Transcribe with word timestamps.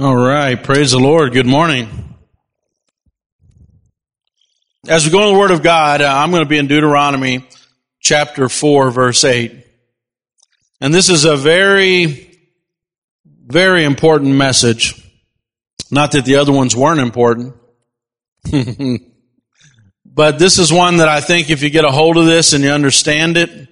All 0.00 0.16
right. 0.16 0.54
Praise 0.54 0.92
the 0.92 0.98
Lord. 0.98 1.34
Good 1.34 1.44
morning. 1.44 1.86
As 4.88 5.04
we 5.04 5.10
go 5.10 5.28
in 5.28 5.34
the 5.34 5.38
Word 5.38 5.50
of 5.50 5.62
God, 5.62 6.00
uh, 6.00 6.10
I'm 6.10 6.30
going 6.30 6.42
to 6.42 6.48
be 6.48 6.56
in 6.56 6.66
Deuteronomy 6.66 7.46
chapter 8.00 8.48
4, 8.48 8.90
verse 8.90 9.22
8. 9.22 9.66
And 10.80 10.94
this 10.94 11.10
is 11.10 11.26
a 11.26 11.36
very, 11.36 12.38
very 13.26 13.84
important 13.84 14.34
message. 14.34 14.94
Not 15.90 16.12
that 16.12 16.24
the 16.24 16.36
other 16.36 16.52
ones 16.52 16.74
weren't 16.74 17.00
important. 17.00 17.54
but 20.06 20.38
this 20.38 20.58
is 20.58 20.72
one 20.72 20.96
that 20.96 21.08
I 21.08 21.20
think 21.20 21.50
if 21.50 21.62
you 21.62 21.68
get 21.68 21.84
a 21.84 21.90
hold 21.92 22.16
of 22.16 22.24
this 22.24 22.54
and 22.54 22.64
you 22.64 22.70
understand 22.70 23.36
it, 23.36 23.68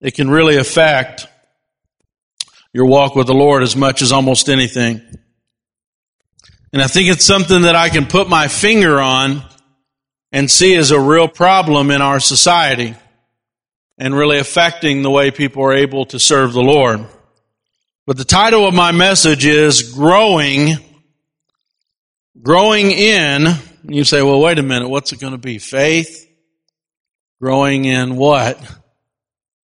it 0.00 0.14
can 0.14 0.30
really 0.30 0.58
affect 0.58 1.26
your 2.72 2.86
walk 2.86 3.14
with 3.14 3.26
the 3.26 3.34
Lord 3.34 3.62
as 3.62 3.76
much 3.76 4.02
as 4.02 4.12
almost 4.12 4.48
anything. 4.48 5.00
And 6.72 6.80
I 6.80 6.86
think 6.86 7.10
it's 7.10 7.24
something 7.24 7.62
that 7.62 7.76
I 7.76 7.90
can 7.90 8.06
put 8.06 8.28
my 8.28 8.48
finger 8.48 8.98
on 8.98 9.44
and 10.32 10.50
see 10.50 10.74
as 10.76 10.90
a 10.90 10.98
real 10.98 11.28
problem 11.28 11.90
in 11.90 12.00
our 12.00 12.18
society 12.18 12.94
and 13.98 14.16
really 14.16 14.38
affecting 14.38 15.02
the 15.02 15.10
way 15.10 15.30
people 15.30 15.62
are 15.64 15.74
able 15.74 16.06
to 16.06 16.18
serve 16.18 16.54
the 16.54 16.62
Lord. 16.62 17.06
But 18.06 18.16
the 18.16 18.24
title 18.24 18.66
of 18.66 18.72
my 18.72 18.90
message 18.90 19.44
is 19.44 19.92
Growing, 19.92 20.76
Growing 22.40 22.90
in. 22.90 23.48
You 23.84 24.04
say, 24.04 24.22
well, 24.22 24.40
wait 24.40 24.58
a 24.58 24.62
minute, 24.62 24.88
what's 24.88 25.12
it 25.12 25.20
going 25.20 25.32
to 25.32 25.38
be? 25.38 25.58
Faith? 25.58 26.26
Growing 27.40 27.84
in 27.84 28.16
what? 28.16 28.58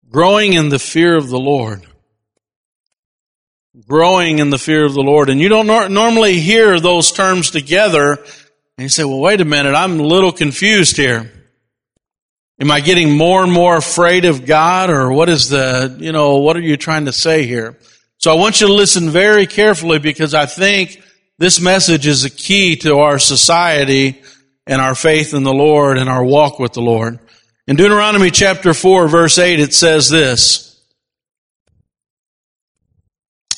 Growing 0.08 0.54
in 0.54 0.70
the 0.70 0.78
fear 0.78 1.16
of 1.16 1.28
the 1.28 1.38
Lord 1.38 1.84
growing 3.88 4.38
in 4.38 4.50
the 4.50 4.58
fear 4.58 4.84
of 4.84 4.94
the 4.94 5.02
Lord. 5.02 5.28
And 5.28 5.40
you 5.40 5.48
don't 5.48 5.66
nor- 5.66 5.88
normally 5.88 6.38
hear 6.38 6.78
those 6.78 7.12
terms 7.12 7.50
together. 7.50 8.12
And 8.76 8.84
you 8.84 8.88
say, 8.88 9.04
well, 9.04 9.20
wait 9.20 9.40
a 9.40 9.44
minute, 9.44 9.74
I'm 9.74 9.98
a 9.98 10.04
little 10.04 10.32
confused 10.32 10.96
here. 10.96 11.30
Am 12.60 12.70
I 12.70 12.80
getting 12.80 13.16
more 13.16 13.42
and 13.42 13.52
more 13.52 13.76
afraid 13.76 14.26
of 14.26 14.46
God 14.46 14.88
or 14.88 15.12
what 15.12 15.28
is 15.28 15.48
the, 15.48 15.96
you 15.98 16.12
know, 16.12 16.38
what 16.38 16.56
are 16.56 16.60
you 16.60 16.76
trying 16.76 17.06
to 17.06 17.12
say 17.12 17.44
here? 17.44 17.76
So 18.18 18.30
I 18.30 18.36
want 18.36 18.60
you 18.60 18.68
to 18.68 18.72
listen 18.72 19.10
very 19.10 19.46
carefully 19.46 19.98
because 19.98 20.34
I 20.34 20.46
think 20.46 21.02
this 21.36 21.60
message 21.60 22.06
is 22.06 22.24
a 22.24 22.30
key 22.30 22.76
to 22.76 22.98
our 22.98 23.18
society 23.18 24.22
and 24.68 24.80
our 24.80 24.94
faith 24.94 25.34
in 25.34 25.42
the 25.42 25.52
Lord 25.52 25.98
and 25.98 26.08
our 26.08 26.24
walk 26.24 26.60
with 26.60 26.74
the 26.74 26.80
Lord. 26.80 27.18
In 27.66 27.74
Deuteronomy 27.74 28.30
chapter 28.30 28.72
4 28.72 29.08
verse 29.08 29.36
8 29.36 29.58
it 29.58 29.74
says 29.74 30.08
this, 30.08 30.73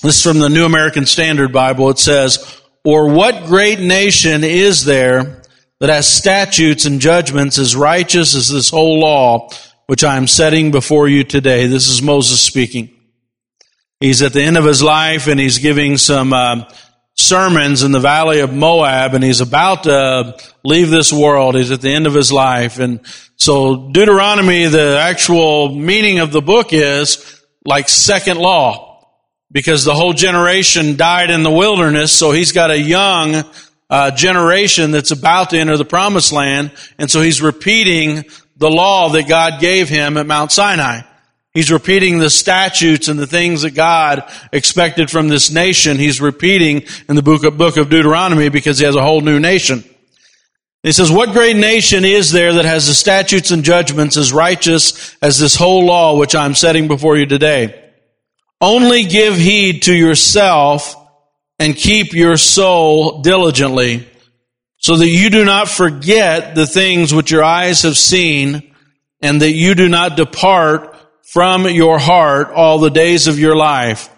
this 0.07 0.19
is 0.19 0.23
from 0.23 0.39
the 0.39 0.49
New 0.49 0.65
American 0.65 1.05
Standard 1.05 1.53
Bible. 1.53 1.91
It 1.91 1.99
says, 1.99 2.61
Or 2.85 3.09
what 3.09 3.47
great 3.47 3.81
nation 3.81 4.45
is 4.45 4.85
there 4.85 5.43
that 5.81 5.89
has 5.89 6.07
statutes 6.07 6.85
and 6.85 7.01
judgments 7.01 7.59
as 7.59 7.75
righteous 7.75 8.37
as 8.37 8.49
this 8.49 8.71
whole 8.71 9.01
law, 9.01 9.49
which 9.87 10.05
I 10.05 10.17
am 10.17 10.29
setting 10.29 10.71
before 10.71 11.09
you 11.09 11.25
today? 11.25 11.67
This 11.67 11.89
is 11.89 12.03
Moses 12.03 12.41
speaking. 12.41 12.91
He's 13.99 14.23
at 14.23 14.33
the 14.33 14.43
end 14.43 14.57
of 14.57 14.65
his 14.65 14.81
life 14.81 15.27
and 15.27 15.41
he's 15.41 15.59
giving 15.59 15.97
some 15.97 16.33
uh, 16.33 16.71
sermons 17.17 17.83
in 17.83 17.91
the 17.91 17.99
valley 17.99 18.41
of 18.41 18.55
Moab 18.55 19.15
and 19.15 19.25
he's 19.25 19.41
about 19.41 19.85
to 19.85 20.37
leave 20.63 20.89
this 20.89 21.13
world. 21.13 21.57
He's 21.57 21.73
at 21.73 21.81
the 21.81 21.91
end 21.91 22.07
of 22.07 22.15
his 22.15 22.31
life. 22.31 22.79
And 22.79 23.01
so 23.35 23.91
Deuteronomy, 23.91 24.67
the 24.67 24.99
actual 25.01 25.75
meaning 25.75 26.21
of 26.21 26.31
the 26.31 26.43
book 26.43 26.73
is 26.73 27.43
like 27.65 27.89
second 27.89 28.39
law 28.39 28.86
because 29.51 29.85
the 29.85 29.95
whole 29.95 30.13
generation 30.13 30.97
died 30.97 31.31
in 31.31 31.43
the 31.43 31.51
wilderness. 31.51 32.13
So 32.13 32.33
he's 32.33 32.53
got 32.53 32.71
a 32.71 32.79
young 32.79 33.45
uh, 33.89 34.11
generation 34.11 34.91
that's 34.91 35.11
about 35.11 35.51
to 35.51 35.59
enter 35.59 35.77
the 35.77 35.85
promised 35.85 36.33
land. 36.33 36.73
And 36.99 37.11
so 37.11 37.21
he's 37.21 37.41
repeating 37.41 38.25
the 38.57 38.71
law 38.71 39.11
that 39.11 39.29
God 39.29 39.61
gave 39.61 39.89
him 39.89 40.17
at 40.17 40.27
Mount 40.27 40.51
Sinai. 40.53 41.03
He's 41.55 41.73
repeating 41.73 42.19
the 42.19 42.29
statutes 42.29 43.09
and 43.09 43.19
the 43.19 43.27
things 43.27 43.63
that 43.63 43.75
God 43.75 44.31
expected 44.53 45.11
from 45.11 45.29
this 45.29 45.51
nation. 45.51 45.97
He's 45.97 46.21
repeating 46.21 46.83
in 47.09 47.17
the 47.17 47.23
book 47.23 47.45
of, 47.45 47.57
book 47.57 47.79
of 47.79 47.89
Deuteronomy 47.89 48.51
because 48.51 48.79
he 48.79 48.85
has 48.85 48.95
a 48.95 49.03
whole 49.03 49.23
new 49.23 49.41
nation. 49.41 49.83
He 50.83 50.93
says, 50.93 51.11
what 51.11 51.33
great 51.33 51.57
nation 51.57 52.05
is 52.05 52.31
there 52.31 52.53
that 52.55 52.65
has 52.67 52.87
the 52.87 52.95
statutes 52.95 53.51
and 53.51 53.65
judgments 53.65 54.17
as 54.17 54.33
righteous 54.33 55.17
as 55.23 55.39
this 55.39 55.57
whole 55.57 55.87
law 55.87 56.19
which 56.19 56.35
I'm 56.35 56.55
setting 56.55 56.89
before 56.89 57.17
you 57.17 57.25
today? 57.27 57.86
Only 58.61 59.05
give 59.05 59.37
heed 59.37 59.83
to 59.83 59.95
yourself 59.95 60.95
and 61.59 61.77
keep 61.77 62.13
your 62.13 62.37
soul 62.37 63.23
diligently 63.23 64.09
so 64.79 64.97
that 64.97 65.09
you 65.09 65.31
do 65.31 65.45
not 65.45 65.69
forget 65.69 66.55
the 66.55 66.67
things 66.67 67.13
which 67.13 67.31
your 67.31 67.45
eyes 67.45 67.83
have 67.83 67.97
seen 67.97 68.75
and 69.21 69.41
that 69.43 69.53
you 69.53 69.75
do 69.75 69.89
not 69.89 70.17
depart 70.17 70.95
from 71.23 71.67
your 71.69 71.99
heart 71.99 72.51
all 72.51 72.79
the 72.79 72.91
days 72.91 73.27
of 73.27 73.39
your 73.39 73.57
life, 73.57 74.09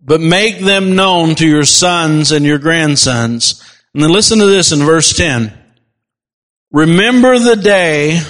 but 0.00 0.20
make 0.20 0.58
them 0.60 0.94
known 0.94 1.34
to 1.36 1.48
your 1.48 1.64
sons 1.64 2.32
and 2.32 2.44
your 2.44 2.58
grandsons. 2.58 3.64
And 3.94 4.02
then 4.02 4.10
listen 4.10 4.38
to 4.38 4.46
this 4.46 4.72
in 4.72 4.80
verse 4.80 5.16
10. 5.16 5.52
Remember 6.70 7.38
the 7.38 7.56
day 7.56 8.20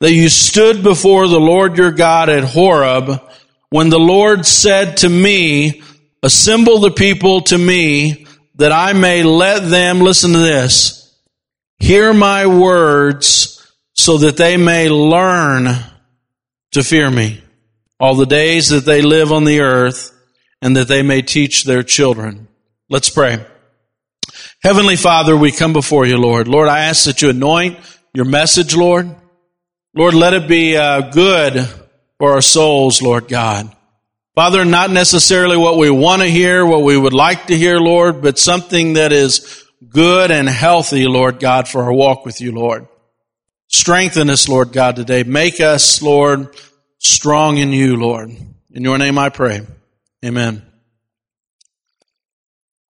that 0.00 0.12
you 0.12 0.28
stood 0.28 0.82
before 0.82 1.28
the 1.28 1.40
Lord 1.40 1.78
your 1.78 1.92
God 1.92 2.28
at 2.28 2.44
Horeb 2.44 3.22
when 3.70 3.88
the 3.88 3.98
Lord 3.98 4.46
said 4.46 4.98
to 4.98 5.08
me, 5.08 5.82
assemble 6.22 6.78
the 6.78 6.90
people 6.90 7.42
to 7.42 7.58
me 7.58 8.26
that 8.56 8.72
I 8.72 8.92
may 8.92 9.22
let 9.22 9.68
them, 9.68 10.00
listen 10.00 10.32
to 10.32 10.38
this, 10.38 11.14
hear 11.78 12.12
my 12.12 12.46
words 12.46 13.52
so 13.92 14.18
that 14.18 14.36
they 14.36 14.56
may 14.56 14.88
learn 14.88 15.68
to 16.72 16.82
fear 16.82 17.10
me 17.10 17.42
all 17.98 18.14
the 18.14 18.26
days 18.26 18.68
that 18.68 18.84
they 18.84 19.02
live 19.02 19.32
on 19.32 19.44
the 19.44 19.60
earth 19.60 20.12
and 20.62 20.76
that 20.76 20.88
they 20.88 21.02
may 21.02 21.22
teach 21.22 21.64
their 21.64 21.82
children. 21.82 22.48
Let's 22.88 23.10
pray. 23.10 23.44
Heavenly 24.62 24.96
Father, 24.96 25.36
we 25.36 25.52
come 25.52 25.72
before 25.72 26.06
you, 26.06 26.18
Lord. 26.18 26.48
Lord, 26.48 26.68
I 26.68 26.80
ask 26.84 27.04
that 27.04 27.22
you 27.22 27.30
anoint 27.30 27.78
your 28.14 28.24
message, 28.24 28.74
Lord. 28.74 29.14
Lord, 29.94 30.14
let 30.14 30.34
it 30.34 30.48
be 30.48 30.76
uh, 30.76 31.10
good 31.10 31.68
for 32.18 32.32
our 32.32 32.40
souls, 32.40 33.02
Lord 33.02 33.28
God. 33.28 33.74
Father, 34.34 34.64
not 34.64 34.90
necessarily 34.90 35.56
what 35.56 35.78
we 35.78 35.88
want 35.88 36.22
to 36.22 36.28
hear, 36.28 36.64
what 36.66 36.82
we 36.82 36.96
would 36.96 37.14
like 37.14 37.46
to 37.46 37.56
hear, 37.56 37.78
Lord, 37.78 38.20
but 38.20 38.38
something 38.38 38.94
that 38.94 39.10
is 39.10 39.64
good 39.88 40.30
and 40.30 40.48
healthy, 40.48 41.06
Lord 41.06 41.40
God, 41.40 41.68
for 41.68 41.82
our 41.82 41.92
walk 41.92 42.26
with 42.26 42.40
you, 42.40 42.52
Lord. 42.52 42.86
Strengthen 43.68 44.30
us, 44.30 44.48
Lord 44.48 44.72
God, 44.72 44.96
today. 44.96 45.22
Make 45.22 45.60
us, 45.60 46.02
Lord, 46.02 46.54
strong 46.98 47.56
in 47.56 47.72
you, 47.72 47.96
Lord. 47.96 48.30
In 48.72 48.82
your 48.82 48.98
name 48.98 49.18
I 49.18 49.30
pray. 49.30 49.62
Amen. 50.24 50.62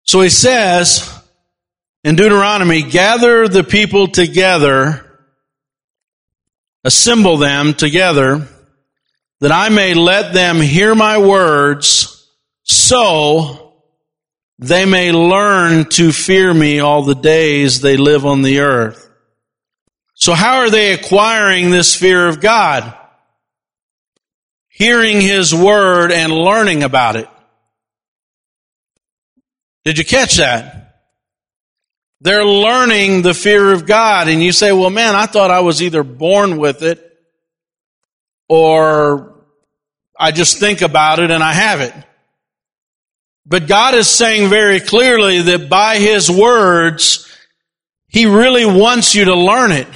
So 0.05 0.21
he 0.21 0.31
says 0.31 1.13
in 2.05 2.17
Deuteronomy, 2.17 2.83
gather 2.83 3.49
the 3.49 3.65
people 3.65 4.09
together, 4.09 5.19
assemble 6.85 7.39
them 7.39 7.75
together, 7.75 8.49
that 9.45 9.53
I 9.53 9.69
may 9.69 9.93
let 9.93 10.33
them 10.33 10.59
hear 10.59 10.95
my 10.95 11.19
words 11.19 12.31
so 12.63 13.75
they 14.59 14.87
may 14.87 15.13
learn 15.13 15.85
to 15.91 16.13
fear 16.13 16.55
me 16.55 16.81
all 16.81 17.03
the 17.03 17.15
days 17.15 17.83
they 17.83 17.99
live 17.99 18.25
on 18.25 18.41
the 18.41 18.61
earth. 18.61 19.07
So 20.15 20.33
how 20.33 20.61
are 20.61 20.71
they 20.71 20.95
acquiring 20.95 21.71
this 21.71 21.95
fear 21.95 22.27
of 22.27 22.41
God? 22.41 22.97
Hearing 24.69 25.21
His 25.21 25.55
Word 25.55 26.11
and 26.11 26.33
learning 26.33 26.83
about 26.83 27.17
it. 27.17 27.29
Did 29.85 29.99
you 29.99 30.07
catch 30.07 30.39
that? 30.39 31.03
They're 32.23 32.47
learning 32.47 33.21
the 33.21 33.35
fear 33.35 33.75
of 33.75 33.85
God 33.85 34.29
and 34.29 34.43
you 34.43 34.53
say, 34.53 34.73
well 34.73 34.89
man, 34.89 35.15
I 35.15 35.27
thought 35.27 35.51
I 35.51 35.61
was 35.61 35.83
either 35.83 36.03
born 36.03 36.57
with 36.57 36.83
it 36.83 37.15
or 38.49 39.34
I 40.25 40.31
just 40.31 40.59
think 40.59 40.81
about 40.81 41.19
it 41.19 41.31
and 41.31 41.43
I 41.43 41.53
have 41.53 41.83
it. 41.83 41.93
But 43.45 43.69
God 43.69 43.95
is 43.95 44.09
saying 44.09 44.49
very 44.49 44.81
clearly 44.81 45.43
that 45.43 45.69
by 45.69 45.99
His 45.99 46.31
words, 46.31 47.31
He 48.09 48.25
really 48.25 48.65
wants 48.65 49.15
you 49.15 49.27
to 49.27 49.35
learn 49.35 49.71
it. 49.71 49.87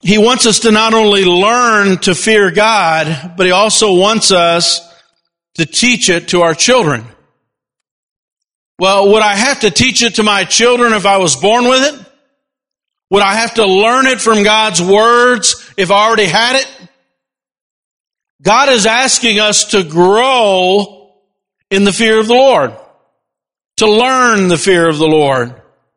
He 0.00 0.16
wants 0.16 0.46
us 0.46 0.60
to 0.60 0.70
not 0.70 0.94
only 0.94 1.26
learn 1.26 1.98
to 1.98 2.14
fear 2.14 2.50
God, 2.50 3.34
but 3.36 3.44
He 3.44 3.52
also 3.52 3.96
wants 3.96 4.32
us 4.32 4.80
to 5.56 5.66
teach 5.66 6.08
it 6.08 6.28
to 6.28 6.40
our 6.40 6.54
children. 6.54 7.04
Well, 8.78 9.12
would 9.12 9.22
I 9.22 9.36
have 9.36 9.60
to 9.60 9.70
teach 9.70 10.02
it 10.02 10.14
to 10.14 10.22
my 10.22 10.44
children 10.44 10.94
if 10.94 11.04
I 11.04 11.18
was 11.18 11.36
born 11.36 11.68
with 11.68 11.82
it? 11.82 12.06
Would 13.10 13.22
I 13.22 13.34
have 13.34 13.52
to 13.56 13.66
learn 13.66 14.06
it 14.06 14.22
from 14.22 14.42
God's 14.42 14.80
words 14.80 15.70
if 15.76 15.90
I 15.90 16.06
already 16.06 16.24
had 16.24 16.56
it? 16.56 16.79
God 18.42 18.68
is 18.70 18.86
asking 18.86 19.38
us 19.38 19.64
to 19.72 19.84
grow 19.84 21.12
in 21.70 21.84
the 21.84 21.92
fear 21.92 22.18
of 22.18 22.26
the 22.26 22.34
Lord. 22.34 22.72
to 23.80 23.90
learn 23.90 24.48
the 24.48 24.58
fear 24.58 24.86
of 24.90 24.98
the 24.98 25.06
Lord, 25.06 25.54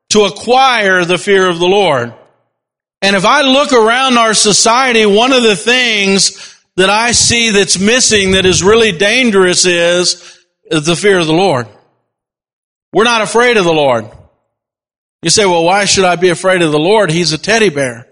to 0.08 0.22
acquire 0.22 1.04
the 1.04 1.18
fear 1.18 1.50
of 1.50 1.60
the 1.60 1.68
Lord. 1.68 2.14
And 3.02 3.14
if 3.14 3.26
I 3.26 3.42
look 3.42 3.74
around 3.74 4.18
our 4.18 4.34
society, 4.34 5.06
one 5.06 5.34
of 5.34 5.44
the 5.44 5.58
things 5.58 6.56
that 6.78 6.90
I 6.90 7.12
see 7.12 7.50
that's 7.50 7.78
missing 7.78 8.32
that 8.32 8.46
is 8.46 8.64
really 8.64 8.94
dangerous 8.94 9.66
is, 9.66 10.40
the 10.72 10.96
fear 10.96 11.20
of 11.20 11.28
the 11.28 11.34
Lord. 11.34 11.68
We're 12.94 13.04
not 13.04 13.22
afraid 13.22 13.58
of 13.58 13.66
the 13.66 13.74
Lord. 13.74 14.10
You 15.22 15.30
say, 15.30 15.46
well, 15.46 15.66
why 15.66 15.84
should 15.84 16.06
I 16.06 16.16
be 16.16 16.30
afraid 16.30 16.62
of 16.62 16.72
the 16.72 16.80
Lord? 16.80 17.12
He's 17.12 17.34
a 17.34 17.38
teddy 17.38 17.68
bear. 17.70 18.08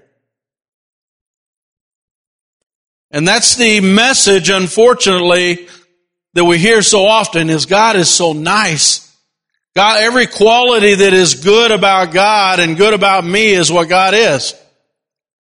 And 3.12 3.28
that's 3.28 3.56
the 3.56 3.82
message, 3.82 4.50
unfortunately, 4.50 5.68
that 6.34 6.46
we 6.46 6.58
hear 6.58 6.82
so 6.82 7.06
often 7.06 7.50
is 7.50 7.66
God 7.66 7.96
is 7.98 8.10
so 8.10 8.32
nice. 8.34 9.08
God, 9.76 10.02
every 10.02 10.28
quality 10.28 10.96
that 10.96 11.14
is 11.14 11.36
good 11.36 11.72
about 11.72 12.14
God 12.14 12.60
and 12.60 12.78
good 12.78 12.94
about 12.94 13.26
me 13.26 13.52
is 13.52 13.72
what 13.72 13.90
God 13.90 14.14
is. 14.14 14.54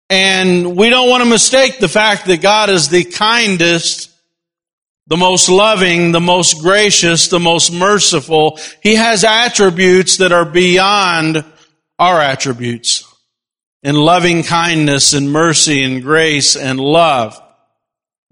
And 0.09 0.77
we 0.77 0.91
don't 0.91 1.09
want 1.09 1.23
to 1.23 1.29
mistake 1.29 1.79
the 1.79 1.89
fact 1.89 2.27
that 2.27 2.41
God 2.41 2.71
is 2.71 2.89
the 2.89 3.05
kindest, 3.05 4.11
the 5.07 5.17
most 5.17 5.49
loving, 5.49 6.13
the 6.13 6.21
most 6.21 6.63
gracious, 6.63 7.29
the 7.29 7.41
most 7.41 7.73
merciful. 7.73 8.59
He 8.83 8.95
has 8.95 9.25
attributes 9.25 10.19
that 10.19 10.33
are 10.33 10.45
beyond 10.45 11.45
our 11.99 12.21
attributes 12.21 13.05
in 13.83 13.97
loving 13.97 14.43
kindness 14.43 15.15
and 15.15 15.31
mercy 15.31 15.83
and 15.83 16.03
grace 16.03 16.57
and 16.57 16.79
love. 16.79 17.41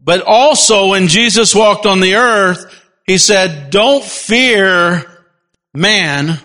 But 0.04 0.20
also 0.20 0.90
when 0.90 1.08
Jesus 1.08 1.54
walked 1.54 1.86
on 1.86 2.00
the 2.00 2.16
earth, 2.16 2.82
he 3.06 3.18
said, 3.18 3.70
don't 3.70 4.04
fear 4.04 5.04
man 5.72 6.38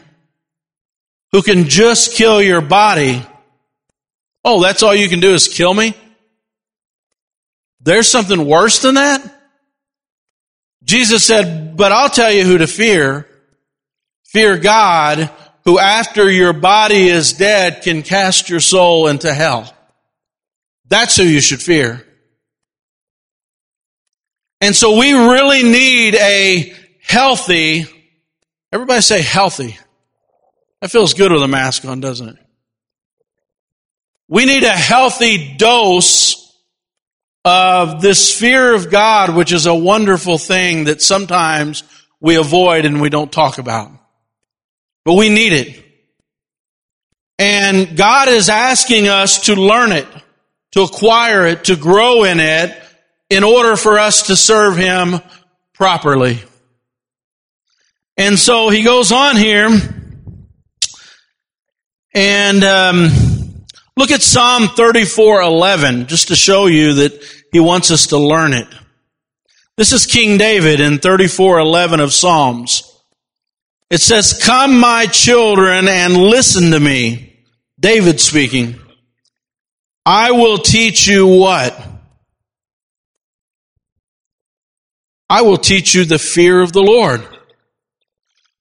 who 1.32 1.42
can 1.42 1.66
just 1.66 2.16
kill 2.16 2.42
your 2.42 2.62
body 2.62 3.22
Oh, 4.44 4.62
that's 4.62 4.84
all 4.84 4.96
you 4.96 5.10
can 5.10 5.20
do 5.20 5.34
is 5.34 5.48
kill 5.48 5.74
me? 5.74 5.94
There's 7.82 8.08
something 8.08 8.46
worse 8.46 8.82
than 8.82 8.96
that? 8.96 9.22
Jesus 10.84 11.24
said, 11.24 11.76
but 11.78 11.92
I'll 11.92 12.10
tell 12.10 12.32
you 12.32 12.44
who 12.44 12.58
to 12.58 12.68
fear. 12.68 13.28
Fear 14.26 14.58
God, 14.58 15.30
who 15.66 15.80
after 15.80 16.30
your 16.30 16.54
body 16.54 17.08
is 17.08 17.34
dead 17.34 17.82
can 17.84 18.02
cast 18.02 18.50
your 18.50 18.60
soul 18.60 19.08
into 19.08 19.34
hell. 19.34 19.74
That's 20.88 21.18
who 21.18 21.24
you 21.24 21.42
should 21.42 21.62
fear. 21.62 22.06
And 24.62 24.76
so 24.76 24.98
we 24.98 25.14
really 25.14 25.64
need 25.64 26.16
a 26.16 26.76
healthy, 27.02 27.86
everybody 28.74 29.02
say 29.02 29.22
healthy. 29.22 29.78
That 30.82 30.92
feels 30.92 31.14
good 31.14 31.32
with 31.32 31.44
a 31.44 31.48
mask 31.48 31.86
on, 31.86 32.02
doesn't 32.02 32.30
it? 32.30 32.38
We 34.28 34.46
need 34.46 34.64
a 34.64 34.70
healthy 34.70 35.56
dose 35.58 36.54
of 37.46 38.02
this 38.02 38.38
fear 38.38 38.76
of 38.76 38.92
God, 38.92 39.36
which 39.36 39.52
is 39.52 39.66
a 39.66 39.74
wonderful 39.74 40.38
thing 40.38 40.86
that 40.86 41.02
sometimes 41.02 41.84
we 42.20 42.36
avoid 42.36 42.86
and 42.86 43.02
we 43.02 43.10
don't 43.10 43.32
talk 43.32 43.58
about. 43.58 43.92
But 45.06 45.14
we 45.14 45.30
need 45.30 45.54
it. 45.54 45.86
And 47.40 47.98
God 47.98 48.28
is 48.28 48.50
asking 48.50 49.08
us 49.08 49.46
to 49.46 49.56
learn 49.56 49.94
it, 49.94 50.08
to 50.74 50.82
acquire 50.82 51.48
it, 51.48 51.66
to 51.66 51.78
grow 51.78 52.26
in 52.26 52.42
it 52.42 52.78
in 53.30 53.44
order 53.44 53.76
for 53.76 54.00
us 54.00 54.24
to 54.28 54.36
serve 54.36 54.78
Him 54.78 55.22
properly. 55.74 56.40
And 58.18 58.38
so 58.38 58.70
he 58.70 58.84
goes 58.84 59.14
on 59.14 59.38
here 59.38 59.70
and, 62.14 62.64
um, 62.66 63.30
Look 64.00 64.12
at 64.12 64.22
Psalm 64.22 64.70
34:11 64.70 66.08
just 66.08 66.30
to 66.30 66.36
show 66.38 66.68
you 66.68 66.94
that 66.94 67.22
he 67.52 67.60
wants 67.60 67.92
us 67.92 68.08
to 68.08 68.18
learn 68.18 68.54
it. 68.54 68.68
This 69.76 69.92
is 69.92 70.06
King 70.06 70.38
David 70.38 70.80
in 70.80 71.00
34:11 71.00 72.00
of 72.00 72.14
Psalms. 72.14 72.82
It 73.90 74.00
says, 74.00 74.32
"Come 74.42 74.80
my 74.80 75.06
children 75.08 75.90
and 75.90 76.16
listen 76.16 76.72
to 76.72 76.80
me." 76.80 77.34
David 77.78 78.22
speaking. 78.22 78.80
I 80.06 80.32
will 80.32 80.60
teach 80.60 81.06
you 81.06 81.28
what? 81.28 81.78
I 85.30 85.44
will 85.44 85.58
teach 85.58 85.94
you 85.94 86.06
the 86.06 86.20
fear 86.20 86.62
of 86.62 86.74
the 86.74 86.82
Lord. 86.82 87.26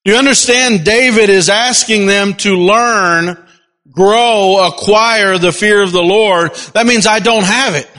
You 0.05 0.17
understand 0.17 0.85
David 0.85 1.31
is 1.31 1.49
asking 1.49 2.07
them 2.07 2.35
to 2.35 2.57
learn 2.57 3.49
grow, 3.91 4.67
acquire 4.67 5.39
the 5.39 5.53
fear 5.53 5.83
of 5.83 5.93
the 5.93 6.03
Lord, 6.03 6.55
that 6.75 6.87
means 6.87 7.07
I 7.07 7.19
don't 7.19 7.45
have 7.45 7.75
it. 7.75 7.91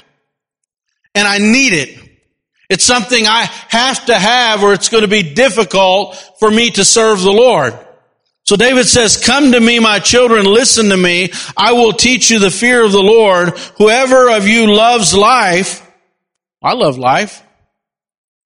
And 1.13 1.27
I 1.27 1.39
need 1.39 1.73
it. 1.73 1.97
It's 2.69 2.83
something 2.83 3.25
I 3.27 3.45
have 3.69 4.05
to 4.05 4.15
have 4.15 4.63
or 4.63 4.73
it's 4.73 4.89
going 4.89 5.01
to 5.01 5.09
be 5.09 5.33
difficult 5.33 6.15
for 6.39 6.49
me 6.49 6.69
to 6.71 6.85
serve 6.85 7.19
the 7.21 7.31
Lord. 7.31 7.77
So 8.43 8.55
David 8.55 8.87
says, 8.87 9.23
come 9.23 9.51
to 9.51 9.59
me, 9.59 9.79
my 9.79 9.99
children, 9.99 10.45
listen 10.45 10.89
to 10.89 10.97
me. 10.97 11.31
I 11.57 11.73
will 11.73 11.93
teach 11.93 12.29
you 12.29 12.39
the 12.39 12.51
fear 12.51 12.83
of 12.83 12.91
the 12.91 13.03
Lord. 13.03 13.49
Whoever 13.77 14.29
of 14.29 14.47
you 14.47 14.73
loves 14.73 15.13
life, 15.13 15.85
I 16.61 16.73
love 16.73 16.97
life. 16.97 17.43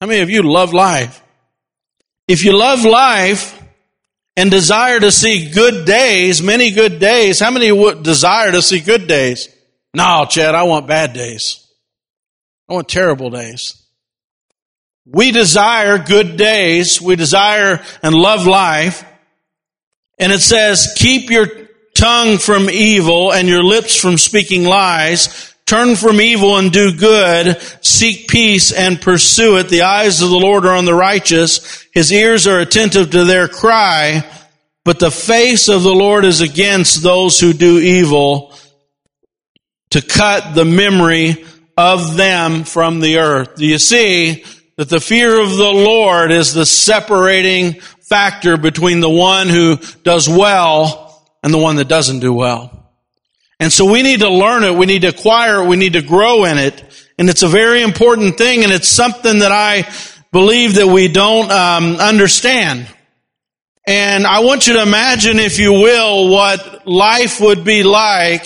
How 0.03 0.07
many 0.07 0.19
of 0.19 0.29
you 0.29 0.41
love 0.43 0.73
life? 0.73 1.23
If 2.27 2.43
you 2.43 2.51
love 2.51 2.83
life, 2.83 3.57
and 4.35 4.51
desire 4.51 4.99
to 4.99 5.13
see 5.13 5.49
good 5.49 5.85
days, 5.85 6.43
many 6.43 6.71
good 6.71 6.99
days. 6.99 7.39
How 7.39 7.51
many 7.51 7.71
would 7.71 8.03
desire 8.03 8.51
to 8.51 8.61
see 8.61 8.81
good 8.81 9.07
days? 9.07 9.47
No, 9.93 10.25
Chad, 10.29 10.55
I 10.55 10.63
want 10.63 10.87
bad 10.87 11.13
days. 11.13 11.65
I 12.67 12.73
want 12.73 12.89
terrible 12.89 13.29
days. 13.29 13.81
We 15.05 15.31
desire 15.31 15.97
good 15.97 16.35
days. 16.35 17.01
We 17.01 17.15
desire 17.15 17.81
and 18.01 18.13
love 18.13 18.45
life. 18.45 19.05
And 20.19 20.33
it 20.33 20.41
says, 20.41 20.97
keep 20.97 21.29
your 21.29 21.47
tongue 21.95 22.39
from 22.39 22.69
evil 22.69 23.31
and 23.31 23.47
your 23.47 23.63
lips 23.63 23.95
from 23.95 24.17
speaking 24.17 24.65
lies. 24.65 25.52
Turn 25.65 25.95
from 25.95 26.19
evil 26.19 26.57
and 26.57 26.71
do 26.71 26.93
good. 26.95 27.59
Seek 27.81 28.27
peace 28.27 28.71
and 28.71 29.01
pursue 29.01 29.57
it. 29.57 29.69
The 29.69 29.83
eyes 29.83 30.21
of 30.21 30.29
the 30.29 30.39
Lord 30.39 30.65
are 30.65 30.75
on 30.75 30.85
the 30.85 30.93
righteous. 30.93 31.85
His 31.93 32.11
ears 32.11 32.47
are 32.47 32.59
attentive 32.59 33.11
to 33.11 33.23
their 33.23 33.47
cry. 33.47 34.29
But 34.83 34.99
the 34.99 35.11
face 35.11 35.69
of 35.69 35.83
the 35.83 35.93
Lord 35.93 36.25
is 36.25 36.41
against 36.41 37.01
those 37.01 37.39
who 37.39 37.53
do 37.53 37.79
evil 37.79 38.53
to 39.91 40.01
cut 40.01 40.53
the 40.53 40.65
memory 40.65 41.45
of 41.77 42.17
them 42.17 42.65
from 42.65 42.99
the 42.99 43.19
earth. 43.19 43.55
Do 43.55 43.65
you 43.65 43.77
see 43.77 44.43
that 44.75 44.89
the 44.89 44.99
fear 44.99 45.39
of 45.39 45.49
the 45.51 45.71
Lord 45.71 46.31
is 46.31 46.53
the 46.53 46.65
separating 46.65 47.79
factor 48.01 48.57
between 48.57 48.99
the 48.99 49.09
one 49.09 49.47
who 49.47 49.77
does 50.03 50.27
well 50.27 51.25
and 51.41 51.53
the 51.53 51.57
one 51.57 51.77
that 51.77 51.87
doesn't 51.87 52.19
do 52.19 52.33
well? 52.33 52.82
And 53.59 53.71
so 53.71 53.89
we 53.89 54.01
need 54.01 54.19
to 54.21 54.29
learn 54.29 54.63
it. 54.63 54.75
We 54.75 54.85
need 54.85 55.03
to 55.03 55.09
acquire 55.09 55.63
it. 55.63 55.67
We 55.67 55.77
need 55.77 55.93
to 55.93 56.01
grow 56.01 56.45
in 56.45 56.57
it. 56.57 56.83
And 57.17 57.29
it's 57.29 57.43
a 57.43 57.47
very 57.47 57.81
important 57.81 58.37
thing. 58.37 58.63
And 58.63 58.71
it's 58.73 58.87
something 58.87 59.39
that 59.39 59.51
I 59.51 59.89
believe 60.31 60.75
that 60.75 60.87
we 60.87 61.07
don't 61.07 61.49
um, 61.51 61.95
understand. 61.97 62.87
And 63.85 64.25
I 64.25 64.39
want 64.39 64.67
you 64.67 64.73
to 64.73 64.81
imagine, 64.81 65.39
if 65.39 65.59
you 65.59 65.73
will, 65.73 66.29
what 66.29 66.87
life 66.87 67.39
would 67.41 67.63
be 67.63 67.83
like 67.83 68.45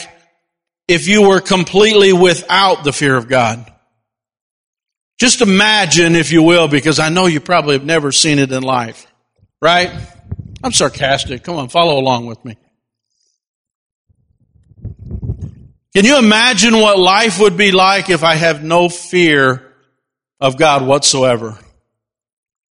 if 0.87 1.07
you 1.07 1.27
were 1.27 1.41
completely 1.41 2.13
without 2.13 2.83
the 2.83 2.91
fear 2.91 3.15
of 3.15 3.27
God. 3.27 3.71
Just 5.19 5.41
imagine, 5.41 6.15
if 6.15 6.31
you 6.31 6.43
will, 6.43 6.67
because 6.67 6.99
I 6.99 7.09
know 7.09 7.25
you 7.25 7.39
probably 7.39 7.73
have 7.73 7.85
never 7.85 8.11
seen 8.11 8.39
it 8.39 8.51
in 8.51 8.63
life. 8.63 9.07
Right? 9.61 9.91
I'm 10.63 10.71
sarcastic. 10.71 11.43
Come 11.43 11.55
on, 11.55 11.69
follow 11.69 11.99
along 11.99 12.25
with 12.25 12.43
me. 12.45 12.57
Can 15.97 16.05
you 16.05 16.19
imagine 16.19 16.77
what 16.77 16.99
life 16.99 17.39
would 17.39 17.57
be 17.57 17.71
like 17.71 18.11
if 18.11 18.23
I 18.23 18.35
have 18.35 18.63
no 18.63 18.87
fear 18.87 19.73
of 20.39 20.55
God 20.55 20.85
whatsoever? 20.85 21.57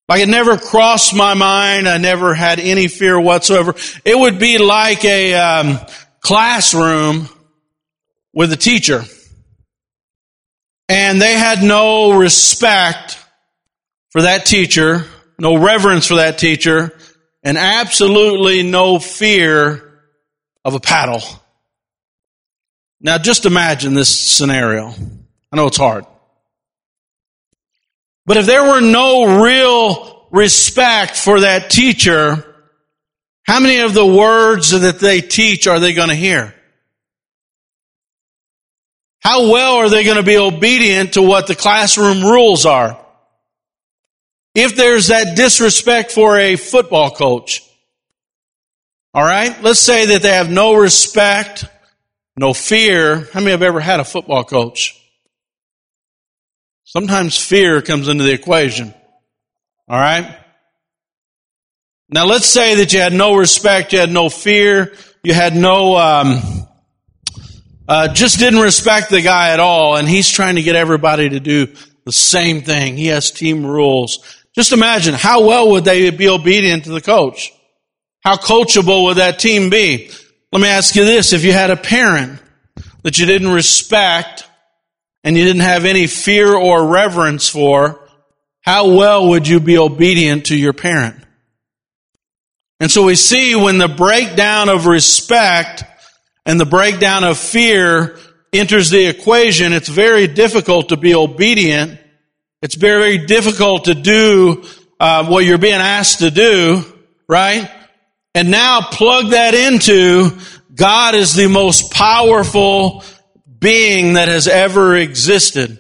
Like 0.10 0.20
it 0.20 0.28
never 0.28 0.58
crossed 0.58 1.16
my 1.16 1.34
mind. 1.34 1.88
I 1.88 2.00
never 2.00 2.34
had 2.34 2.60
any 2.60 2.90
fear 2.90 3.18
whatsoever. 3.18 3.76
It 4.04 4.20
would 4.20 4.40
be 4.40 4.58
like 4.58 5.06
a 5.06 5.36
um, 5.36 5.80
classroom 6.20 7.30
with 8.34 8.52
a 8.52 8.58
teacher. 8.58 9.06
And 10.90 11.22
they 11.22 11.36
had 11.36 11.64
no 11.64 12.18
respect 12.18 13.18
for 14.10 14.24
that 14.24 14.46
teacher, 14.46 15.06
no 15.40 15.56
reverence 15.56 16.08
for 16.08 16.16
that 16.16 16.40
teacher, 16.40 16.92
and 17.42 17.58
absolutely 17.58 18.64
no 18.64 19.00
fear 19.00 20.02
of 20.66 20.74
a 20.74 20.82
paddle. 20.82 21.22
Now 23.04 23.18
just 23.18 23.46
imagine 23.46 23.94
this 23.94 24.10
scenario. 24.10 24.94
I 25.52 25.56
know 25.56 25.68
it's 25.68 25.78
hard. 25.78 26.06
But 28.26 28.38
if 28.38 28.46
there 28.46 28.64
were 28.64 28.80
no 28.82 29.44
real 29.44 30.28
respect 30.32 31.18
for 31.18 31.42
that 31.42 31.70
teacher, 31.70 32.44
How 33.46 33.60
many 33.60 33.80
of 33.80 33.94
the 33.94 34.06
words 34.06 34.70
that 34.72 35.00
they 35.00 35.22
teach 35.22 35.68
are 35.68 35.80
they 35.80 35.94
going 35.94 36.10
to 36.10 36.16
hear? 36.16 36.56
How 39.20 39.52
well 39.52 39.76
are 39.76 39.90
they 39.90 40.04
going 40.04 40.18
to 40.18 40.24
be 40.24 40.38
obedient 40.38 41.14
to 41.14 41.22
what 41.22 41.48
the 41.48 41.56
classroom 41.56 42.24
rules 42.24 42.66
are? 42.66 43.00
If 44.56 44.76
there's 44.76 45.08
that 45.08 45.36
disrespect 45.36 46.12
for 46.12 46.38
a 46.38 46.56
football 46.56 47.12
coach, 47.12 47.64
all 49.14 49.24
right, 49.24 49.62
let's 49.62 49.80
say 49.80 50.08
that 50.08 50.22
they 50.22 50.32
have 50.34 50.50
no 50.50 50.76
respect, 50.76 51.66
no 52.38 52.54
fear. 52.54 53.28
How 53.34 53.40
many 53.40 53.52
have 53.52 53.64
ever 53.64 53.80
had 53.80 54.00
a 54.00 54.04
football 54.06 54.44
coach? 54.44 55.00
Sometimes 56.84 57.38
fear 57.38 57.82
comes 57.82 58.08
into 58.08 58.24
the 58.24 58.34
equation. 58.34 58.94
All 59.88 60.00
right? 60.00 60.38
Now 62.10 62.26
let's 62.26 62.46
say 62.46 62.76
that 62.76 62.94
you 62.94 63.00
had 63.00 63.14
no 63.14 63.36
respect, 63.36 63.94
you 63.94 64.00
had 64.00 64.12
no 64.12 64.30
fear, 64.30 64.94
you 65.24 65.34
had 65.34 65.56
no, 65.56 65.96
um, 65.96 66.42
uh, 67.88 68.14
just 68.14 68.40
didn't 68.40 68.60
respect 68.60 69.10
the 69.10 69.22
guy 69.22 69.50
at 69.50 69.60
all, 69.60 69.96
and 69.96 70.08
he's 70.08 70.30
trying 70.30 70.56
to 70.56 70.62
get 70.62 70.76
everybody 70.76 71.30
to 71.30 71.40
do 71.40 71.68
the 72.06 72.12
same 72.12 72.62
thing. 72.62 72.98
He 72.98 73.08
has 73.08 73.32
team 73.32 73.66
rules. 73.66 74.44
Just 74.56 74.72
imagine 74.72 75.16
how 75.16 75.48
well 75.48 75.72
would 75.72 75.86
they 75.86 76.10
be 76.12 76.30
obedient 76.30 76.84
to 76.84 76.92
the 76.92 77.02
coach? 77.02 77.52
How 78.24 78.36
coachable 78.36 79.06
would 79.06 79.18
that 79.18 79.40
team 79.40 79.70
be? 79.70 80.12
Let 80.54 80.62
me 80.62 80.68
ask 80.68 80.96
you 80.96 81.04
this. 81.04 81.34
If 81.34 81.44
you 81.44 81.52
had 81.52 81.72
a 81.72 81.76
parent 81.76 82.40
that 83.02 83.18
you 83.18 83.26
didn't 83.26 83.52
respect 83.52 84.48
and 85.24 85.36
you 85.36 85.44
didn't 85.46 85.64
have 85.64 85.84
any 85.84 86.06
fear 86.06 86.54
or 86.54 86.86
reverence 86.86 87.50
for, 87.50 88.08
how 88.62 88.96
well 88.96 89.30
would 89.30 89.48
you 89.48 89.60
be 89.60 89.80
obedient 89.80 90.46
to 90.48 90.56
your 90.56 90.74
parent? 90.74 91.16
And 92.80 92.92
so 92.92 93.04
we 93.04 93.16
see 93.16 93.56
when 93.56 93.80
the 93.80 93.88
breakdown 93.88 94.70
of 94.70 94.86
respect 94.86 95.86
and 96.46 96.60
the 96.60 96.68
breakdown 96.68 97.24
of 97.24 97.40
fear 97.40 98.20
enters 98.54 98.92
the 98.92 99.08
equation, 99.08 99.74
it's 99.74 99.90
very 99.90 100.28
difficult 100.28 100.90
to 100.90 100.98
be 100.98 101.16
obedient. 101.16 102.00
It's 102.62 102.76
very, 102.76 103.18
very 103.18 103.26
difficult 103.26 103.86
to 103.86 103.96
do 103.96 104.64
uh, 105.00 105.26
what 105.26 105.46
you're 105.46 105.58
being 105.58 105.74
asked 105.74 106.20
to 106.20 106.30
do, 106.30 106.86
right? 107.28 107.72
And 108.36 108.50
now 108.50 108.82
plug 108.82 109.32
that 109.32 109.54
into 109.54 110.38
God 110.74 111.14
is 111.14 111.36
the 111.36 111.48
most 111.48 111.92
powerful 111.92 113.04
being 113.60 114.14
that 114.14 114.28
has 114.28 114.48
ever 114.48 114.96
existed. 114.96 115.80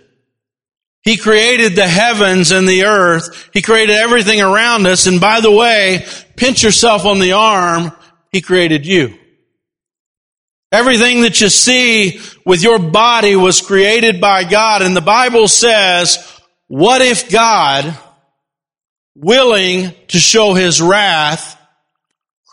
He 1.01 1.17
created 1.17 1.75
the 1.75 1.87
heavens 1.87 2.51
and 2.51 2.67
the 2.67 2.85
earth. 2.85 3.49
He 3.53 3.61
created 3.61 3.95
everything 3.95 4.41
around 4.41 4.87
us. 4.87 5.05
And 5.05 5.19
by 5.19 5.41
the 5.41 5.51
way, 5.51 6.05
pinch 6.37 6.63
yourself 6.63 7.05
on 7.05 7.19
the 7.19 7.33
arm. 7.33 7.91
He 8.31 8.39
created 8.39 8.85
you. 8.85 9.17
Everything 10.71 11.21
that 11.21 11.41
you 11.41 11.49
see 11.49 12.21
with 12.45 12.63
your 12.63 12.79
body 12.79 13.35
was 13.35 13.61
created 13.61 14.21
by 14.21 14.43
God. 14.43 14.81
And 14.81 14.95
the 14.95 15.01
Bible 15.01 15.47
says, 15.47 16.17
what 16.67 17.01
if 17.01 17.29
God, 17.29 17.97
willing 19.13 19.93
to 20.07 20.19
show 20.19 20.53
his 20.53 20.81
wrath, 20.81 21.52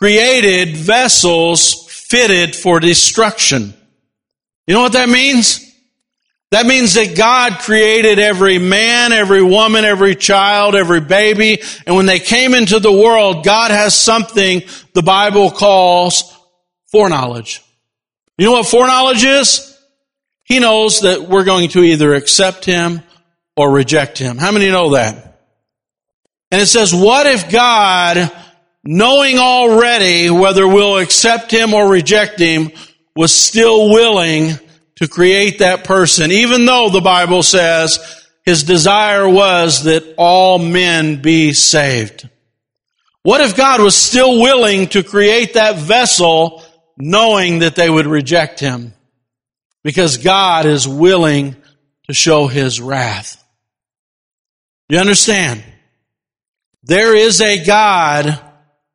created 0.01 0.75
vessels 0.75 1.85
fitted 1.87 2.55
for 2.55 2.79
destruction? 2.79 3.73
You 4.65 4.73
know 4.73 4.81
what 4.81 4.93
that 4.93 5.09
means? 5.09 5.67
That 6.51 6.65
means 6.65 6.95
that 6.95 7.15
God 7.15 7.59
created 7.59 8.19
every 8.19 8.57
man, 8.57 9.13
every 9.13 9.41
woman, 9.41 9.85
every 9.85 10.15
child, 10.15 10.75
every 10.75 10.99
baby, 10.99 11.61
and 11.85 11.95
when 11.95 12.07
they 12.07 12.19
came 12.19 12.53
into 12.53 12.79
the 12.79 12.91
world, 12.91 13.45
God 13.45 13.71
has 13.71 13.95
something 13.95 14.63
the 14.93 15.01
Bible 15.01 15.49
calls 15.49 16.37
foreknowledge. 16.91 17.61
You 18.37 18.47
know 18.47 18.53
what 18.53 18.67
foreknowledge 18.67 19.23
is? 19.23 19.77
He 20.43 20.59
knows 20.59 21.01
that 21.01 21.21
we're 21.21 21.45
going 21.45 21.69
to 21.69 21.83
either 21.83 22.13
accept 22.13 22.65
Him 22.65 23.01
or 23.55 23.71
reject 23.71 24.17
Him. 24.17 24.37
How 24.37 24.51
many 24.51 24.69
know 24.69 24.91
that? 24.91 25.39
And 26.51 26.61
it 26.61 26.65
says, 26.65 26.93
what 26.93 27.27
if 27.27 27.49
God, 27.49 28.29
knowing 28.83 29.37
already 29.37 30.29
whether 30.29 30.67
we'll 30.67 30.97
accept 30.97 31.51
Him 31.51 31.73
or 31.73 31.89
reject 31.89 32.39
Him, 32.39 32.71
was 33.15 33.35
still 33.35 33.89
willing 33.91 34.53
to 34.95 35.07
create 35.07 35.59
that 35.59 35.83
person, 35.83 36.31
even 36.31 36.65
though 36.65 36.89
the 36.89 37.01
Bible 37.01 37.43
says 37.43 38.21
his 38.45 38.63
desire 38.63 39.27
was 39.27 39.83
that 39.83 40.15
all 40.17 40.57
men 40.57 41.21
be 41.21 41.53
saved. 41.53 42.29
What 43.23 43.41
if 43.41 43.55
God 43.55 43.81
was 43.81 43.95
still 43.95 44.41
willing 44.41 44.87
to 44.89 45.03
create 45.03 45.53
that 45.53 45.75
vessel 45.75 46.63
knowing 46.97 47.59
that 47.59 47.75
they 47.75 47.89
would 47.89 48.07
reject 48.07 48.59
him? 48.59 48.93
Because 49.83 50.17
God 50.17 50.65
is 50.65 50.87
willing 50.87 51.55
to 52.07 52.13
show 52.13 52.47
his 52.47 52.81
wrath. 52.81 53.43
You 54.89 54.99
understand? 54.99 55.63
There 56.83 57.15
is 57.15 57.41
a 57.41 57.63
God 57.63 58.39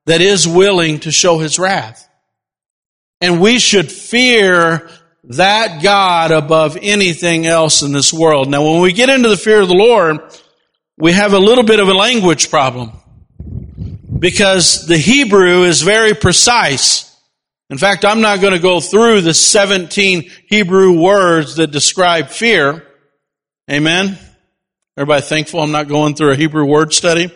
that 0.07 0.21
is 0.21 0.49
willing 0.49 1.01
to 1.01 1.11
show 1.11 1.39
his 1.39 1.59
wrath. 1.59 2.09
And 3.21 3.41
we 3.41 3.59
should 3.59 3.91
fear 3.91 4.89
that 5.25 5.83
God 5.83 6.31
above 6.31 6.79
anything 6.81 7.47
else 7.47 7.83
in 7.83 7.93
this 7.93 8.13
world. 8.13 8.49
Now, 8.49 8.65
when 8.65 8.81
we 8.81 8.93
get 8.93 9.11
into 9.11 9.29
the 9.29 9.37
fear 9.37 9.61
of 9.61 9.69
the 9.69 9.75
Lord, 9.75 10.21
we 10.97 11.13
have 11.13 11.33
a 11.33 11.39
little 11.39 11.65
bit 11.65 11.81
of 11.81 11.89
a 11.89 11.95
language 11.95 12.51
problem 12.51 12.93
because 14.19 14.87
the 14.87 14.97
Hebrew 14.97 15.65
is 15.65 15.83
very 15.83 16.15
precise. 16.15 17.07
In 17.69 17.79
fact, 17.79 18.05
I'm 18.05 18.21
not 18.21 18.41
going 18.41 18.53
to 18.53 18.61
go 18.61 18.81
through 18.81 19.23
the 19.23 19.35
17 19.35 20.31
Hebrew 20.49 21.01
words 21.01 21.57
that 21.57 21.73
describe 21.73 22.29
fear. 22.29 22.87
Amen. 23.71 24.17
Everybody 24.97 25.23
thankful 25.23 25.61
I'm 25.61 25.73
not 25.73 25.89
going 25.89 26.15
through 26.15 26.33
a 26.33 26.37
Hebrew 26.37 26.65
word 26.65 26.95
study? 26.95 27.33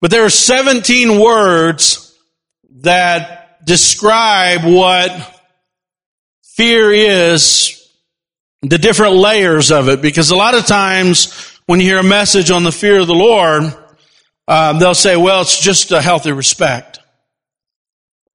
But 0.00 0.10
there 0.10 0.24
are 0.24 0.30
17 0.30 1.20
words 1.20 2.18
that 2.82 3.64
describe 3.66 4.64
what 4.64 5.10
fear 6.42 6.92
is 6.92 7.76
the 8.62 8.78
different 8.78 9.14
layers 9.14 9.70
of 9.70 9.88
it 9.88 10.02
because 10.02 10.30
a 10.30 10.36
lot 10.36 10.54
of 10.54 10.66
times 10.66 11.58
when 11.66 11.80
you 11.80 11.86
hear 11.86 11.98
a 11.98 12.02
message 12.02 12.50
on 12.50 12.64
the 12.64 12.72
fear 12.72 13.00
of 13.00 13.06
the 13.06 13.14
Lord, 13.14 13.74
um, 14.48 14.78
they'll 14.78 14.94
say, 14.94 15.16
well, 15.16 15.42
it's 15.42 15.60
just 15.60 15.92
a 15.92 16.00
healthy 16.00 16.32
respect. 16.32 16.98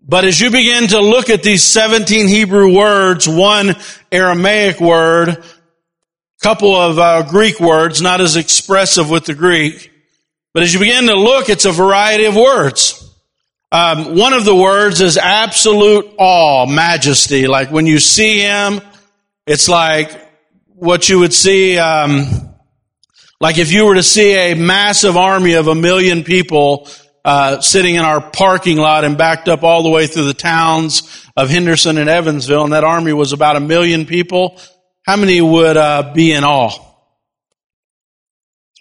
But 0.08 0.24
as 0.24 0.40
you 0.40 0.52
begin 0.52 0.88
to 0.90 1.00
look 1.00 1.32
at 1.32 1.42
these 1.42 1.64
17 1.64 2.28
Hebrew 2.28 2.76
words, 2.76 3.28
one 3.28 3.76
Aramaic 4.12 4.80
word, 4.80 5.44
couple 6.42 6.76
of 6.76 7.00
uh, 7.00 7.24
Greek 7.24 7.60
words, 7.60 8.02
not 8.02 8.22
as 8.22 8.36
expressive 8.36 9.10
with 9.10 9.26
the 9.26 9.34
Greek, 9.34 9.92
but 10.56 10.64
as 10.64 10.74
you 10.74 10.80
begin 10.80 11.08
to 11.08 11.16
look, 11.16 11.50
it's 11.50 11.66
a 11.66 11.72
variety 11.74 12.24
of 12.24 12.36
words. 12.38 13.14
Um, 13.74 14.16
one 14.16 14.32
of 14.32 14.46
the 14.46 14.56
words 14.56 15.02
is 15.02 15.18
absolute 15.18 16.10
awe, 16.18 16.66
majesty. 16.66 17.46
Like 17.46 17.72
when 17.72 17.86
you 17.86 18.00
see 18.00 18.40
him, 18.40 18.80
it's 19.46 19.68
like 19.68 20.18
what 20.68 21.10
you 21.10 21.20
would 21.20 21.34
see, 21.34 21.78
um, 21.78 22.56
like 23.42 23.58
if 23.58 23.74
you 23.74 23.86
were 23.86 23.96
to 23.96 24.02
see 24.02 24.34
a 24.34 24.54
massive 24.54 25.18
army 25.18 25.56
of 25.56 25.68
a 25.68 25.76
million 25.76 26.24
people 26.24 26.88
uh, 27.26 27.60
sitting 27.60 27.96
in 27.96 28.04
our 28.04 28.22
parking 28.22 28.78
lot 28.78 29.04
and 29.04 29.18
backed 29.18 29.50
up 29.50 29.62
all 29.62 29.84
the 29.84 29.90
way 29.90 30.08
through 30.08 30.28
the 30.28 30.34
towns 30.34 31.28
of 31.36 31.50
Henderson 31.50 31.98
and 31.98 32.10
Evansville, 32.10 32.64
and 32.64 32.72
that 32.72 32.86
army 32.86 33.12
was 33.12 33.34
about 33.34 33.58
a 33.58 33.60
million 33.60 34.06
people. 34.06 34.58
How 35.06 35.18
many 35.18 35.42
would 35.42 35.76
uh, 35.76 36.14
be 36.14 36.32
in 36.32 36.46
awe? 36.46 36.72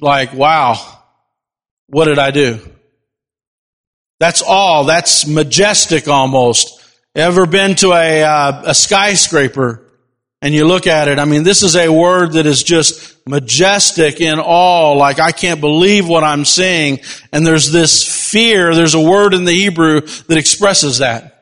Like, 0.01 0.33
wow, 0.35 1.01
what 1.89 2.07
did 2.07 2.19
I 2.19 2.31
do? 2.31 2.61
That's 4.21 4.43
all. 4.43 4.85
That's 4.85 5.27
majestic 5.27 6.09
almost. 6.09 6.81
Ever 7.15 7.47
been 7.47 7.75
to 7.77 7.93
a, 7.93 8.23
uh, 8.23 8.63
a 8.67 8.75
skyscraper 8.75 9.81
and 10.43 10.55
you 10.55 10.67
look 10.67 10.87
at 10.87 11.09
it? 11.09 11.19
I 11.19 11.25
mean, 11.25 11.43
this 11.43 11.63
is 11.63 11.77
a 11.77 11.89
word 11.89 12.33
that 12.33 12.47
is 12.47 12.63
just 12.63 13.17
majestic 13.27 14.21
in 14.21 14.39
all. 14.41 14.99
Like, 14.99 15.21
I 15.21 15.33
can't 15.33 15.61
believe 15.61 16.09
what 16.09 16.25
I'm 16.25 16.45
seeing. 16.45 17.01
And 17.33 17.47
there's 17.47 17.71
this 17.71 18.31
fear. 18.31 18.75
There's 18.75 18.95
a 18.95 19.01
word 19.01 19.35
in 19.35 19.45
the 19.45 19.53
Hebrew 19.53 20.01
that 20.01 20.39
expresses 20.39 20.99
that. 20.99 21.35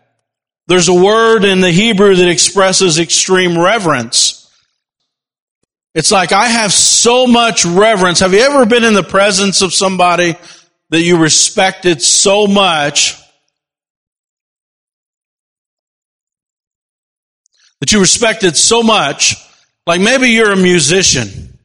There's 0.68 0.88
a 0.88 0.94
word 0.94 1.44
in 1.44 1.60
the 1.60 1.70
Hebrew 1.70 2.14
that 2.14 2.28
expresses 2.28 2.98
extreme 2.98 3.58
reverence. 3.58 4.31
It's 5.94 6.10
like, 6.10 6.32
I 6.32 6.46
have 6.46 6.72
so 6.72 7.26
much 7.26 7.64
reverence. 7.64 8.20
Have 8.20 8.32
you 8.32 8.40
ever 8.40 8.64
been 8.64 8.84
in 8.84 8.94
the 8.94 9.02
presence 9.02 9.60
of 9.60 9.74
somebody 9.74 10.36
that 10.90 11.00
you 11.00 11.18
respected 11.18 12.00
so 12.00 12.46
much 12.46 13.18
that 17.82 17.90
you 17.90 17.98
respected 17.98 18.56
so 18.56 18.80
much, 18.80 19.34
like 19.88 20.00
maybe 20.00 20.28
you're 20.28 20.52
a 20.52 20.56
musician 20.56 21.58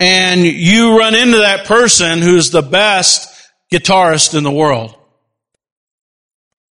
and 0.00 0.40
you 0.40 0.98
run 0.98 1.14
into 1.14 1.36
that 1.36 1.66
person 1.66 2.22
who's 2.22 2.50
the 2.50 2.62
best 2.62 3.28
guitarist 3.70 4.34
in 4.34 4.42
the 4.42 4.50
world. 4.50 4.96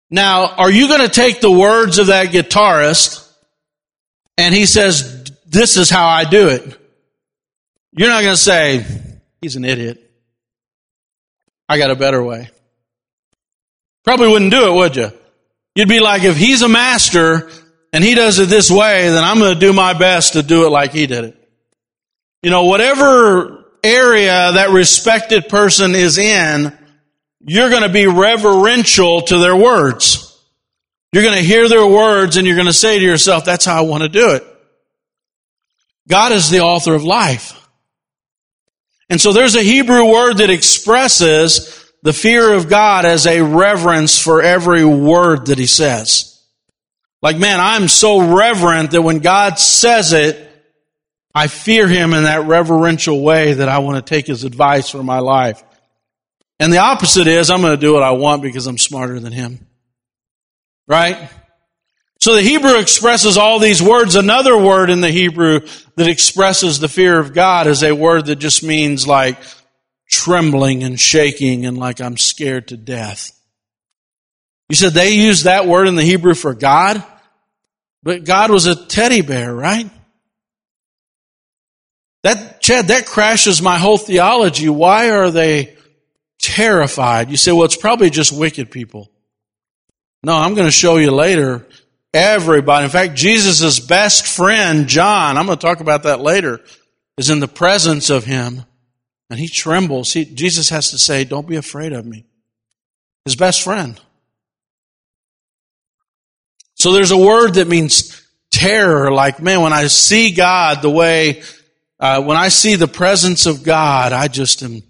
Now, 0.09 0.47
are 0.47 0.69
you 0.69 0.89
going 0.89 0.99
to 0.99 1.07
take 1.07 1.39
the 1.39 1.49
words 1.49 1.97
of 1.97 2.07
that 2.07 2.27
guitarist 2.27 3.25
and 4.37 4.53
he 4.53 4.65
says, 4.65 5.24
this 5.45 5.77
is 5.77 5.89
how 5.89 6.07
I 6.07 6.23
do 6.23 6.49
it? 6.49 6.63
You're 7.91 8.09
not 8.09 8.21
going 8.21 8.33
to 8.33 8.41
say, 8.41 8.85
he's 9.41 9.55
an 9.55 9.65
idiot. 9.65 10.01
I 11.69 11.77
got 11.77 11.91
a 11.91 11.95
better 11.95 12.21
way. 12.21 12.49
Probably 14.03 14.27
wouldn't 14.27 14.51
do 14.51 14.69
it, 14.69 14.73
would 14.75 14.95
you? 14.95 15.11
You'd 15.75 15.89
be 15.89 15.99
like, 15.99 16.23
if 16.23 16.37
he's 16.37 16.61
a 16.61 16.69
master 16.69 17.49
and 17.91 18.03
he 18.03 18.15
does 18.15 18.39
it 18.39 18.49
this 18.49 18.69
way, 18.69 19.09
then 19.09 19.23
I'm 19.23 19.39
going 19.39 19.53
to 19.53 19.59
do 19.59 19.73
my 19.73 19.93
best 19.93 20.33
to 20.33 20.43
do 20.43 20.65
it 20.65 20.69
like 20.69 20.91
he 20.91 21.07
did 21.07 21.23
it. 21.25 21.49
You 22.43 22.51
know, 22.51 22.65
whatever 22.65 23.65
area 23.83 24.51
that 24.53 24.69
respected 24.69 25.49
person 25.49 25.95
is 25.95 26.17
in, 26.17 26.77
you're 27.41 27.69
going 27.69 27.83
to 27.83 27.89
be 27.89 28.07
reverential 28.07 29.21
to 29.23 29.39
their 29.39 29.55
words. 29.55 30.39
You're 31.11 31.23
going 31.23 31.37
to 31.37 31.43
hear 31.43 31.67
their 31.69 31.85
words 31.85 32.37
and 32.37 32.45
you're 32.45 32.55
going 32.55 32.67
to 32.67 32.73
say 32.73 32.99
to 32.99 33.03
yourself, 33.03 33.45
that's 33.45 33.65
how 33.65 33.77
I 33.77 33.81
want 33.81 34.03
to 34.03 34.09
do 34.09 34.31
it. 34.31 34.43
God 36.07 36.31
is 36.31 36.49
the 36.49 36.61
author 36.61 36.93
of 36.93 37.03
life. 37.03 37.53
And 39.09 39.19
so 39.19 39.33
there's 39.33 39.55
a 39.55 39.61
Hebrew 39.61 40.11
word 40.11 40.37
that 40.37 40.49
expresses 40.49 41.91
the 42.01 42.13
fear 42.13 42.53
of 42.53 42.69
God 42.69 43.05
as 43.05 43.25
a 43.27 43.41
reverence 43.41 44.19
for 44.19 44.41
every 44.41 44.85
word 44.85 45.47
that 45.47 45.57
he 45.57 45.65
says. 45.65 46.31
Like, 47.21 47.37
man, 47.37 47.59
I'm 47.59 47.87
so 47.87 48.35
reverent 48.35 48.91
that 48.91 49.01
when 49.01 49.19
God 49.19 49.57
says 49.57 50.13
it, 50.13 50.41
I 51.33 51.47
fear 51.47 51.87
him 51.87 52.13
in 52.13 52.23
that 52.23 52.45
reverential 52.45 53.21
way 53.21 53.53
that 53.53 53.67
I 53.67 53.79
want 53.79 53.97
to 53.97 54.07
take 54.07 54.27
his 54.27 54.43
advice 54.43 54.89
for 54.89 55.03
my 55.03 55.19
life. 55.19 55.63
And 56.59 56.71
the 56.71 56.77
opposite 56.77 57.27
is 57.27 57.49
I'm 57.49 57.61
going 57.61 57.75
to 57.75 57.81
do 57.81 57.93
what 57.93 58.03
I 58.03 58.11
want 58.11 58.41
because 58.41 58.67
I'm 58.67 58.77
smarter 58.77 59.19
than 59.19 59.33
him. 59.33 59.67
Right? 60.87 61.29
So 62.25 62.33
the 62.33 62.41
Hebrew 62.41 62.79
expresses 62.79 63.37
all 63.37 63.59
these 63.59 63.83
words. 63.83 64.15
Another 64.15 64.57
word 64.57 64.89
in 64.89 64.99
the 64.99 65.11
Hebrew 65.11 65.59
that 65.95 66.07
expresses 66.07 66.79
the 66.79 66.87
fear 66.87 67.19
of 67.19 67.35
God 67.35 67.67
is 67.67 67.83
a 67.83 67.93
word 67.93 68.25
that 68.25 68.37
just 68.37 68.63
means 68.63 69.07
like 69.07 69.37
trembling 70.09 70.81
and 70.81 70.99
shaking 70.99 71.67
and 71.67 71.77
like 71.77 72.01
I'm 72.01 72.17
scared 72.17 72.69
to 72.69 72.77
death. 72.77 73.31
You 74.69 74.75
said 74.75 74.93
they 74.93 75.11
used 75.11 75.43
that 75.43 75.67
word 75.67 75.87
in 75.87 75.93
the 75.93 76.01
Hebrew 76.01 76.33
for 76.33 76.55
God, 76.55 77.03
but 78.01 78.23
God 78.23 78.49
was 78.49 78.65
a 78.65 78.73
teddy 78.73 79.21
bear, 79.21 79.53
right? 79.53 79.87
That, 82.23 82.59
Chad, 82.59 82.87
that 82.87 83.05
crashes 83.05 83.61
my 83.61 83.77
whole 83.77 83.99
theology. 83.99 84.67
Why 84.67 85.11
are 85.11 85.29
they 85.29 85.77
terrified? 86.39 87.29
You 87.29 87.37
say, 87.37 87.51
well, 87.51 87.65
it's 87.65 87.77
probably 87.77 88.09
just 88.09 88.35
wicked 88.35 88.71
people. 88.71 89.11
No, 90.23 90.35
I'm 90.35 90.55
going 90.55 90.65
to 90.65 90.71
show 90.71 90.97
you 90.97 91.11
later. 91.11 91.67
Everybody, 92.15 92.85
in 92.85 92.89
fact, 92.89 93.15
Jesus' 93.15 93.81
best 93.81 94.25
friend, 94.25 94.87
John, 94.87 95.37
I'm 95.37 95.45
going 95.45 95.57
to 95.57 95.61
talk 95.61 95.81
about 95.81 96.03
that 96.03 96.21
later, 96.21 96.61
is 97.17 97.29
in 97.29 97.41
the 97.41 97.47
presence 97.47 98.09
of 98.09 98.23
him 98.23 98.63
and 99.29 99.37
he 99.37 99.49
trembles. 99.49 100.13
He, 100.13 100.23
Jesus 100.23 100.69
has 100.69 100.91
to 100.91 100.97
say, 100.97 101.25
don't 101.25 101.45
be 101.45 101.57
afraid 101.57 101.91
of 101.91 102.05
me. 102.05 102.25
His 103.25 103.35
best 103.35 103.63
friend. 103.63 103.99
So 106.75 106.93
there's 106.93 107.11
a 107.11 107.17
word 107.17 107.55
that 107.55 107.67
means 107.67 108.25
terror, 108.49 109.11
like, 109.11 109.41
man, 109.41 109.59
when 109.59 109.73
I 109.73 109.87
see 109.87 110.31
God 110.31 110.81
the 110.81 110.89
way 110.89 111.43
uh, 111.99 112.21
when 112.21 112.37
I 112.37 112.47
see 112.47 112.75
the 112.75 112.87
presence 112.87 113.45
of 113.45 113.63
God, 113.63 114.13
I 114.13 114.29
just 114.29 114.63
am 114.63 114.83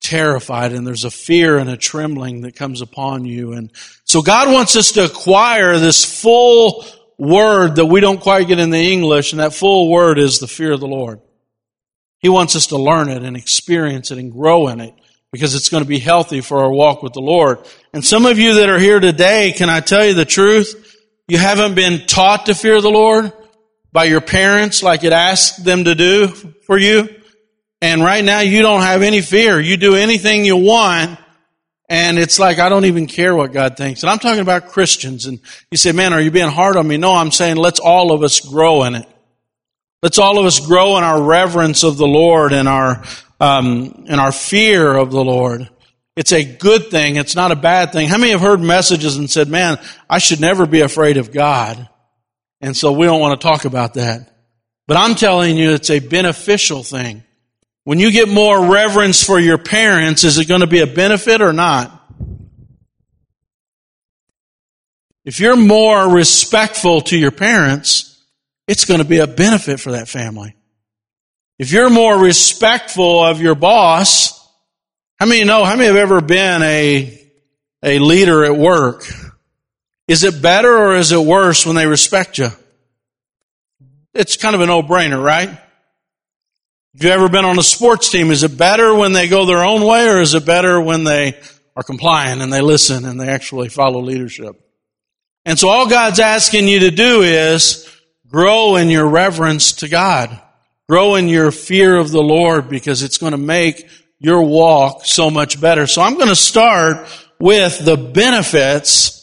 terrified 0.00 0.72
and 0.72 0.86
there's 0.86 1.04
a 1.04 1.10
fear 1.10 1.58
and 1.58 1.68
a 1.68 1.76
trembling 1.76 2.42
that 2.42 2.56
comes 2.56 2.80
upon 2.80 3.24
you. 3.24 3.52
And 3.52 3.70
so 4.10 4.22
God 4.22 4.52
wants 4.52 4.74
us 4.74 4.90
to 4.92 5.04
acquire 5.04 5.78
this 5.78 6.04
full 6.04 6.84
word 7.16 7.76
that 7.76 7.86
we 7.86 8.00
don't 8.00 8.20
quite 8.20 8.48
get 8.48 8.58
in 8.58 8.70
the 8.70 8.92
English, 8.92 9.32
and 9.32 9.38
that 9.38 9.54
full 9.54 9.88
word 9.88 10.18
is 10.18 10.40
the 10.40 10.48
fear 10.48 10.72
of 10.72 10.80
the 10.80 10.88
Lord. 10.88 11.20
He 12.18 12.28
wants 12.28 12.56
us 12.56 12.66
to 12.66 12.76
learn 12.76 13.08
it 13.08 13.22
and 13.22 13.36
experience 13.36 14.10
it 14.10 14.18
and 14.18 14.32
grow 14.32 14.66
in 14.66 14.80
it 14.80 14.94
because 15.30 15.54
it's 15.54 15.68
going 15.68 15.84
to 15.84 15.88
be 15.88 16.00
healthy 16.00 16.40
for 16.40 16.60
our 16.60 16.72
walk 16.72 17.04
with 17.04 17.12
the 17.12 17.20
Lord. 17.20 17.60
And 17.92 18.04
some 18.04 18.26
of 18.26 18.36
you 18.36 18.54
that 18.54 18.68
are 18.68 18.80
here 18.80 18.98
today, 18.98 19.52
can 19.56 19.70
I 19.70 19.78
tell 19.78 20.04
you 20.04 20.14
the 20.14 20.24
truth? 20.24 20.96
You 21.28 21.38
haven't 21.38 21.76
been 21.76 22.04
taught 22.08 22.46
to 22.46 22.54
fear 22.56 22.80
the 22.80 22.90
Lord 22.90 23.32
by 23.92 24.06
your 24.06 24.20
parents 24.20 24.82
like 24.82 25.04
it 25.04 25.12
asked 25.12 25.64
them 25.64 25.84
to 25.84 25.94
do 25.94 26.26
for 26.66 26.76
you. 26.76 27.08
And 27.80 28.02
right 28.02 28.24
now 28.24 28.40
you 28.40 28.60
don't 28.62 28.82
have 28.82 29.02
any 29.02 29.20
fear. 29.20 29.60
You 29.60 29.76
do 29.76 29.94
anything 29.94 30.44
you 30.44 30.56
want. 30.56 31.16
And 31.90 32.20
it's 32.20 32.38
like, 32.38 32.60
I 32.60 32.68
don't 32.68 32.84
even 32.84 33.08
care 33.08 33.34
what 33.34 33.52
God 33.52 33.76
thinks. 33.76 34.04
And 34.04 34.10
I'm 34.10 34.20
talking 34.20 34.40
about 34.40 34.68
Christians. 34.68 35.26
And 35.26 35.40
you 35.72 35.76
say, 35.76 35.90
man, 35.90 36.12
are 36.12 36.20
you 36.20 36.30
being 36.30 36.48
hard 36.48 36.76
on 36.76 36.86
me? 36.86 36.96
No, 36.96 37.12
I'm 37.12 37.32
saying 37.32 37.56
let's 37.56 37.80
all 37.80 38.12
of 38.12 38.22
us 38.22 38.38
grow 38.38 38.84
in 38.84 38.94
it. 38.94 39.08
Let's 40.00 40.16
all 40.16 40.38
of 40.38 40.46
us 40.46 40.64
grow 40.64 40.96
in 40.98 41.04
our 41.04 41.20
reverence 41.20 41.82
of 41.82 41.96
the 41.96 42.06
Lord 42.06 42.52
and 42.52 42.68
our, 42.68 43.02
um, 43.40 44.04
and 44.08 44.20
our 44.20 44.30
fear 44.30 44.96
of 44.96 45.10
the 45.10 45.22
Lord. 45.24 45.68
It's 46.14 46.32
a 46.32 46.44
good 46.44 46.90
thing. 46.92 47.16
It's 47.16 47.34
not 47.34 47.50
a 47.50 47.56
bad 47.56 47.90
thing. 47.90 48.08
How 48.08 48.18
many 48.18 48.30
have 48.30 48.40
heard 48.40 48.60
messages 48.60 49.16
and 49.16 49.28
said, 49.28 49.48
man, 49.48 49.78
I 50.08 50.18
should 50.18 50.40
never 50.40 50.66
be 50.66 50.82
afraid 50.82 51.16
of 51.16 51.32
God? 51.32 51.88
And 52.60 52.76
so 52.76 52.92
we 52.92 53.06
don't 53.06 53.20
want 53.20 53.40
to 53.40 53.44
talk 53.44 53.64
about 53.64 53.94
that. 53.94 54.32
But 54.86 54.96
I'm 54.96 55.16
telling 55.16 55.56
you, 55.56 55.72
it's 55.72 55.90
a 55.90 55.98
beneficial 55.98 56.84
thing. 56.84 57.24
When 57.90 57.98
you 57.98 58.12
get 58.12 58.28
more 58.28 58.66
reverence 58.66 59.20
for 59.20 59.40
your 59.40 59.58
parents, 59.58 60.22
is 60.22 60.38
it 60.38 60.46
going 60.46 60.60
to 60.60 60.68
be 60.68 60.78
a 60.78 60.86
benefit 60.86 61.42
or 61.42 61.52
not? 61.52 61.90
If 65.24 65.40
you're 65.40 65.56
more 65.56 66.08
respectful 66.08 67.00
to 67.00 67.18
your 67.18 67.32
parents, 67.32 68.24
it's 68.68 68.84
going 68.84 69.00
to 69.00 69.04
be 69.04 69.18
a 69.18 69.26
benefit 69.26 69.80
for 69.80 69.90
that 69.90 70.08
family. 70.08 70.54
If 71.58 71.72
you're 71.72 71.90
more 71.90 72.16
respectful 72.16 73.24
of 73.24 73.40
your 73.40 73.56
boss, 73.56 74.38
how 75.18 75.26
many 75.26 75.42
know, 75.42 75.64
how 75.64 75.74
many 75.74 75.88
have 75.88 75.96
ever 75.96 76.20
been 76.20 76.62
a, 76.62 77.20
a 77.82 77.98
leader 77.98 78.44
at 78.44 78.56
work? 78.56 79.04
Is 80.06 80.22
it 80.22 80.40
better 80.40 80.72
or 80.72 80.94
is 80.94 81.10
it 81.10 81.18
worse 81.18 81.66
when 81.66 81.74
they 81.74 81.88
respect 81.88 82.38
you? 82.38 82.50
It's 84.14 84.36
kind 84.36 84.54
of 84.54 84.60
a 84.60 84.66
no-brainer, 84.66 85.20
right? 85.20 85.58
Have 86.94 87.04
you 87.04 87.10
ever 87.10 87.28
been 87.28 87.44
on 87.44 87.58
a 87.58 87.62
sports 87.62 88.10
team? 88.10 88.30
Is 88.30 88.42
it 88.42 88.58
better 88.58 88.94
when 88.94 89.12
they 89.12 89.28
go 89.28 89.46
their 89.46 89.64
own 89.64 89.82
way 89.86 90.08
or 90.08 90.20
is 90.20 90.34
it 90.34 90.44
better 90.44 90.80
when 90.80 91.04
they 91.04 91.40
are 91.76 91.82
compliant 91.82 92.42
and 92.42 92.52
they 92.52 92.60
listen 92.60 93.04
and 93.04 93.20
they 93.20 93.28
actually 93.28 93.68
follow 93.68 94.00
leadership? 94.00 94.56
And 95.44 95.58
so 95.58 95.68
all 95.68 95.88
God's 95.88 96.20
asking 96.20 96.68
you 96.68 96.80
to 96.80 96.90
do 96.90 97.22
is 97.22 97.88
grow 98.26 98.76
in 98.76 98.90
your 98.90 99.08
reverence 99.08 99.72
to 99.74 99.88
God. 99.88 100.40
Grow 100.88 101.14
in 101.14 101.28
your 101.28 101.52
fear 101.52 101.96
of 101.96 102.10
the 102.10 102.22
Lord 102.22 102.68
because 102.68 103.02
it's 103.02 103.18
going 103.18 103.32
to 103.32 103.38
make 103.38 103.88
your 104.18 104.42
walk 104.42 105.06
so 105.06 105.30
much 105.30 105.60
better. 105.60 105.86
So 105.86 106.02
I'm 106.02 106.16
going 106.16 106.28
to 106.28 106.36
start 106.36 107.06
with 107.38 107.84
the 107.84 107.96
benefits 107.96 109.20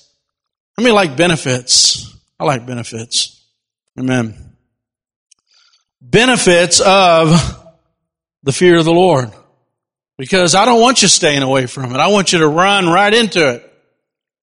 how 0.78 0.84
many 0.84 0.94
like 0.94 1.18
benefits? 1.18 2.16
I 2.40 2.44
like 2.44 2.68
benefits. 2.68 3.44
Amen. 4.00 4.47
Benefits 6.10 6.80
of 6.80 7.30
the 8.44 8.54
fear 8.54 8.78
of 8.78 8.86
the 8.86 8.94
Lord. 8.94 9.32
Because 10.18 10.56
I 10.56 10.66
don't 10.66 10.82
want 10.82 11.02
you 11.02 11.08
staying 11.08 11.44
away 11.44 11.66
from 11.68 11.94
it. 11.94 12.00
I 12.00 12.08
want 12.08 12.34
you 12.34 12.40
to 12.40 12.48
run 12.48 12.88
right 12.88 13.14
into 13.14 13.56
it 13.56 13.74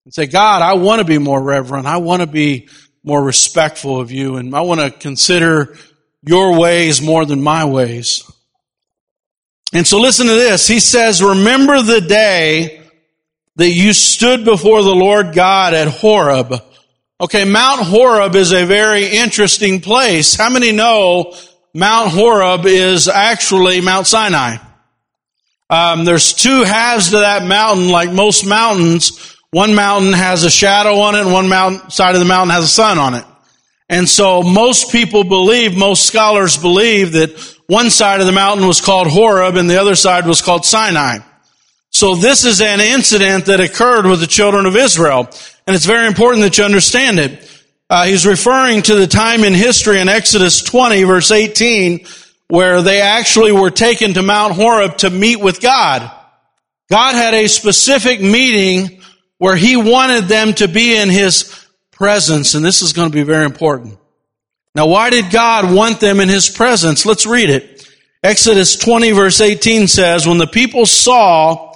and 0.05 0.13
say, 0.13 0.27
God, 0.27 0.61
I 0.61 0.75
want 0.75 0.99
to 0.99 1.05
be 1.05 1.17
more 1.17 1.41
reverent. 1.41 1.87
I 1.87 1.97
want 1.97 2.21
to 2.21 2.27
be 2.27 2.69
more 3.03 3.21
respectful 3.23 3.99
of 3.99 4.11
you 4.11 4.37
and 4.37 4.55
I 4.55 4.61
want 4.61 4.79
to 4.79 4.91
consider 4.91 5.75
your 6.21 6.57
ways 6.57 7.01
more 7.01 7.25
than 7.25 7.41
my 7.41 7.65
ways. 7.65 8.23
And 9.73 9.85
so 9.85 9.99
listen 9.99 10.27
to 10.27 10.33
this. 10.33 10.67
He 10.67 10.79
says, 10.79 11.21
remember 11.21 11.81
the 11.81 12.01
day 12.01 12.81
that 13.57 13.69
you 13.69 13.93
stood 13.93 14.45
before 14.45 14.83
the 14.83 14.95
Lord 14.95 15.33
God 15.33 15.73
at 15.73 15.87
Horeb. 15.87 16.53
Okay, 17.19 17.45
Mount 17.45 17.81
Horeb 17.81 18.35
is 18.35 18.53
a 18.53 18.65
very 18.65 19.07
interesting 19.07 19.81
place. 19.81 20.35
How 20.35 20.49
many 20.49 20.71
know 20.71 21.33
Mount 21.75 22.11
Horeb 22.11 22.65
is 22.65 23.09
actually 23.09 23.81
Mount 23.81 24.07
Sinai? 24.07 24.59
Um, 25.69 26.05
there's 26.05 26.31
two 26.31 26.63
halves 26.63 27.09
to 27.09 27.17
that 27.17 27.45
mountain, 27.45 27.89
like 27.89 28.13
most 28.13 28.45
mountains. 28.45 29.35
One 29.51 29.75
mountain 29.75 30.13
has 30.13 30.45
a 30.45 30.49
shadow 30.49 30.99
on 30.99 31.15
it, 31.15 31.23
and 31.23 31.33
one 31.33 31.49
mountain, 31.49 31.89
side 31.89 32.15
of 32.15 32.19
the 32.19 32.25
mountain 32.25 32.51
has 32.51 32.63
a 32.63 32.69
sun 32.69 32.97
on 32.97 33.15
it. 33.15 33.25
And 33.89 34.07
so 34.07 34.41
most 34.41 34.89
people 34.89 35.25
believe, 35.25 35.75
most 35.75 36.05
scholars 36.05 36.57
believe 36.57 37.11
that 37.11 37.37
one 37.67 37.89
side 37.89 38.21
of 38.21 38.25
the 38.25 38.31
mountain 38.31 38.65
was 38.65 38.79
called 38.79 39.07
Horeb 39.07 39.57
and 39.57 39.69
the 39.69 39.81
other 39.81 39.95
side 39.95 40.25
was 40.25 40.41
called 40.41 40.63
Sinai. 40.63 41.17
So 41.91 42.15
this 42.15 42.45
is 42.45 42.61
an 42.61 42.79
incident 42.79 43.47
that 43.47 43.59
occurred 43.59 44.05
with 44.05 44.21
the 44.21 44.27
children 44.27 44.65
of 44.65 44.77
Israel. 44.77 45.29
And 45.67 45.75
it's 45.75 45.85
very 45.85 46.07
important 46.07 46.43
that 46.43 46.57
you 46.57 46.63
understand 46.63 47.19
it. 47.19 47.54
Uh, 47.95 48.03
he's 48.03 48.25
referring 48.25 48.81
to 48.81 48.93
the 48.93 49.07
time 49.07 49.45
in 49.45 49.53
history 49.53 50.01
in 50.01 50.09
Exodus 50.09 50.61
20 50.63 51.03
verse 51.03 51.31
18 51.31 52.05
where 52.49 52.81
they 52.81 52.99
actually 52.99 53.53
were 53.53 53.71
taken 53.71 54.13
to 54.15 54.21
Mount 54.21 54.53
Horeb 54.53 54.97
to 54.97 55.09
meet 55.09 55.39
with 55.39 55.61
God. 55.61 56.11
God 56.89 57.15
had 57.15 57.33
a 57.33 57.47
specific 57.47 58.19
meeting 58.19 58.99
where 59.37 59.55
he 59.55 59.77
wanted 59.77 60.25
them 60.25 60.51
to 60.55 60.67
be 60.67 60.93
in 60.93 61.09
his 61.09 61.65
presence. 61.91 62.53
And 62.53 62.65
this 62.65 62.81
is 62.81 62.91
going 62.91 63.09
to 63.09 63.15
be 63.15 63.23
very 63.23 63.45
important. 63.45 63.97
Now, 64.75 64.87
why 64.87 65.09
did 65.09 65.31
God 65.31 65.73
want 65.73 66.01
them 66.01 66.19
in 66.19 66.27
his 66.27 66.49
presence? 66.49 67.05
Let's 67.05 67.25
read 67.25 67.49
it. 67.49 67.89
Exodus 68.21 68.75
20 68.75 69.11
verse 69.11 69.39
18 69.39 69.87
says, 69.87 70.27
when 70.27 70.37
the 70.37 70.47
people 70.47 70.85
saw 70.85 71.73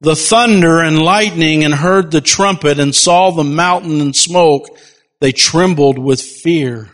the 0.00 0.16
thunder 0.16 0.80
and 0.80 1.02
lightning 1.02 1.64
and 1.64 1.74
heard 1.74 2.10
the 2.10 2.22
trumpet 2.22 2.78
and 2.78 2.94
saw 2.94 3.30
the 3.30 3.44
mountain 3.44 4.00
and 4.00 4.16
smoke, 4.16 4.78
they 5.20 5.32
trembled 5.32 5.98
with 5.98 6.20
fear. 6.20 6.88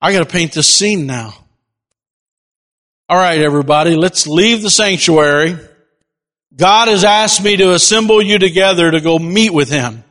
I 0.00 0.12
gotta 0.12 0.26
paint 0.26 0.52
this 0.52 0.72
scene 0.72 1.06
now. 1.06 1.34
All 3.08 3.16
right, 3.16 3.40
everybody, 3.40 3.94
let's 3.94 4.26
leave 4.26 4.62
the 4.62 4.70
sanctuary. 4.70 5.58
God 6.54 6.88
has 6.88 7.04
asked 7.04 7.42
me 7.42 7.56
to 7.56 7.72
assemble 7.72 8.20
you 8.20 8.38
together 8.38 8.90
to 8.90 9.00
go 9.00 9.18
meet 9.18 9.52
with 9.52 9.70
Him. 9.70 10.04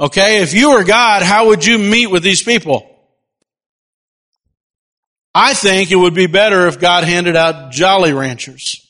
Okay, 0.00 0.42
if 0.42 0.54
you 0.54 0.72
were 0.72 0.84
God, 0.84 1.22
how 1.22 1.48
would 1.48 1.64
you 1.64 1.78
meet 1.78 2.08
with 2.08 2.22
these 2.22 2.42
people? 2.42 2.88
I 5.34 5.54
think 5.54 5.90
it 5.90 5.96
would 5.96 6.14
be 6.14 6.26
better 6.26 6.66
if 6.66 6.80
God 6.80 7.04
handed 7.04 7.36
out 7.36 7.72
Jolly 7.72 8.12
Ranchers. 8.12 8.86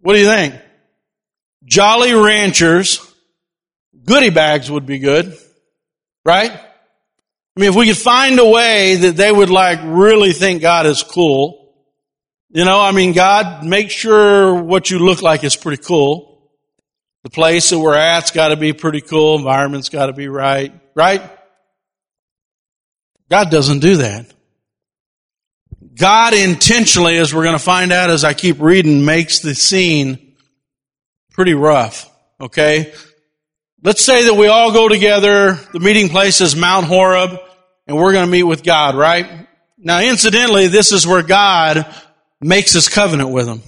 What 0.00 0.14
do 0.14 0.20
you 0.20 0.26
think? 0.26 0.54
Jolly 1.64 2.12
Ranchers, 2.12 3.00
goodie 4.06 4.30
bags 4.30 4.70
would 4.70 4.86
be 4.86 4.98
good, 4.98 5.36
right? 6.24 6.52
I 6.52 7.60
mean, 7.60 7.70
if 7.70 7.76
we 7.76 7.86
could 7.86 7.96
find 7.96 8.38
a 8.38 8.48
way 8.48 8.96
that 8.96 9.16
they 9.16 9.32
would 9.32 9.50
like 9.50 9.80
really 9.82 10.32
think 10.32 10.62
God 10.62 10.86
is 10.86 11.02
cool, 11.02 11.74
you 12.50 12.64
know, 12.64 12.80
I 12.80 12.92
mean, 12.92 13.12
God, 13.12 13.64
make 13.64 13.90
sure 13.90 14.54
what 14.54 14.90
you 14.90 14.98
look 14.98 15.20
like 15.20 15.44
is 15.44 15.56
pretty 15.56 15.82
cool. 15.82 16.50
The 17.24 17.30
place 17.30 17.70
that 17.70 17.78
we're 17.78 17.96
at's 17.96 18.30
got 18.30 18.48
to 18.48 18.56
be 18.56 18.72
pretty 18.72 19.00
cool. 19.00 19.36
Environment's 19.36 19.88
got 19.88 20.06
to 20.06 20.12
be 20.12 20.28
right, 20.28 20.72
right? 20.94 21.22
God 23.28 23.50
doesn't 23.50 23.80
do 23.80 23.96
that. 23.96 24.32
God 25.98 26.34
intentionally, 26.34 27.16
as 27.16 27.34
we're 27.34 27.42
going 27.42 27.58
to 27.58 27.62
find 27.62 27.90
out 27.90 28.10
as 28.10 28.22
I 28.22 28.34
keep 28.34 28.60
reading, 28.60 29.04
makes 29.04 29.40
the 29.40 29.54
scene 29.54 30.36
pretty 31.32 31.54
rough. 31.54 32.08
Okay? 32.40 32.92
Let's 33.86 34.02
say 34.02 34.24
that 34.24 34.34
we 34.34 34.48
all 34.48 34.72
go 34.72 34.88
together. 34.88 35.60
The 35.72 35.78
meeting 35.78 36.08
place 36.08 36.40
is 36.40 36.56
Mount 36.56 36.86
Horeb, 36.86 37.38
and 37.86 37.96
we're 37.96 38.10
going 38.10 38.26
to 38.26 38.32
meet 38.32 38.42
with 38.42 38.64
God, 38.64 38.96
right? 38.96 39.46
Now, 39.78 40.00
incidentally, 40.00 40.66
this 40.66 40.90
is 40.90 41.06
where 41.06 41.22
God 41.22 41.86
makes 42.40 42.72
his 42.72 42.88
covenant 42.88 43.30
with 43.30 43.46
them. 43.46 43.62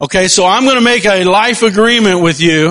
Okay, 0.00 0.28
so 0.28 0.46
I'm 0.46 0.64
going 0.64 0.76
to 0.76 0.80
make 0.80 1.04
a 1.04 1.24
life 1.24 1.62
agreement 1.62 2.22
with 2.22 2.40
you. 2.40 2.68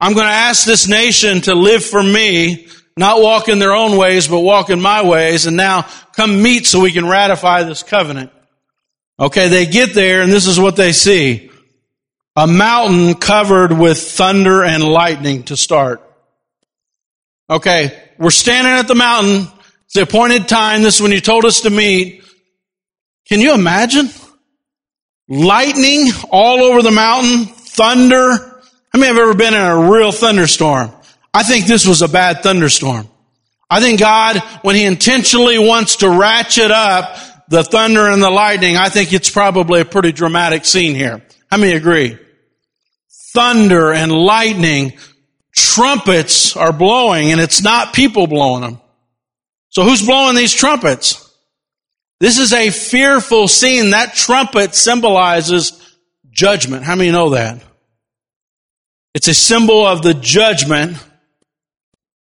I'm 0.00 0.14
going 0.14 0.26
to 0.26 0.32
ask 0.32 0.66
this 0.66 0.88
nation 0.88 1.40
to 1.42 1.54
live 1.54 1.84
for 1.84 2.02
me 2.02 2.66
not 2.96 3.22
walk 3.22 3.48
in 3.48 3.60
their 3.60 3.72
own 3.72 3.96
ways, 3.96 4.26
but 4.26 4.40
walk 4.40 4.70
in 4.70 4.80
my 4.80 5.04
ways, 5.06 5.46
and 5.46 5.56
now 5.56 5.86
come 6.16 6.42
meet 6.42 6.66
so 6.66 6.80
we 6.80 6.90
can 6.90 7.06
ratify 7.06 7.62
this 7.62 7.84
covenant. 7.84 8.32
Okay, 9.20 9.46
they 9.46 9.66
get 9.66 9.94
there 9.94 10.22
and 10.22 10.32
this 10.32 10.48
is 10.48 10.58
what 10.58 10.74
they 10.74 10.90
see. 10.90 11.49
A 12.40 12.46
mountain 12.46 13.16
covered 13.16 13.70
with 13.70 13.98
thunder 13.98 14.64
and 14.64 14.82
lightning 14.82 15.42
to 15.42 15.58
start. 15.58 16.00
Okay, 17.50 18.02
we're 18.16 18.30
standing 18.30 18.72
at 18.72 18.88
the 18.88 18.94
mountain. 18.94 19.46
It's 19.84 19.92
the 19.92 20.02
appointed 20.04 20.48
time. 20.48 20.80
This 20.80 20.94
is 20.94 21.02
when 21.02 21.12
you 21.12 21.20
told 21.20 21.44
us 21.44 21.60
to 21.60 21.70
meet. 21.70 22.24
Can 23.28 23.40
you 23.40 23.52
imagine? 23.52 24.08
Lightning 25.28 26.06
all 26.30 26.62
over 26.62 26.80
the 26.80 26.90
mountain, 26.90 27.44
thunder. 27.44 28.30
How 28.30 28.98
many 28.98 29.08
have 29.08 29.18
ever 29.18 29.34
been 29.34 29.52
in 29.52 29.60
a 29.60 29.90
real 29.90 30.10
thunderstorm? 30.10 30.92
I 31.34 31.42
think 31.42 31.66
this 31.66 31.86
was 31.86 32.00
a 32.00 32.08
bad 32.08 32.42
thunderstorm. 32.42 33.06
I 33.68 33.82
think 33.82 34.00
God, 34.00 34.38
when 34.62 34.76
He 34.76 34.86
intentionally 34.86 35.58
wants 35.58 35.96
to 35.96 36.08
ratchet 36.08 36.70
up 36.70 37.18
the 37.50 37.62
thunder 37.64 38.08
and 38.08 38.22
the 38.22 38.30
lightning, 38.30 38.78
I 38.78 38.88
think 38.88 39.12
it's 39.12 39.28
probably 39.28 39.82
a 39.82 39.84
pretty 39.84 40.12
dramatic 40.12 40.64
scene 40.64 40.94
here. 40.94 41.20
How 41.50 41.58
many 41.58 41.74
agree? 41.74 42.16
Thunder 43.32 43.92
and 43.92 44.12
lightning, 44.12 44.92
trumpets 45.54 46.56
are 46.56 46.72
blowing 46.72 47.32
and 47.32 47.40
it's 47.40 47.62
not 47.62 47.94
people 47.94 48.26
blowing 48.26 48.62
them. 48.62 48.80
So 49.68 49.84
who's 49.84 50.04
blowing 50.04 50.36
these 50.36 50.52
trumpets? 50.52 51.26
This 52.18 52.38
is 52.38 52.52
a 52.52 52.70
fearful 52.70 53.48
scene. 53.48 53.90
That 53.90 54.14
trumpet 54.14 54.74
symbolizes 54.74 55.96
judgment. 56.30 56.84
How 56.84 56.96
many 56.96 57.10
know 57.10 57.30
that? 57.30 57.62
It's 59.14 59.28
a 59.28 59.34
symbol 59.34 59.86
of 59.86 60.02
the 60.02 60.14
judgment 60.14 60.96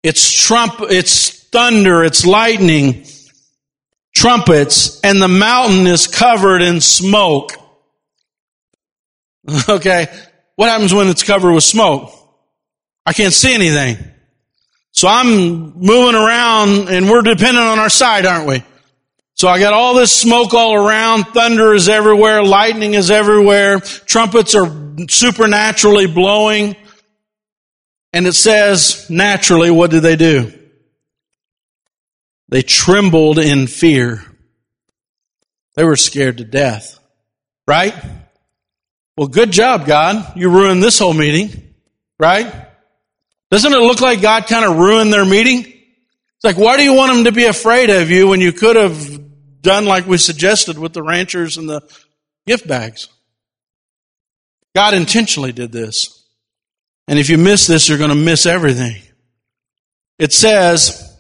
it's 0.04 0.30
trump, 0.30 0.76
it's 0.82 1.30
thunder, 1.46 2.04
it's 2.04 2.26
lightning, 2.26 3.06
trumpets, 4.14 5.00
and 5.02 5.22
the 5.22 5.30
mountain 5.30 5.88
is 5.88 6.08
covered 6.08 6.62
in 6.62 6.82
smoke. 6.82 7.54
okay. 9.70 10.08
What 10.56 10.70
happens 10.70 10.94
when 10.94 11.08
it's 11.08 11.24
covered 11.24 11.54
with 11.54 11.64
smoke? 11.64 12.12
I 13.06 13.14
can't 13.14 13.34
see 13.34 13.54
anything. 13.54 13.98
So 14.92 15.08
I'm 15.08 15.80
moving 15.80 16.16
around 16.16 16.90
and 16.90 17.10
we're 17.10 17.24
dependent 17.24 17.66
on 17.66 17.80
our 17.80 17.90
side, 17.90 18.26
aren't 18.26 18.48
we? 18.48 18.64
So 19.36 19.48
I 19.48 19.60
got 19.60 19.74
all 19.74 19.96
this 19.96 20.16
smoke 20.16 20.54
all 20.54 20.76
around, 20.76 21.24
thunder 21.26 21.74
is 21.74 21.90
everywhere, 21.90 22.44
lightning 22.44 22.94
is 22.94 23.10
everywhere, 23.10 23.80
trumpets 23.80 24.54
are 24.54 24.72
supernaturally 25.10 26.06
blowing. 26.06 26.76
And 28.14 28.28
it 28.28 28.34
says, 28.34 29.10
naturally, 29.10 29.72
what 29.72 29.90
did 29.90 30.04
they 30.04 30.16
do? 30.16 30.54
They 32.50 32.62
trembled 32.62 33.40
in 33.40 33.66
fear. 33.66 34.24
They 35.76 35.84
were 35.84 35.96
scared 35.96 36.38
to 36.38 36.44
death. 36.44 37.00
Right? 37.68 37.96
Well, 39.16 39.28
good 39.28 39.52
job, 39.52 39.86
God. 39.86 40.36
You 40.36 40.50
ruined 40.50 40.82
this 40.82 41.00
whole 41.00 41.14
meeting. 41.14 41.74
Right? 42.20 42.54
Doesn't 43.52 43.74
it 43.74 43.78
look 43.78 44.02
like 44.02 44.22
God 44.22 44.48
kind 44.48 44.66
of 44.66 44.78
ruined 44.78 45.12
their 45.12 45.26
meeting? 45.26 45.60
It's 45.60 46.44
like, 46.44 46.58
why 46.58 46.78
do 46.78 46.84
you 46.84 46.94
want 46.94 47.14
them 47.14 47.24
to 47.26 47.32
be 47.32 47.46
afraid 47.46 47.90
of 47.90 48.10
you 48.10 48.28
when 48.28 48.40
you 48.40 48.52
could 48.52 48.76
have 48.76 49.62
done 49.62 49.86
like 49.86 50.08
we 50.08 50.18
suggested 50.18 50.78
with 50.78 50.94
the 50.94 51.04
ranchers 51.04 51.58
and 51.58 51.68
the 51.68 51.82
gift 52.48 52.68
bags? 52.68 53.10
God 54.76 54.94
intentionally 54.94 55.52
did 55.52 55.72
this. 55.72 56.24
And 57.08 57.20
if 57.20 57.30
you 57.30 57.38
miss 57.38 57.68
this, 57.68 57.90
you're 57.90 57.98
going 57.98 58.10
to 58.10 58.16
miss 58.16 58.46
everything. 58.46 59.02
It 60.18 60.32
says, 60.32 61.20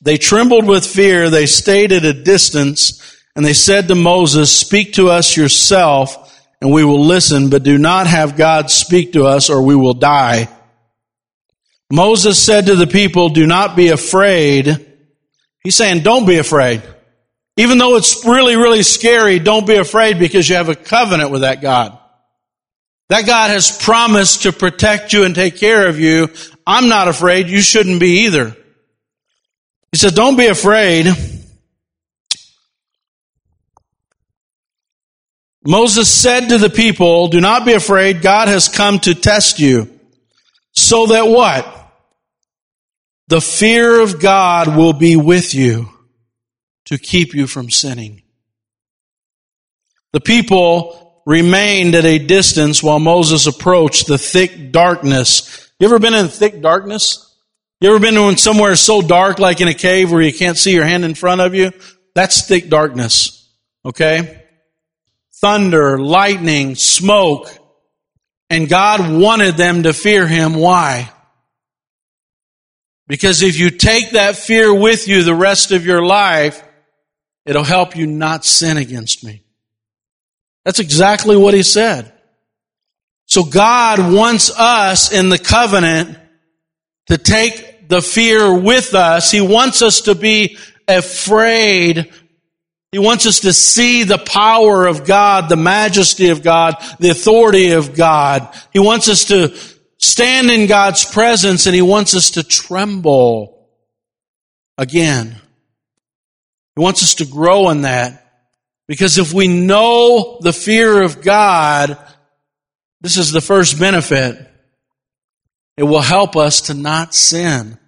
they 0.00 0.18
trembled 0.18 0.66
with 0.66 0.86
fear. 0.86 1.30
They 1.30 1.46
stayed 1.46 1.92
at 1.92 2.04
a 2.04 2.12
distance 2.12 3.16
and 3.34 3.44
they 3.44 3.54
said 3.54 3.88
to 3.88 3.94
Moses, 3.94 4.54
speak 4.54 4.92
to 4.94 5.08
us 5.08 5.36
yourself 5.36 6.21
and 6.62 6.72
we 6.72 6.84
will 6.84 7.04
listen, 7.04 7.50
but 7.50 7.64
do 7.64 7.76
not 7.76 8.06
have 8.06 8.36
God 8.36 8.70
speak 8.70 9.14
to 9.14 9.24
us 9.24 9.50
or 9.50 9.62
we 9.62 9.74
will 9.74 9.94
die. 9.94 10.48
Moses 11.90 12.38
said 12.40 12.66
to 12.66 12.76
the 12.76 12.86
people, 12.86 13.30
do 13.30 13.48
not 13.48 13.74
be 13.74 13.88
afraid. 13.88 14.86
He's 15.64 15.74
saying, 15.74 16.04
don't 16.04 16.24
be 16.24 16.38
afraid. 16.38 16.80
Even 17.56 17.78
though 17.78 17.96
it's 17.96 18.24
really, 18.24 18.54
really 18.54 18.84
scary, 18.84 19.40
don't 19.40 19.66
be 19.66 19.74
afraid 19.74 20.20
because 20.20 20.48
you 20.48 20.54
have 20.54 20.68
a 20.68 20.76
covenant 20.76 21.32
with 21.32 21.40
that 21.40 21.62
God. 21.62 21.98
That 23.08 23.26
God 23.26 23.50
has 23.50 23.76
promised 23.76 24.42
to 24.42 24.52
protect 24.52 25.12
you 25.12 25.24
and 25.24 25.34
take 25.34 25.56
care 25.56 25.88
of 25.88 25.98
you. 25.98 26.28
I'm 26.64 26.88
not 26.88 27.08
afraid. 27.08 27.48
You 27.48 27.60
shouldn't 27.60 27.98
be 27.98 28.20
either. 28.26 28.56
He 29.90 29.98
said, 29.98 30.14
don't 30.14 30.36
be 30.36 30.46
afraid. 30.46 31.06
Moses 35.64 36.12
said 36.12 36.48
to 36.48 36.58
the 36.58 36.70
people, 36.70 37.28
do 37.28 37.40
not 37.40 37.64
be 37.64 37.72
afraid. 37.72 38.22
God 38.22 38.48
has 38.48 38.68
come 38.68 38.98
to 39.00 39.14
test 39.14 39.60
you. 39.60 39.88
So 40.72 41.06
that 41.06 41.28
what? 41.28 41.78
The 43.28 43.40
fear 43.40 44.00
of 44.00 44.20
God 44.20 44.76
will 44.76 44.92
be 44.92 45.16
with 45.16 45.54
you 45.54 45.88
to 46.86 46.98
keep 46.98 47.34
you 47.34 47.46
from 47.46 47.70
sinning. 47.70 48.22
The 50.12 50.20
people 50.20 51.22
remained 51.24 51.94
at 51.94 52.04
a 52.04 52.18
distance 52.18 52.82
while 52.82 52.98
Moses 52.98 53.46
approached 53.46 54.08
the 54.08 54.18
thick 54.18 54.72
darkness. 54.72 55.70
You 55.78 55.86
ever 55.86 56.00
been 56.00 56.14
in 56.14 56.28
thick 56.28 56.60
darkness? 56.60 57.34
You 57.80 57.90
ever 57.90 58.00
been 58.00 58.16
in 58.16 58.36
somewhere 58.36 58.74
so 58.74 59.00
dark 59.00 59.38
like 59.38 59.60
in 59.60 59.68
a 59.68 59.74
cave 59.74 60.10
where 60.10 60.22
you 60.22 60.32
can't 60.32 60.58
see 60.58 60.74
your 60.74 60.84
hand 60.84 61.04
in 61.04 61.14
front 61.14 61.40
of 61.40 61.54
you? 61.54 61.72
That's 62.14 62.46
thick 62.46 62.68
darkness. 62.68 63.48
Okay? 63.84 64.41
Thunder, 65.42 65.98
lightning, 65.98 66.76
smoke. 66.76 67.50
And 68.48 68.68
God 68.68 69.20
wanted 69.20 69.56
them 69.56 69.82
to 69.82 69.92
fear 69.92 70.26
Him. 70.26 70.54
Why? 70.54 71.10
Because 73.08 73.42
if 73.42 73.58
you 73.58 73.68
take 73.70 74.12
that 74.12 74.36
fear 74.36 74.72
with 74.72 75.06
you 75.06 75.22
the 75.22 75.34
rest 75.34 75.72
of 75.72 75.84
your 75.84 76.02
life, 76.02 76.62
it'll 77.44 77.62
help 77.62 77.94
you 77.94 78.06
not 78.06 78.44
sin 78.44 78.78
against 78.78 79.22
me. 79.22 79.42
That's 80.64 80.78
exactly 80.78 81.36
what 81.36 81.54
he 81.54 81.62
said. 81.62 82.12
So 83.26 83.44
God 83.44 84.12
wants 84.12 84.50
us 84.56 85.12
in 85.12 85.28
the 85.28 85.38
covenant 85.38 86.18
to 87.06 87.18
take 87.18 87.88
the 87.88 88.00
fear 88.00 88.54
with 88.54 88.94
us. 88.94 89.30
He 89.30 89.40
wants 89.40 89.82
us 89.82 90.02
to 90.02 90.14
be 90.14 90.56
afraid. 90.86 92.12
He 92.92 92.98
wants 92.98 93.26
us 93.26 93.40
to 93.40 93.54
see 93.54 94.04
the 94.04 94.18
power 94.18 94.86
of 94.86 95.06
God, 95.06 95.48
the 95.48 95.56
majesty 95.56 96.28
of 96.28 96.42
God, 96.42 96.76
the 97.00 97.08
authority 97.08 97.70
of 97.72 97.96
God. 97.96 98.54
He 98.70 98.78
wants 98.78 99.08
us 99.08 99.24
to 99.26 99.56
stand 99.96 100.50
in 100.50 100.66
God's 100.66 101.06
presence 101.06 101.64
and 101.66 101.74
He 101.74 101.80
wants 101.80 102.14
us 102.14 102.32
to 102.32 102.42
tremble 102.42 103.66
again. 104.76 105.40
He 106.76 106.82
wants 106.82 107.02
us 107.02 107.14
to 107.16 107.24
grow 107.24 107.70
in 107.70 107.82
that. 107.82 108.18
Because 108.88 109.16
if 109.16 109.32
we 109.32 109.48
know 109.48 110.38
the 110.40 110.52
fear 110.52 111.00
of 111.00 111.22
God, 111.22 111.96
this 113.00 113.16
is 113.16 113.32
the 113.32 113.40
first 113.40 113.80
benefit. 113.80 114.36
It 115.78 115.84
will 115.84 116.02
help 116.02 116.36
us 116.36 116.62
to 116.62 116.74
not 116.74 117.14
sin. 117.14 117.78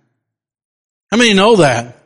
How 1.10 1.18
many 1.18 1.34
know 1.34 1.56
that? 1.56 2.03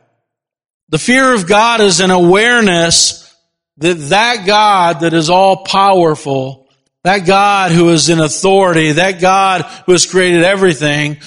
The 0.89 0.99
fear 0.99 1.33
of 1.33 1.47
God 1.47 1.81
is 1.81 1.99
an 1.99 2.11
awareness 2.11 3.33
that 3.77 3.93
that 4.09 4.45
God 4.45 5.01
that 5.01 5.13
is 5.13 5.29
all 5.29 5.63
powerful, 5.63 6.67
that 7.03 7.25
God 7.25 7.71
who 7.71 7.89
is 7.89 8.09
in 8.09 8.19
authority, 8.19 8.93
that 8.93 9.21
God 9.21 9.61
who 9.85 9.91
has 9.91 10.05
created 10.05 10.43
everything, 10.43 11.17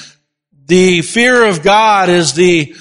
the 0.67 1.03
fear 1.03 1.45
of 1.47 1.63
God 1.63 2.09
is 2.09 2.35
the 2.35 2.75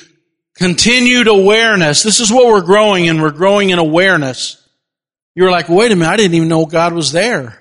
continued 0.56 1.28
awareness. 1.28 2.04
This 2.04 2.20
is 2.20 2.32
what 2.32 2.48
we're 2.48 2.62
growing 2.62 3.06
in. 3.06 3.22
We're 3.22 3.32
growing 3.32 3.70
in 3.70 3.80
awareness. 3.80 4.58
You're 5.36 5.52
like, 5.52 5.70
wait 5.70 5.92
a 5.92 5.96
minute, 5.96 6.12
I 6.12 6.18
didn't 6.18 6.36
even 6.36 6.50
know 6.50 6.66
God 6.66 6.94
was 6.94 7.12
there. 7.12 7.58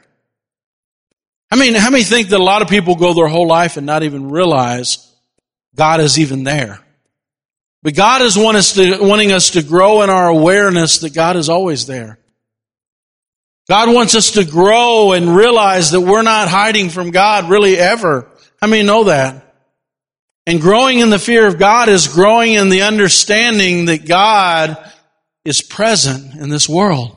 I 1.51 1.57
mean, 1.57 1.75
how 1.75 1.91
many 1.91 2.05
think 2.05 2.29
that 2.29 2.41
a 2.41 2.43
lot 2.43 2.63
of 2.63 2.69
people 2.69 2.95
go 2.95 3.13
their 3.13 3.29
whole 3.29 3.47
life 3.47 3.77
and 3.77 3.87
not 3.87 4.03
even 4.03 4.31
realize 4.31 5.13
God 5.75 6.01
is 6.01 6.19
even 6.19 6.45
there? 6.45 6.81
But 7.83 7.95
God 7.95 8.23
is 8.23 8.37
want 8.37 8.57
us 8.57 8.75
to, 8.75 8.99
wanting 9.01 9.33
us 9.33 9.51
to 9.51 9.63
grow 9.63 10.03
in 10.03 10.11
our 10.11 10.29
awareness 10.29 10.99
that 10.99 11.15
God 11.15 11.37
is 11.37 11.49
always 11.49 11.87
there. 11.87 12.19
God 13.69 13.95
wants 13.95 14.15
us 14.15 14.33
to 14.33 14.45
grow 14.45 15.13
and 15.13 15.35
realize 15.35 15.93
that 15.93 16.01
we're 16.01 16.23
not 16.23 16.49
hiding 16.49 16.91
from 16.91 17.11
God 17.11 17.49
really 17.49 17.77
ever. 17.79 18.29
How 18.61 18.67
many 18.67 18.83
know 18.83 19.05
that? 19.05 19.47
And 20.47 20.61
growing 20.61 20.99
in 20.99 21.11
the 21.11 21.19
fear 21.19 21.47
of 21.47 21.59
God 21.59 21.89
is 21.89 22.09
growing 22.09 22.55
in 22.55 22.69
the 22.69 22.83
understanding 22.83 23.85
that 23.85 24.07
God 24.07 24.77
is 25.45 25.63
present 25.63 26.35
in 26.35 26.49
this 26.49 26.69
world. 26.69 27.17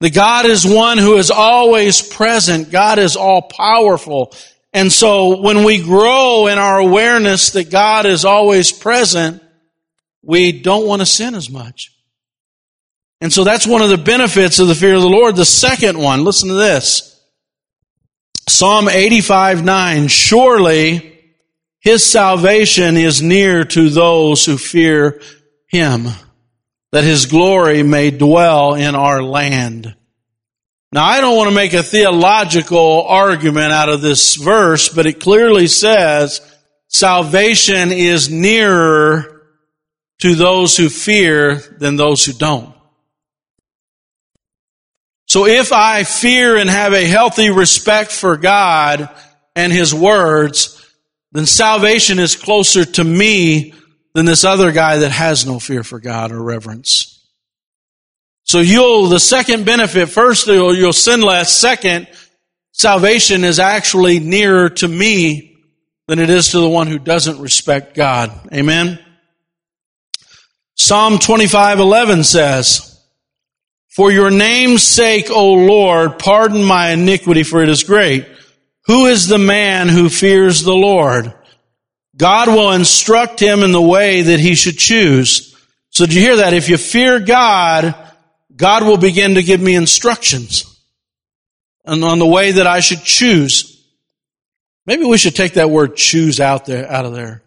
That 0.00 0.14
God 0.14 0.44
is 0.44 0.66
one 0.66 0.98
who 0.98 1.16
is 1.16 1.30
always 1.30 2.02
present. 2.02 2.70
God 2.70 2.98
is 2.98 3.16
all 3.16 3.42
powerful. 3.42 4.34
And 4.74 4.92
so 4.92 5.40
when 5.40 5.62
we 5.62 5.80
grow 5.80 6.48
in 6.48 6.58
our 6.58 6.80
awareness 6.80 7.50
that 7.50 7.70
God 7.70 8.06
is 8.06 8.24
always 8.24 8.72
present, 8.72 9.40
we 10.20 10.50
don't 10.50 10.86
want 10.86 11.00
to 11.00 11.06
sin 11.06 11.36
as 11.36 11.48
much. 11.48 11.92
And 13.20 13.32
so 13.32 13.44
that's 13.44 13.68
one 13.68 13.82
of 13.82 13.88
the 13.88 13.96
benefits 13.96 14.58
of 14.58 14.66
the 14.66 14.74
fear 14.74 14.96
of 14.96 15.02
the 15.02 15.08
Lord. 15.08 15.36
The 15.36 15.44
second 15.44 15.96
one, 15.96 16.24
listen 16.24 16.48
to 16.48 16.56
this. 16.56 17.12
Psalm 18.48 18.88
85, 18.88 19.64
9. 19.64 20.08
Surely 20.08 21.20
his 21.78 22.04
salvation 22.04 22.96
is 22.96 23.22
near 23.22 23.64
to 23.64 23.88
those 23.88 24.44
who 24.44 24.58
fear 24.58 25.20
him, 25.68 26.08
that 26.90 27.04
his 27.04 27.26
glory 27.26 27.84
may 27.84 28.10
dwell 28.10 28.74
in 28.74 28.96
our 28.96 29.22
land. 29.22 29.94
Now, 30.94 31.04
I 31.04 31.20
don't 31.20 31.36
want 31.36 31.48
to 31.48 31.54
make 31.56 31.72
a 31.72 31.82
theological 31.82 33.02
argument 33.02 33.72
out 33.72 33.88
of 33.88 34.00
this 34.00 34.36
verse, 34.36 34.88
but 34.88 35.08
it 35.08 35.18
clearly 35.18 35.66
says 35.66 36.40
salvation 36.86 37.90
is 37.90 38.30
nearer 38.30 39.42
to 40.20 40.36
those 40.36 40.76
who 40.76 40.88
fear 40.88 41.56
than 41.56 41.96
those 41.96 42.24
who 42.24 42.32
don't. 42.32 42.72
So 45.26 45.46
if 45.46 45.72
I 45.72 46.04
fear 46.04 46.58
and 46.58 46.70
have 46.70 46.92
a 46.92 47.04
healthy 47.04 47.50
respect 47.50 48.12
for 48.12 48.36
God 48.36 49.08
and 49.56 49.72
His 49.72 49.92
words, 49.92 50.80
then 51.32 51.46
salvation 51.46 52.20
is 52.20 52.36
closer 52.36 52.84
to 52.84 53.02
me 53.02 53.74
than 54.12 54.26
this 54.26 54.44
other 54.44 54.70
guy 54.70 54.98
that 54.98 55.10
has 55.10 55.44
no 55.44 55.58
fear 55.58 55.82
for 55.82 55.98
God 55.98 56.30
or 56.30 56.40
reverence. 56.40 57.13
So 58.44 58.60
you'll, 58.60 59.08
the 59.08 59.20
second 59.20 59.64
benefit, 59.64 60.10
first 60.10 60.46
you'll, 60.46 60.76
you'll 60.76 60.92
sin 60.92 61.22
less. 61.22 61.52
Second, 61.52 62.08
salvation 62.72 63.42
is 63.42 63.58
actually 63.58 64.20
nearer 64.20 64.68
to 64.68 64.86
me 64.86 65.56
than 66.06 66.18
it 66.18 66.28
is 66.28 66.50
to 66.50 66.60
the 66.60 66.68
one 66.68 66.86
who 66.86 66.98
doesn't 66.98 67.40
respect 67.40 67.94
God. 67.94 68.30
Amen. 68.52 68.98
Psalm 70.76 71.18
25:11 71.18 72.24
says, 72.24 72.98
"For 73.88 74.12
your 74.12 74.30
name's 74.30 74.82
sake, 74.82 75.30
O 75.30 75.52
Lord, 75.54 76.18
pardon 76.18 76.62
my 76.62 76.90
iniquity 76.90 77.44
for 77.44 77.62
it 77.62 77.68
is 77.68 77.84
great. 77.84 78.26
Who 78.86 79.06
is 79.06 79.28
the 79.28 79.38
man 79.38 79.88
who 79.88 80.10
fears 80.10 80.62
the 80.62 80.74
Lord? 80.74 81.32
God 82.16 82.48
will 82.48 82.72
instruct 82.72 83.40
him 83.40 83.62
in 83.62 83.72
the 83.72 83.80
way 83.80 84.22
that 84.22 84.40
he 84.40 84.54
should 84.54 84.78
choose." 84.78 85.54
So 85.90 86.04
did 86.04 86.14
you 86.14 86.20
hear 86.20 86.36
that? 86.36 86.52
If 86.52 86.68
you 86.68 86.76
fear 86.76 87.20
God, 87.20 87.94
God 88.56 88.84
will 88.84 88.96
begin 88.96 89.34
to 89.34 89.42
give 89.42 89.60
me 89.60 89.74
instructions 89.74 90.78
and 91.84 92.04
on 92.04 92.18
the 92.18 92.26
way 92.26 92.52
that 92.52 92.66
I 92.66 92.80
should 92.80 93.02
choose. 93.02 93.82
Maybe 94.86 95.04
we 95.04 95.18
should 95.18 95.34
take 95.34 95.54
that 95.54 95.70
word 95.70 95.96
choose 95.96 96.40
out 96.40 96.66
there, 96.66 96.90
out 96.90 97.04
of 97.04 97.14
there. 97.14 97.42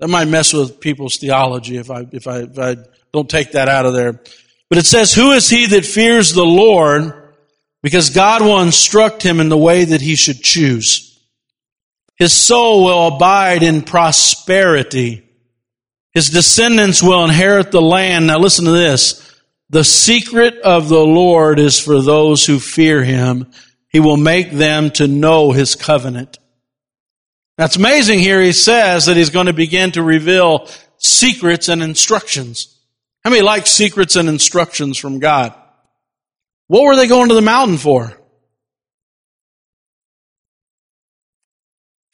That 0.00 0.08
might 0.08 0.26
mess 0.26 0.52
with 0.52 0.80
people's 0.80 1.16
theology 1.16 1.76
if 1.76 1.90
I, 1.90 2.06
if 2.10 2.26
I, 2.26 2.38
if 2.40 2.58
I 2.58 2.76
don't 3.12 3.30
take 3.30 3.52
that 3.52 3.68
out 3.68 3.86
of 3.86 3.94
there. 3.94 4.20
But 4.68 4.78
it 4.78 4.86
says, 4.86 5.14
who 5.14 5.32
is 5.32 5.48
he 5.48 5.66
that 5.66 5.84
fears 5.84 6.32
the 6.32 6.44
Lord? 6.44 7.34
Because 7.82 8.10
God 8.10 8.42
will 8.42 8.60
instruct 8.60 9.22
him 9.22 9.38
in 9.38 9.48
the 9.48 9.56
way 9.56 9.84
that 9.84 10.00
he 10.00 10.16
should 10.16 10.42
choose. 10.42 11.08
His 12.16 12.32
soul 12.32 12.84
will 12.84 13.08
abide 13.08 13.62
in 13.62 13.82
prosperity. 13.82 15.28
His 16.14 16.28
descendants 16.28 17.02
will 17.02 17.24
inherit 17.24 17.70
the 17.70 17.80
land. 17.80 18.26
Now 18.26 18.38
listen 18.38 18.66
to 18.66 18.70
this. 18.70 19.18
The 19.70 19.84
secret 19.84 20.58
of 20.58 20.88
the 20.88 21.04
Lord 21.04 21.58
is 21.58 21.78
for 21.78 22.02
those 22.02 22.44
who 22.44 22.58
fear 22.58 23.02
him. 23.02 23.50
He 23.88 24.00
will 24.00 24.18
make 24.18 24.50
them 24.50 24.90
to 24.92 25.06
know 25.06 25.52
his 25.52 25.74
covenant. 25.74 26.38
That's 27.56 27.76
amazing 27.76 28.18
here. 28.18 28.42
He 28.42 28.52
says 28.52 29.06
that 29.06 29.16
he's 29.16 29.30
going 29.30 29.46
to 29.46 29.52
begin 29.52 29.92
to 29.92 30.02
reveal 30.02 30.68
secrets 30.98 31.68
and 31.68 31.82
instructions. 31.82 32.78
How 33.24 33.30
many 33.30 33.42
like 33.42 33.66
secrets 33.66 34.16
and 34.16 34.28
instructions 34.28 34.98
from 34.98 35.18
God? 35.18 35.54
What 36.66 36.84
were 36.84 36.96
they 36.96 37.06
going 37.06 37.28
to 37.28 37.34
the 37.34 37.40
mountain 37.40 37.78
for? 37.78 38.18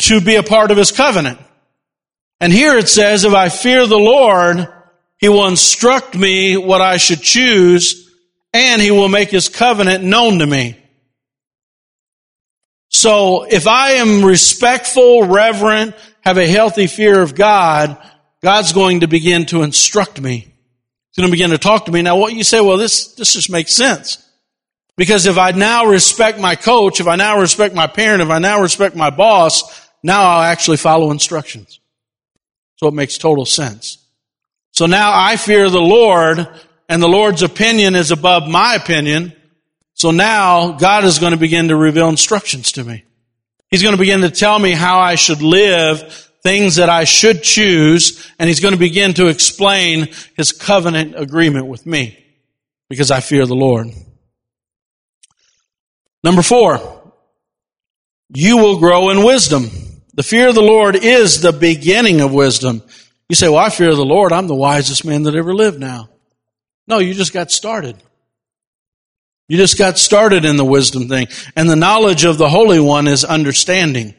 To 0.00 0.20
be 0.20 0.36
a 0.36 0.42
part 0.42 0.70
of 0.70 0.76
his 0.76 0.92
covenant. 0.92 1.38
And 2.40 2.52
here 2.52 2.76
it 2.76 2.88
says, 2.88 3.24
if 3.24 3.34
I 3.34 3.48
fear 3.48 3.86
the 3.86 3.98
Lord, 3.98 4.68
he 5.18 5.28
will 5.28 5.46
instruct 5.46 6.16
me 6.16 6.56
what 6.56 6.80
I 6.80 6.96
should 6.96 7.20
choose 7.20 8.08
and 8.52 8.80
he 8.80 8.90
will 8.90 9.08
make 9.08 9.30
his 9.30 9.48
covenant 9.48 10.04
known 10.04 10.38
to 10.38 10.46
me. 10.46 10.76
So 12.90 13.44
if 13.44 13.66
I 13.66 13.92
am 13.92 14.24
respectful, 14.24 15.24
reverent, 15.24 15.94
have 16.22 16.38
a 16.38 16.46
healthy 16.46 16.86
fear 16.86 17.20
of 17.20 17.34
God, 17.34 17.98
God's 18.42 18.72
going 18.72 19.00
to 19.00 19.08
begin 19.08 19.46
to 19.46 19.62
instruct 19.62 20.20
me. 20.20 20.38
He's 20.38 21.16
going 21.16 21.28
to 21.28 21.32
begin 21.32 21.50
to 21.50 21.58
talk 21.58 21.86
to 21.86 21.92
me. 21.92 22.02
Now 22.02 22.16
what 22.16 22.32
you 22.32 22.44
say, 22.44 22.60
well, 22.60 22.76
this, 22.76 23.14
this 23.14 23.34
just 23.34 23.50
makes 23.50 23.74
sense. 23.74 24.24
Because 24.96 25.26
if 25.26 25.38
I 25.38 25.52
now 25.52 25.86
respect 25.86 26.40
my 26.40 26.56
coach, 26.56 27.00
if 27.00 27.06
I 27.06 27.16
now 27.16 27.40
respect 27.40 27.74
my 27.74 27.86
parent, 27.86 28.22
if 28.22 28.30
I 28.30 28.38
now 28.38 28.60
respect 28.60 28.96
my 28.96 29.10
boss, 29.10 29.88
now 30.02 30.22
I'll 30.22 30.42
actually 30.42 30.76
follow 30.76 31.10
instructions. 31.10 31.80
So 32.78 32.88
it 32.88 32.94
makes 32.94 33.18
total 33.18 33.44
sense. 33.44 33.98
So 34.72 34.86
now 34.86 35.12
I 35.14 35.36
fear 35.36 35.68
the 35.68 35.80
Lord 35.80 36.48
and 36.88 37.02
the 37.02 37.08
Lord's 37.08 37.42
opinion 37.42 37.94
is 37.96 38.10
above 38.10 38.48
my 38.48 38.74
opinion. 38.74 39.32
So 39.94 40.10
now 40.12 40.72
God 40.72 41.04
is 41.04 41.18
going 41.18 41.32
to 41.32 41.38
begin 41.38 41.68
to 41.68 41.76
reveal 41.76 42.08
instructions 42.08 42.72
to 42.72 42.84
me. 42.84 43.04
He's 43.70 43.82
going 43.82 43.94
to 43.94 44.00
begin 44.00 44.22
to 44.22 44.30
tell 44.30 44.58
me 44.58 44.72
how 44.72 45.00
I 45.00 45.16
should 45.16 45.42
live, 45.42 46.30
things 46.42 46.76
that 46.76 46.88
I 46.88 47.04
should 47.04 47.42
choose, 47.42 48.26
and 48.38 48.48
He's 48.48 48.60
going 48.60 48.72
to 48.72 48.78
begin 48.78 49.14
to 49.14 49.26
explain 49.26 50.08
His 50.36 50.52
covenant 50.52 51.18
agreement 51.18 51.66
with 51.66 51.84
me 51.84 52.24
because 52.88 53.10
I 53.10 53.20
fear 53.20 53.44
the 53.44 53.54
Lord. 53.54 53.88
Number 56.24 56.42
four, 56.42 57.12
you 58.34 58.56
will 58.58 58.78
grow 58.78 59.10
in 59.10 59.24
wisdom. 59.24 59.70
The 60.18 60.24
fear 60.24 60.48
of 60.48 60.56
the 60.56 60.62
Lord 60.62 60.96
is 60.96 61.42
the 61.42 61.52
beginning 61.52 62.22
of 62.22 62.32
wisdom. 62.32 62.82
You 63.28 63.36
say, 63.36 63.48
well, 63.48 63.58
I 63.58 63.70
fear 63.70 63.94
the 63.94 64.04
Lord. 64.04 64.32
I'm 64.32 64.48
the 64.48 64.54
wisest 64.56 65.04
man 65.04 65.22
that 65.22 65.36
ever 65.36 65.54
lived 65.54 65.78
now. 65.78 66.08
No, 66.88 66.98
you 66.98 67.14
just 67.14 67.32
got 67.32 67.52
started. 67.52 67.94
You 69.46 69.58
just 69.58 69.78
got 69.78 69.96
started 69.96 70.44
in 70.44 70.56
the 70.56 70.64
wisdom 70.64 71.06
thing. 71.06 71.28
And 71.54 71.70
the 71.70 71.76
knowledge 71.76 72.24
of 72.24 72.36
the 72.36 72.48
Holy 72.48 72.80
One 72.80 73.06
is 73.06 73.24
understanding. 73.24 74.12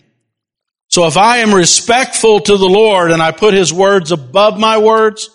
So 0.88 1.06
if 1.06 1.18
I 1.18 1.40
am 1.40 1.54
respectful 1.54 2.40
to 2.40 2.56
the 2.56 2.66
Lord 2.66 3.12
and 3.12 3.22
I 3.22 3.34
put 3.34 3.54
His 3.54 3.74
words 3.74 4.14
above 4.14 4.58
my 4.58 4.78
words, 4.78 5.30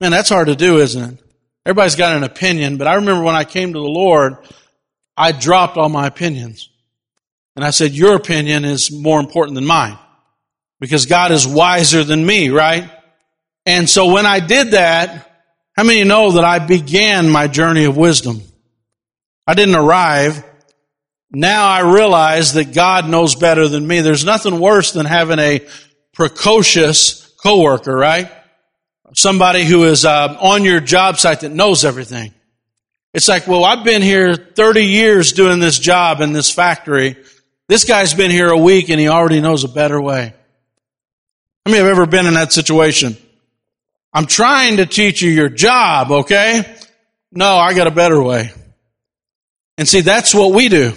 man, 0.00 0.12
that's 0.12 0.28
hard 0.28 0.46
to 0.46 0.54
do, 0.54 0.78
isn't 0.78 1.14
it? 1.14 1.24
Everybody's 1.66 1.96
got 1.96 2.16
an 2.16 2.22
opinion, 2.22 2.76
but 2.76 2.86
I 2.86 2.94
remember 2.94 3.24
when 3.24 3.34
I 3.34 3.42
came 3.42 3.72
to 3.72 3.80
the 3.80 3.84
Lord, 3.84 4.36
I 5.16 5.32
dropped 5.32 5.76
all 5.76 5.88
my 5.88 6.06
opinions. 6.06 6.70
And 7.56 7.64
I 7.64 7.70
said, 7.70 7.92
your 7.92 8.14
opinion 8.14 8.64
is 8.64 8.92
more 8.92 9.18
important 9.18 9.54
than 9.54 9.66
mine. 9.66 9.98
Because 10.78 11.06
God 11.06 11.32
is 11.32 11.46
wiser 11.46 12.04
than 12.04 12.24
me, 12.24 12.50
right? 12.50 12.90
And 13.64 13.88
so 13.88 14.12
when 14.12 14.26
I 14.26 14.40
did 14.40 14.72
that, 14.72 15.32
how 15.74 15.82
many 15.82 16.04
know 16.04 16.32
that 16.32 16.44
I 16.44 16.58
began 16.58 17.30
my 17.30 17.48
journey 17.48 17.84
of 17.84 17.96
wisdom? 17.96 18.42
I 19.46 19.54
didn't 19.54 19.74
arrive. 19.74 20.44
Now 21.30 21.66
I 21.66 21.80
realize 21.80 22.52
that 22.54 22.74
God 22.74 23.08
knows 23.08 23.34
better 23.34 23.68
than 23.68 23.86
me. 23.86 24.00
There's 24.00 24.24
nothing 24.24 24.60
worse 24.60 24.92
than 24.92 25.06
having 25.06 25.38
a 25.38 25.66
precocious 26.12 27.26
coworker, 27.42 27.94
right? 27.94 28.30
Somebody 29.14 29.64
who 29.64 29.84
is 29.84 30.04
uh, 30.04 30.36
on 30.40 30.64
your 30.64 30.80
job 30.80 31.16
site 31.18 31.40
that 31.40 31.52
knows 31.52 31.84
everything. 31.84 32.34
It's 33.14 33.28
like, 33.28 33.46
well, 33.46 33.64
I've 33.64 33.84
been 33.84 34.02
here 34.02 34.34
30 34.34 34.84
years 34.84 35.32
doing 35.32 35.58
this 35.58 35.78
job 35.78 36.20
in 36.20 36.32
this 36.32 36.50
factory. 36.50 37.16
This 37.68 37.84
guy's 37.84 38.14
been 38.14 38.30
here 38.30 38.48
a 38.48 38.58
week 38.58 38.90
and 38.90 39.00
he 39.00 39.08
already 39.08 39.40
knows 39.40 39.64
a 39.64 39.68
better 39.68 40.00
way. 40.00 40.32
How 41.64 41.72
many 41.72 41.78
have 41.78 41.90
ever 41.90 42.06
been 42.06 42.26
in 42.26 42.34
that 42.34 42.52
situation? 42.52 43.16
I'm 44.12 44.26
trying 44.26 44.76
to 44.76 44.86
teach 44.86 45.20
you 45.20 45.30
your 45.30 45.48
job, 45.48 46.10
okay? 46.10 46.76
No, 47.32 47.56
I 47.56 47.74
got 47.74 47.88
a 47.88 47.90
better 47.90 48.22
way. 48.22 48.52
And 49.76 49.88
see, 49.88 50.00
that's 50.00 50.34
what 50.34 50.54
we 50.54 50.68
do. 50.68 50.92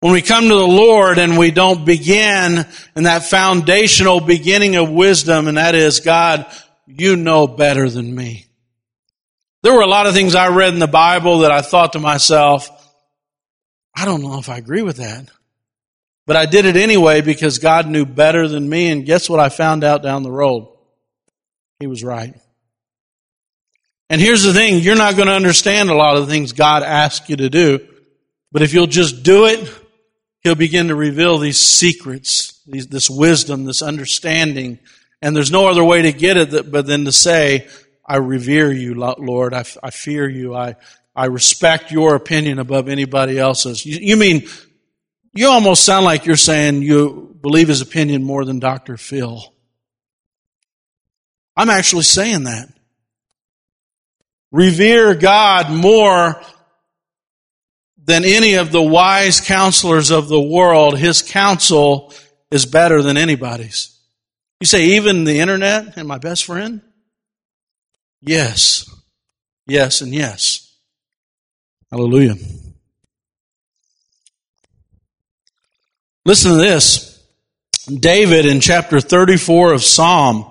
When 0.00 0.12
we 0.12 0.22
come 0.22 0.44
to 0.48 0.54
the 0.54 0.66
Lord 0.66 1.18
and 1.18 1.36
we 1.36 1.50
don't 1.50 1.84
begin 1.84 2.64
in 2.94 3.02
that 3.04 3.24
foundational 3.24 4.20
beginning 4.20 4.76
of 4.76 4.88
wisdom, 4.90 5.48
and 5.48 5.56
that 5.56 5.74
is, 5.74 6.00
God, 6.00 6.46
you 6.86 7.16
know 7.16 7.46
better 7.46 7.90
than 7.90 8.14
me. 8.14 8.46
There 9.62 9.74
were 9.74 9.82
a 9.82 9.88
lot 9.88 10.06
of 10.06 10.14
things 10.14 10.36
I 10.36 10.48
read 10.48 10.74
in 10.74 10.78
the 10.78 10.86
Bible 10.86 11.40
that 11.40 11.50
I 11.50 11.60
thought 11.60 11.94
to 11.94 11.98
myself, 11.98 12.70
I 13.94 14.04
don't 14.04 14.22
know 14.22 14.38
if 14.38 14.48
I 14.48 14.58
agree 14.58 14.82
with 14.82 14.98
that. 14.98 15.28
But 16.26 16.36
I 16.36 16.46
did 16.46 16.64
it 16.64 16.76
anyway 16.76 17.20
because 17.20 17.58
God 17.58 17.86
knew 17.86 18.04
better 18.04 18.48
than 18.48 18.68
me, 18.68 18.90
and 18.90 19.06
guess 19.06 19.30
what 19.30 19.40
I 19.40 19.48
found 19.48 19.84
out 19.84 20.02
down 20.02 20.22
the 20.22 20.32
road? 20.32 20.68
He 21.78 21.86
was 21.86 22.02
right. 22.02 22.34
And 24.10 24.20
here's 24.20 24.42
the 24.42 24.52
thing, 24.52 24.80
you're 24.80 24.96
not 24.96 25.16
going 25.16 25.28
to 25.28 25.34
understand 25.34 25.90
a 25.90 25.94
lot 25.94 26.16
of 26.16 26.26
the 26.26 26.32
things 26.32 26.52
God 26.52 26.82
asks 26.82 27.28
you 27.28 27.36
to 27.36 27.50
do, 27.50 27.80
but 28.52 28.62
if 28.62 28.72
you'll 28.72 28.86
just 28.86 29.22
do 29.22 29.46
it, 29.46 29.72
He'll 30.42 30.54
begin 30.54 30.88
to 30.88 30.94
reveal 30.94 31.38
these 31.38 31.58
secrets, 31.58 32.60
these, 32.66 32.86
this 32.86 33.10
wisdom, 33.10 33.64
this 33.64 33.82
understanding, 33.82 34.78
and 35.20 35.34
there's 35.34 35.50
no 35.50 35.68
other 35.68 35.82
way 35.82 36.02
to 36.02 36.12
get 36.12 36.36
it 36.36 36.70
but 36.70 36.86
than 36.86 37.04
to 37.06 37.12
say, 37.12 37.66
I 38.06 38.16
revere 38.18 38.70
you, 38.70 38.94
Lord. 38.94 39.54
I, 39.54 39.64
I 39.82 39.90
fear 39.90 40.28
you. 40.28 40.54
I, 40.54 40.76
I 41.16 41.26
respect 41.26 41.90
your 41.90 42.14
opinion 42.14 42.58
above 42.60 42.88
anybody 42.88 43.38
else's. 43.38 43.84
You, 43.84 43.98
you 44.00 44.16
mean, 44.16 44.46
you 45.36 45.48
almost 45.48 45.84
sound 45.84 46.04
like 46.04 46.26
you're 46.26 46.36
saying 46.36 46.82
you 46.82 47.36
believe 47.40 47.68
his 47.68 47.80
opinion 47.80 48.24
more 48.24 48.44
than 48.44 48.58
Dr. 48.58 48.96
Phil. 48.96 49.42
I'm 51.56 51.70
actually 51.70 52.02
saying 52.02 52.44
that. 52.44 52.68
Revere 54.52 55.14
God 55.14 55.70
more 55.70 56.40
than 58.04 58.24
any 58.24 58.54
of 58.54 58.72
the 58.72 58.82
wise 58.82 59.40
counselors 59.40 60.10
of 60.10 60.28
the 60.28 60.40
world. 60.40 60.98
His 60.98 61.22
counsel 61.22 62.12
is 62.50 62.64
better 62.64 63.02
than 63.02 63.16
anybody's. 63.16 63.98
You 64.60 64.66
say, 64.66 64.96
even 64.96 65.24
the 65.24 65.40
internet 65.40 65.96
and 65.96 66.08
my 66.08 66.18
best 66.18 66.44
friend? 66.44 66.80
Yes. 68.20 68.88
Yes 69.66 70.00
and 70.00 70.14
yes. 70.14 70.74
Hallelujah. 71.90 72.36
Listen 76.26 76.52
to 76.52 76.58
this. 76.58 77.24
David 77.86 78.44
in 78.44 78.60
chapter 78.60 79.00
34 79.00 79.72
of 79.72 79.82
Psalm 79.82 80.44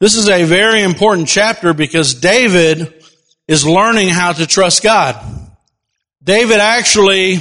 this 0.00 0.14
is 0.14 0.30
a 0.30 0.44
very 0.44 0.82
important 0.82 1.28
chapter 1.28 1.74
because 1.74 2.14
David 2.14 3.04
is 3.46 3.66
learning 3.66 4.08
how 4.08 4.32
to 4.32 4.46
trust 4.46 4.82
God. 4.82 5.22
David 6.24 6.56
actually, 6.56 7.38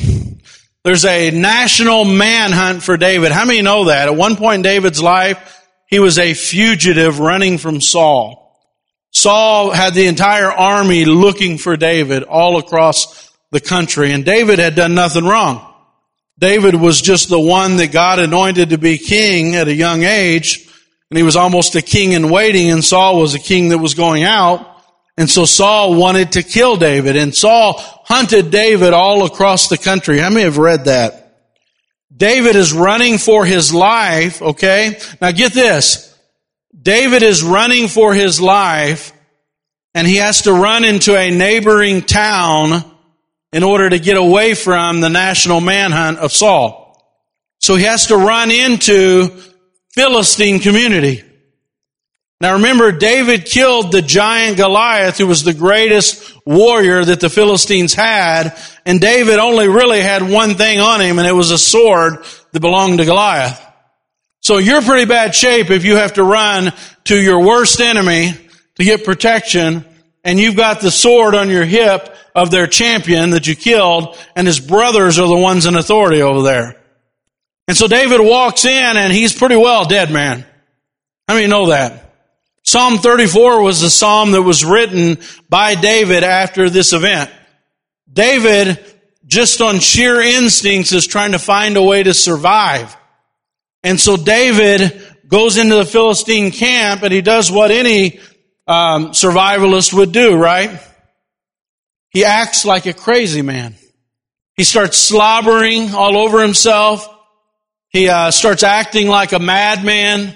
there's 0.84 1.06
a 1.06 1.32
national 1.32 2.04
manhunt 2.04 2.84
for 2.84 2.98
David. 2.98 3.32
How 3.32 3.46
many 3.46 3.62
know 3.62 3.86
that? 3.86 4.10
At 4.10 4.18
one 4.18 4.36
point 4.36 4.56
in 4.56 4.62
David's 4.64 5.02
life, 5.02 5.66
he 5.88 6.00
was 6.00 6.20
a 6.20 6.34
fugitive 6.34 7.22
running 7.22 7.58
from 7.58 7.80
Saul. 7.80 8.60
Saul 9.12 9.72
had 9.72 9.94
the 9.94 10.08
entire 10.08 10.52
army 10.52 11.06
looking 11.06 11.58
for 11.58 11.78
David 11.78 12.24
all 12.24 12.58
across 12.58 13.32
the 13.52 13.62
country, 13.62 14.12
and 14.12 14.26
David 14.26 14.60
had 14.60 14.76
done 14.76 14.96
nothing 14.96 15.24
wrong. 15.24 15.66
David 16.40 16.76
was 16.76 17.02
just 17.02 17.28
the 17.28 17.40
one 17.40 17.76
that 17.78 17.92
God 17.92 18.18
anointed 18.18 18.70
to 18.70 18.78
be 18.78 18.98
king 18.98 19.56
at 19.56 19.68
a 19.68 19.74
young 19.74 20.04
age, 20.04 20.66
and 21.12 21.18
he 21.18 21.24
was 21.24 21.36
almost 21.36 21.76
a 21.76 21.82
king 21.82 22.14
in 22.14 22.30
waiting, 22.30 22.72
and 22.72 22.84
Saul 22.84 23.20
was 23.20 23.36
a 23.36 23.40
king 23.40 23.70
that 23.70 23.80
was 23.80 23.94
going 23.94 24.24
out. 24.24 24.66
And 25.18 25.30
so 25.30 25.44
Saul 25.44 25.96
wanted 25.96 26.32
to 26.34 26.44
kill 26.44 26.78
David, 26.78 27.18
and 27.18 27.36
Saul 27.36 27.74
hunted 28.06 28.52
David 28.52 28.94
all 28.94 29.26
across 29.26 29.68
the 29.68 29.78
country. 29.78 30.18
How 30.18 30.30
many 30.30 30.44
have 30.44 30.58
read 30.58 30.86
that? 30.86 31.44
David 32.16 32.56
is 32.56 32.72
running 32.72 33.18
for 33.18 33.46
his 33.46 33.74
life, 33.74 34.42
okay? 34.42 34.98
Now 35.22 35.32
get 35.32 35.52
this. 35.52 36.18
David 36.82 37.22
is 37.22 37.44
running 37.44 37.90
for 37.90 38.14
his 38.14 38.40
life, 38.40 39.12
and 39.94 40.08
he 40.08 40.16
has 40.18 40.44
to 40.44 40.54
run 40.54 40.86
into 40.86 41.18
a 41.18 41.32
neighboring 41.32 42.02
town 42.02 42.86
in 43.52 43.64
order 43.64 43.90
to 43.90 44.00
get 44.00 44.18
away 44.18 44.54
from 44.54 45.02
the 45.02 45.10
national 45.10 45.62
manhunt 45.62 46.20
of 46.20 46.32
Saul. 46.32 46.90
So 47.60 47.76
he 47.76 47.84
has 47.84 48.08
to 48.08 48.16
run 48.16 48.52
into 48.52 49.30
Philistine 49.94 50.60
community. 50.60 51.24
Now 52.42 52.54
remember, 52.54 52.94
David 52.94 53.46
killed 53.46 53.92
the 53.92 54.02
giant 54.02 54.56
Goliath, 54.58 55.18
who 55.18 55.28
was 55.28 55.44
the 55.44 55.54
greatest 55.54 56.38
warrior 56.46 57.04
that 57.04 57.20
the 57.20 57.30
Philistines 57.30 57.94
had, 57.94 58.58
and 58.86 59.02
David 59.02 59.40
only 59.40 59.68
really 59.68 60.00
had 60.00 60.22
one 60.22 60.56
thing 60.56 60.80
on 60.80 61.02
him, 61.02 61.20
and 61.20 61.28
it 61.28 61.34
was 61.34 61.52
a 61.52 61.58
sword 61.58 62.24
that 62.54 62.62
belonged 62.62 63.00
to 63.00 63.06
Goliath. 63.06 63.62
So 64.40 64.58
you're 64.58 64.82
pretty 64.82 65.04
bad 65.04 65.36
shape 65.36 65.70
if 65.70 65.84
you 65.84 65.98
have 65.98 66.14
to 66.14 66.24
run 66.24 66.72
to 67.06 67.22
your 67.22 67.46
worst 67.46 67.82
enemy 67.82 68.34
to 68.76 68.84
get 68.86 69.04
protection, 69.04 69.84
and 70.24 70.40
you've 70.40 70.56
got 70.56 70.80
the 70.80 70.92
sword 70.92 71.36
on 71.36 71.50
your 71.50 71.66
hip 71.66 72.16
of 72.36 72.52
their 72.52 72.68
champion 72.68 73.32
that 73.32 73.48
you 73.48 73.56
killed, 73.56 74.18
and 74.36 74.48
his 74.48 74.60
brothers 74.60 75.20
are 75.20 75.28
the 75.28 75.38
ones 75.38 75.66
in 75.66 75.76
authority 75.76 76.22
over 76.22 76.42
there. 76.42 76.80
And 77.68 77.78
so 77.78 77.88
David 77.88 78.20
walks 78.20 78.66
in 78.66 78.98
and 78.98 79.14
he's 79.14 79.32
pretty 79.32 79.56
well 79.56 79.86
dead 79.86 80.12
man. 80.12 80.44
How 81.28 81.36
many 81.36 81.46
know 81.46 81.68
that? 81.68 82.16
Psalm 82.64 82.98
34 82.98 83.62
was 83.62 83.82
the 83.82 83.92
psalm 83.92 84.32
that 84.32 84.42
was 84.42 84.66
written 84.66 85.20
by 85.50 85.76
David 85.76 86.24
after 86.24 86.70
this 86.70 86.94
event. 86.94 87.32
David, 88.12 88.84
just 89.28 89.62
on 89.62 89.80
sheer 89.80 90.20
instincts, 90.20 90.92
is 90.92 91.06
trying 91.06 91.34
to 91.34 91.40
find 91.40 91.78
a 91.78 91.84
way 91.84 92.02
to 92.02 92.14
survive. 92.14 92.98
And 93.84 94.00
so 94.00 94.18
David 94.18 95.00
goes 95.28 95.58
into 95.58 95.76
the 95.76 95.86
Philistine 95.86 96.50
camp 96.50 97.04
and 97.04 97.14
he 97.14 97.22
does 97.22 97.52
what 97.52 97.70
any 97.70 98.20
um, 98.68 99.10
survivalist 99.12 99.94
would 99.94 100.12
do, 100.12 100.36
right? 100.36 100.80
He 102.10 102.26
acts 102.26 102.66
like 102.66 102.86
a 102.86 102.94
crazy 102.94 103.42
man. 103.42 103.76
He 104.56 104.64
starts 104.64 104.98
slobbering 104.98 105.94
all 105.94 106.18
over 106.18 106.42
himself. 106.42 107.08
He 107.90 108.10
uh, 108.10 108.32
starts 108.32 108.64
acting 108.64 109.08
like 109.08 109.32
a 109.32 109.40
madman, 109.40 110.36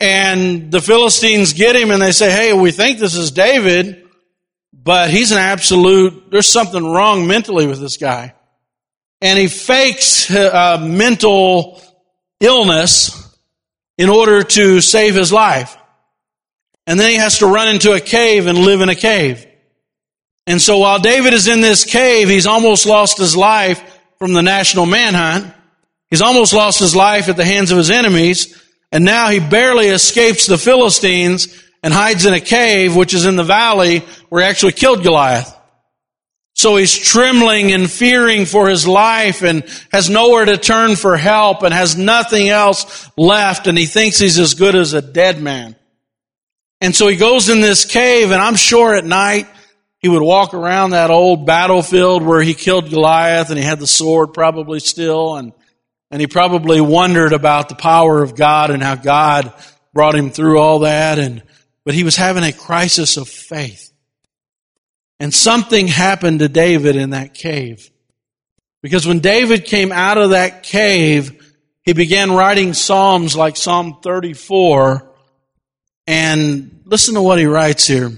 and 0.00 0.70
the 0.70 0.80
Philistines 0.80 1.52
get 1.52 1.76
him 1.76 1.90
and 1.90 2.00
they 2.00 2.12
say, 2.12 2.30
Hey, 2.30 2.52
we 2.52 2.70
think 2.72 2.98
this 2.98 3.14
is 3.14 3.30
David, 3.30 4.04
but 4.72 5.10
he's 5.10 5.32
an 5.32 5.38
absolute, 5.38 6.30
there's 6.30 6.48
something 6.48 6.84
wrong 6.84 7.26
mentally 7.26 7.66
with 7.66 7.80
this 7.80 7.96
guy. 7.96 8.34
And 9.20 9.38
he 9.38 9.46
fakes 9.46 10.30
uh, 10.30 10.78
mental 10.82 11.80
illness 12.40 13.36
in 13.96 14.08
order 14.08 14.42
to 14.42 14.80
save 14.80 15.14
his 15.14 15.32
life. 15.32 15.76
And 16.86 16.98
then 16.98 17.10
he 17.10 17.16
has 17.16 17.38
to 17.38 17.46
run 17.46 17.68
into 17.68 17.92
a 17.92 18.00
cave 18.00 18.46
and 18.48 18.58
live 18.58 18.80
in 18.80 18.88
a 18.88 18.96
cave. 18.96 19.46
And 20.46 20.60
so 20.60 20.78
while 20.78 20.98
David 20.98 21.34
is 21.34 21.48
in 21.48 21.60
this 21.60 21.84
cave, 21.84 22.28
he's 22.28 22.46
almost 22.46 22.86
lost 22.86 23.18
his 23.18 23.36
life 23.36 23.82
from 24.18 24.32
the 24.32 24.42
national 24.42 24.86
manhunt. 24.86 25.52
He's 26.10 26.22
almost 26.22 26.52
lost 26.52 26.80
his 26.80 26.94
life 26.96 27.28
at 27.28 27.36
the 27.36 27.44
hands 27.44 27.70
of 27.70 27.78
his 27.78 27.90
enemies, 27.90 28.62
and 28.90 29.04
now 29.04 29.28
he 29.28 29.40
barely 29.40 29.86
escapes 29.86 30.46
the 30.46 30.58
Philistines 30.58 31.62
and 31.82 31.92
hides 31.92 32.26
in 32.26 32.34
a 32.34 32.40
cave, 32.40 32.94
which 32.94 33.14
is 33.14 33.24
in 33.24 33.36
the 33.36 33.44
valley 33.44 34.00
where 34.28 34.42
he 34.42 34.48
actually 34.48 34.72
killed 34.72 35.02
Goliath. 35.02 35.56
So 36.54 36.76
he's 36.76 36.96
trembling 36.96 37.72
and 37.72 37.90
fearing 37.90 38.44
for 38.44 38.68
his 38.68 38.86
life 38.86 39.42
and 39.42 39.64
has 39.90 40.10
nowhere 40.10 40.44
to 40.44 40.58
turn 40.58 40.96
for 40.96 41.16
help 41.16 41.62
and 41.62 41.72
has 41.72 41.96
nothing 41.96 42.48
else 42.48 43.10
left 43.16 43.66
and 43.66 43.76
he 43.78 43.86
thinks 43.86 44.18
he's 44.18 44.38
as 44.38 44.54
good 44.54 44.74
as 44.74 44.92
a 44.92 45.02
dead 45.02 45.40
man. 45.40 45.74
And 46.80 46.94
so 46.94 47.08
he 47.08 47.16
goes 47.16 47.48
in 47.48 47.60
this 47.60 47.84
cave 47.84 48.30
and 48.30 48.42
I'm 48.42 48.56
sure 48.56 48.94
at 48.94 49.04
night 49.04 49.46
he 50.02 50.08
would 50.08 50.22
walk 50.22 50.52
around 50.52 50.90
that 50.90 51.10
old 51.10 51.46
battlefield 51.46 52.24
where 52.24 52.42
he 52.42 52.54
killed 52.54 52.90
Goliath 52.90 53.50
and 53.50 53.58
he 53.58 53.64
had 53.64 53.78
the 53.78 53.86
sword 53.86 54.34
probably 54.34 54.80
still 54.80 55.36
and, 55.36 55.52
and 56.10 56.20
he 56.20 56.26
probably 56.26 56.80
wondered 56.80 57.32
about 57.32 57.68
the 57.68 57.76
power 57.76 58.20
of 58.20 58.34
God 58.34 58.70
and 58.70 58.82
how 58.82 58.96
God 58.96 59.54
brought 59.94 60.16
him 60.16 60.30
through 60.30 60.58
all 60.58 60.80
that 60.80 61.20
and, 61.20 61.42
but 61.84 61.94
he 61.94 62.02
was 62.02 62.16
having 62.16 62.42
a 62.42 62.52
crisis 62.52 63.16
of 63.16 63.28
faith. 63.28 63.92
And 65.20 65.32
something 65.32 65.86
happened 65.86 66.40
to 66.40 66.48
David 66.48 66.96
in 66.96 67.10
that 67.10 67.32
cave. 67.32 67.88
Because 68.82 69.06
when 69.06 69.20
David 69.20 69.64
came 69.64 69.92
out 69.92 70.18
of 70.18 70.30
that 70.30 70.64
cave, 70.64 71.54
he 71.84 71.92
began 71.92 72.32
writing 72.32 72.74
Psalms 72.74 73.36
like 73.36 73.56
Psalm 73.56 73.98
34. 74.02 75.08
And 76.08 76.82
listen 76.84 77.14
to 77.14 77.22
what 77.22 77.38
he 77.38 77.46
writes 77.46 77.86
here. 77.86 78.10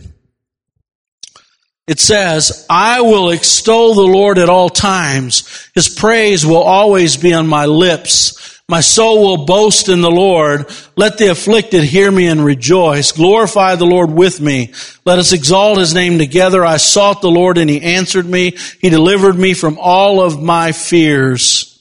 It 1.87 2.01
says, 2.01 2.67
I 2.71 3.03
will 3.03 3.31
extol 3.31 3.95
the 3.95 4.03
Lord 4.03 4.39
at 4.39 4.49
all 4.49 4.71
times. 4.71 5.69
His 5.75 5.89
praise 5.89 6.47
will 6.47 6.63
always 6.63 7.19
be 7.19 7.35
on 7.35 7.47
my 7.47 7.67
lips. 7.67 8.63
My 8.67 8.81
soul 8.81 9.21
will 9.21 9.45
boast 9.45 9.91
in 9.91 10.01
the 10.01 10.11
Lord. 10.11 10.71
Let 10.97 11.19
the 11.19 11.31
afflicted 11.31 11.85
hear 11.85 12.11
me 12.11 12.27
and 12.29 12.43
rejoice. 12.43 13.13
Glorify 13.13 13.75
the 13.75 13.85
Lord 13.85 14.11
with 14.11 14.41
me. 14.41 14.73
Let 15.05 15.19
us 15.19 15.35
exalt 15.35 15.77
his 15.77 15.93
name 15.93 16.17
together. 16.17 16.65
I 16.65 16.79
sought 16.79 17.21
the 17.21 17.31
Lord 17.31 17.59
and 17.59 17.69
he 17.69 17.83
answered 17.83 18.25
me. 18.25 18.57
He 18.81 18.89
delivered 18.89 19.37
me 19.37 19.53
from 19.53 19.79
all 19.79 20.23
of 20.23 20.43
my 20.43 20.73
fears. 20.73 21.74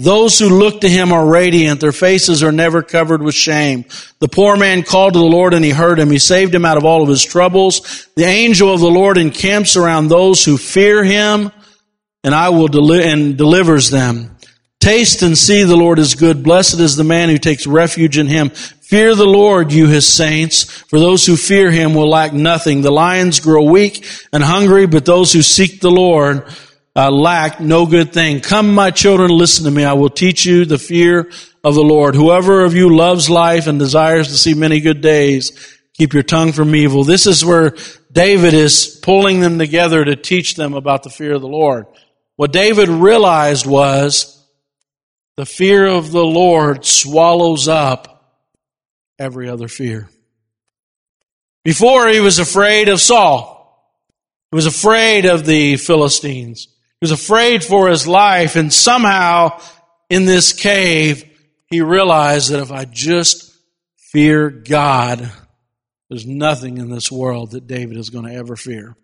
Those 0.00 0.38
who 0.38 0.48
look 0.48 0.80
to 0.80 0.88
him 0.88 1.12
are 1.12 1.26
radiant. 1.26 1.80
Their 1.80 1.92
faces 1.92 2.42
are 2.42 2.52
never 2.52 2.82
covered 2.82 3.22
with 3.22 3.34
shame. 3.34 3.84
The 4.18 4.28
poor 4.28 4.56
man 4.56 4.82
called 4.82 5.12
to 5.12 5.18
the 5.18 5.24
Lord 5.24 5.52
and 5.52 5.64
he 5.64 5.70
heard 5.70 5.98
him. 5.98 6.10
He 6.10 6.18
saved 6.18 6.54
him 6.54 6.64
out 6.64 6.78
of 6.78 6.84
all 6.84 7.02
of 7.02 7.08
his 7.08 7.24
troubles. 7.24 8.08
The 8.16 8.24
angel 8.24 8.72
of 8.72 8.80
the 8.80 8.90
Lord 8.90 9.18
encamps 9.18 9.76
around 9.76 10.08
those 10.08 10.44
who 10.44 10.56
fear 10.56 11.04
him 11.04 11.52
and 12.24 12.34
I 12.34 12.48
will 12.48 12.68
deli- 12.68 13.04
and 13.04 13.36
delivers 13.36 13.90
them. 13.90 14.36
Taste 14.80 15.20
and 15.20 15.36
see 15.36 15.64
the 15.64 15.76
Lord 15.76 15.98
is 15.98 16.14
good. 16.14 16.42
Blessed 16.42 16.80
is 16.80 16.96
the 16.96 17.04
man 17.04 17.28
who 17.28 17.36
takes 17.36 17.66
refuge 17.66 18.16
in 18.16 18.26
him. 18.26 18.48
Fear 18.48 19.14
the 19.14 19.26
Lord, 19.26 19.72
you 19.72 19.86
his 19.86 20.08
saints, 20.08 20.64
for 20.64 20.98
those 20.98 21.26
who 21.26 21.36
fear 21.36 21.70
him 21.70 21.94
will 21.94 22.08
lack 22.08 22.32
nothing. 22.32 22.80
The 22.80 22.90
lions 22.90 23.38
grow 23.40 23.62
weak 23.64 24.06
and 24.32 24.42
hungry, 24.42 24.86
but 24.86 25.04
those 25.04 25.32
who 25.32 25.42
seek 25.42 25.80
the 25.80 25.90
Lord 25.90 26.44
uh, 26.96 27.10
lack 27.10 27.60
no 27.60 27.86
good 27.86 28.12
thing. 28.12 28.40
Come, 28.40 28.74
my 28.74 28.90
children, 28.90 29.30
listen 29.30 29.64
to 29.64 29.70
me. 29.70 29.84
I 29.84 29.92
will 29.92 30.10
teach 30.10 30.44
you 30.44 30.64
the 30.64 30.78
fear 30.78 31.30
of 31.62 31.74
the 31.74 31.82
Lord. 31.82 32.14
Whoever 32.14 32.64
of 32.64 32.74
you 32.74 32.94
loves 32.94 33.30
life 33.30 33.66
and 33.66 33.78
desires 33.78 34.28
to 34.28 34.34
see 34.36 34.54
many 34.54 34.80
good 34.80 35.00
days, 35.00 35.78
keep 35.94 36.12
your 36.12 36.22
tongue 36.22 36.52
from 36.52 36.74
evil. 36.74 37.04
This 37.04 37.26
is 37.26 37.44
where 37.44 37.76
David 38.10 38.54
is 38.54 38.98
pulling 39.02 39.40
them 39.40 39.58
together 39.58 40.04
to 40.04 40.16
teach 40.16 40.56
them 40.56 40.74
about 40.74 41.02
the 41.02 41.10
fear 41.10 41.34
of 41.34 41.42
the 41.42 41.48
Lord. 41.48 41.86
What 42.36 42.52
David 42.52 42.88
realized 42.88 43.66
was, 43.66 44.36
the 45.36 45.46
fear 45.46 45.86
of 45.86 46.10
the 46.10 46.24
Lord 46.24 46.84
swallows 46.84 47.68
up 47.68 48.40
every 49.18 49.48
other 49.48 49.68
fear. 49.68 50.08
Before 51.64 52.08
he 52.08 52.20
was 52.20 52.38
afraid 52.38 52.88
of 52.88 53.00
Saul. 53.00 53.60
He 54.50 54.56
was 54.56 54.66
afraid 54.66 55.26
of 55.26 55.46
the 55.46 55.76
Philistines. 55.76 56.66
He 57.00 57.04
was 57.04 57.12
afraid 57.12 57.64
for 57.64 57.88
his 57.88 58.06
life 58.06 58.56
and 58.56 58.72
somehow 58.72 59.60
in 60.08 60.26
this 60.26 60.52
cave 60.52 61.24
he 61.66 61.80
realized 61.80 62.50
that 62.50 62.60
if 62.60 62.72
I 62.72 62.84
just 62.84 63.54
fear 63.96 64.50
God, 64.50 65.30
there's 66.08 66.26
nothing 66.26 66.78
in 66.78 66.90
this 66.90 67.10
world 67.10 67.52
that 67.52 67.66
David 67.66 67.96
is 67.96 68.10
going 68.10 68.26
to 68.26 68.34
ever 68.34 68.56
fear. 68.56 68.96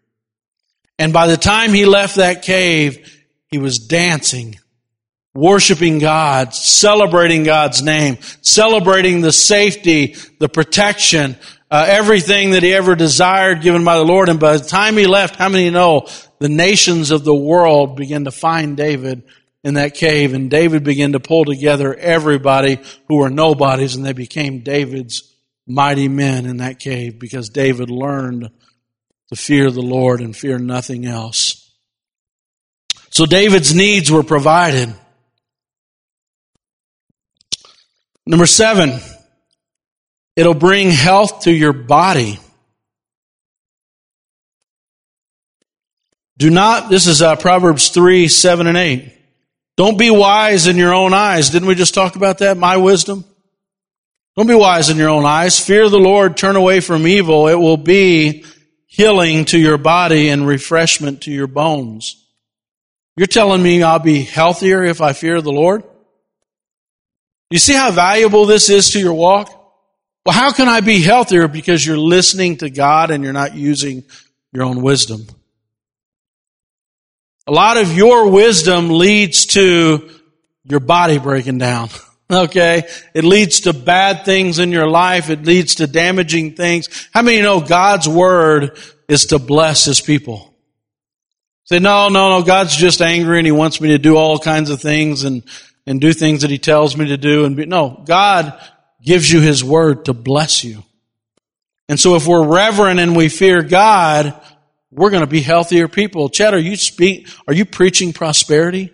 And 0.99 1.13
by 1.13 1.27
the 1.27 1.37
time 1.37 1.73
he 1.73 1.87
left 1.87 2.17
that 2.17 2.43
cave, 2.43 3.25
he 3.47 3.59
was 3.59 3.79
dancing 3.79 4.57
worshiping 5.37 5.99
God, 5.99 6.55
celebrating 6.55 7.45
God's 7.45 7.83
name, 7.83 8.19
celebrating 8.41 9.21
the 9.21 9.33
safety, 9.33 10.17
the 10.41 10.49
protection, 10.49 11.37
uh, 11.77 11.85
everything 11.87 12.53
that 12.53 12.63
he 12.63 12.73
ever 12.73 12.95
desired 12.95 13.61
given 13.61 13.85
by 13.85 13.99
the 13.99 14.05
Lord. 14.05 14.31
And 14.31 14.41
by 14.41 14.57
the 14.57 14.65
time 14.65 14.97
he 14.97 15.07
left, 15.07 15.37
how 15.37 15.51
many 15.51 15.69
know 15.69 16.09
the 16.39 16.49
nations 16.49 17.11
of 17.11 17.23
the 17.23 17.35
world 17.35 17.97
began 17.97 18.25
to 18.25 18.31
find 18.31 18.79
David 18.79 19.25
in 19.63 19.75
that 19.75 19.95
cave 19.95 20.33
and 20.33 20.51
David 20.51 20.85
began 20.85 21.13
to 21.13 21.21
pull 21.21 21.45
together 21.45 21.95
everybody 21.95 22.79
who 23.09 23.17
were 23.17 23.29
nobodies 23.29 23.95
and 23.95 24.07
they 24.07 24.15
became 24.15 24.61
David's 24.61 25.35
mighty 25.67 26.09
men 26.09 26.47
in 26.47 26.59
that 26.59 26.79
cave 26.79 27.19
because 27.19 27.51
David 27.51 27.91
learned 27.91 28.49
to 29.29 29.37
fear 29.37 29.71
the 29.71 29.83
Lord 29.83 30.23
and 30.23 30.35
fear 30.35 30.59
nothing 30.59 31.05
else. 31.05 31.75
So 33.11 33.27
David's 33.27 33.75
needs 33.75 34.11
were 34.11 34.23
provided. 34.23 34.95
Number 38.25 38.47
seven, 38.47 38.99
it'll 40.37 40.55
bring 40.55 40.91
health 40.91 41.41
to 41.41 41.53
your 41.53 41.73
body. 41.73 42.39
Do 46.39 46.51
not, 46.51 46.91
this 46.91 47.07
is 47.07 47.23
uh, 47.23 47.37
Proverbs 47.37 47.89
3, 47.89 48.29
7 48.29 48.67
and 48.67 48.77
8. 48.77 49.13
Don't 49.77 49.99
be 49.99 50.11
wise 50.11 50.67
in 50.67 50.77
your 50.77 50.95
own 50.95 51.15
eyes. 51.15 51.51
Didn't 51.51 51.69
we 51.69 51.75
just 51.75 51.95
talk 51.95 52.17
about 52.17 52.39
that? 52.39 52.57
My 52.57 52.77
wisdom. 52.77 53.25
Don't 54.37 54.47
be 54.47 54.55
wise 54.55 54.91
in 54.91 54.99
your 54.99 55.09
own 55.09 55.25
eyes. 55.25 55.59
Fear 55.59 55.89
the 55.89 55.99
Lord. 55.99 56.37
Turn 56.37 56.57
away 56.57 56.81
from 56.81 57.07
evil. 57.07 57.49
It 57.49 57.55
will 57.55 57.79
be 57.79 58.45
healing 58.87 59.47
to 59.47 59.59
your 59.59 59.79
body 59.79 60.29
and 60.29 60.47
refreshment 60.47 61.23
to 61.23 61.31
your 61.31 61.47
bones. 61.47 62.23
You're 63.17 63.27
telling 63.27 63.63
me 63.63 63.83
I'll 63.83 63.99
be 63.99 64.23
healthier 64.23 64.85
if 64.85 65.01
I 65.01 65.15
fear 65.15 65.41
the 65.41 65.53
Lord? 65.53 65.85
You 67.51 67.59
see 67.59 67.73
how 67.73 67.91
valuable 67.91 68.45
this 68.45 68.69
is 68.69 68.91
to 68.91 69.01
your 69.01 69.15
walk? 69.15 69.51
Well, 70.27 70.35
how 70.35 70.51
can 70.51 70.67
I 70.67 70.81
be 70.81 71.01
healthier? 71.01 71.47
Because 71.47 71.87
you're 71.87 71.97
listening 71.97 72.57
to 72.57 72.69
God 72.69 73.13
and 73.13 73.23
you're 73.23 73.33
not 73.33 73.55
using 73.55 74.03
your 74.53 74.65
own 74.65 74.83
wisdom. 74.83 75.25
A 77.47 77.53
lot 77.53 77.77
of 77.77 77.97
your 77.97 78.29
wisdom 78.29 78.91
leads 78.91 79.47
to 79.47 80.11
your 80.65 80.81
body 80.81 81.19
breaking 81.19 81.59
down. 81.59 81.89
Okay? 82.29 82.83
It 83.15 83.23
leads 83.23 83.61
to 83.61 83.73
bad 83.73 84.25
things 84.25 84.59
in 84.59 84.73
your 84.73 84.89
life. 84.89 85.31
It 85.31 85.45
leads 85.45 85.77
to 85.77 85.87
damaging 85.87 86.55
things. 86.57 87.09
How 87.15 87.23
many 87.23 87.41
know 87.41 87.61
God's 87.61 88.09
word 88.09 88.77
is 89.07 89.27
to 89.27 89.39
bless 89.39 89.85
his 89.85 90.01
people? 90.01 90.53
Say, 91.67 91.79
no, 91.79 92.09
no, 92.09 92.31
no, 92.31 92.43
God's 92.43 92.75
just 92.75 93.01
angry 93.01 93.39
and 93.39 93.47
he 93.47 93.53
wants 93.53 93.81
me 93.81 93.91
to 93.91 93.99
do 93.99 94.17
all 94.17 94.41
kinds 94.41 94.71
of 94.71 94.83
things 94.83 95.23
and 95.23 95.45
and 95.87 96.01
do 96.01 96.13
things 96.13 96.43
that 96.43 96.51
he 96.51 96.59
tells 96.59 96.97
me 96.97 97.07
to 97.09 97.17
do 97.17 97.45
and 97.45 97.57
be, 97.57 97.65
no, 97.65 98.03
God 98.05 98.61
gives 99.03 99.31
you 99.31 99.41
his 99.41 99.63
word 99.63 100.07
to 100.07 100.13
bless 100.13 100.65
you. 100.65 100.83
And 101.89 101.99
so 102.01 102.17
if 102.17 102.27
we're 102.27 102.47
reverent 102.47 102.99
and 102.99 103.17
we 103.17 103.29
fear 103.29 103.63
God, 103.63 104.41
we're 104.91 105.11
going 105.11 105.23
to 105.23 105.29
be 105.29 105.41
healthier 105.41 105.89
people. 105.89 106.29
Chad, 106.29 106.55
are 106.55 106.59
you 106.59 106.77
speak, 106.77 107.29
are 107.47 107.55
you 107.55 107.65
preaching 107.65 108.13
prosperity? 108.13 108.93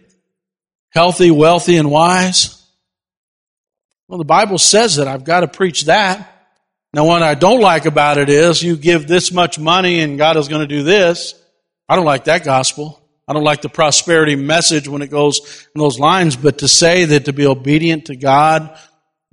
Healthy, 0.91 1.31
wealthy, 1.31 1.77
and 1.77 1.91
wise? 1.91 2.63
Well, 4.09 4.19
the 4.19 4.25
Bible 4.25 4.59
says 4.59 4.97
that. 4.97 5.09
I've 5.09 5.25
got 5.25 5.41
to 5.41 5.49
preach 5.49 5.85
that. 5.85 6.29
Now, 6.93 7.07
what 7.07 7.23
I 7.23 7.35
don't 7.35 7.63
like 7.63 7.87
about 7.87 8.19
it 8.19 8.29
is 8.29 8.63
you 8.63 8.77
give 8.77 9.07
this 9.07 9.33
much 9.33 9.59
money 9.59 10.01
and 10.01 10.19
God 10.19 10.37
is 10.37 10.49
going 10.49 10.61
to 10.61 10.67
do 10.67 10.83
this. 10.83 11.35
I 11.89 11.97
don't 11.97 12.05
like 12.05 12.25
that 12.25 12.45
gospel. 12.45 13.03
I 13.27 13.33
don't 13.33 13.45
like 13.45 13.63
the 13.63 13.71
prosperity 13.71 14.37
message 14.37 14.89
when 14.89 15.01
it 15.01 15.11
goes 15.11 15.67
in 15.75 15.81
those 15.81 15.99
lines, 15.99 16.37
but 16.37 16.59
to 16.59 16.69
say 16.69 17.07
that 17.07 17.25
to 17.25 17.33
be 17.33 17.47
obedient 17.47 18.07
to 18.07 18.17
God, 18.17 18.77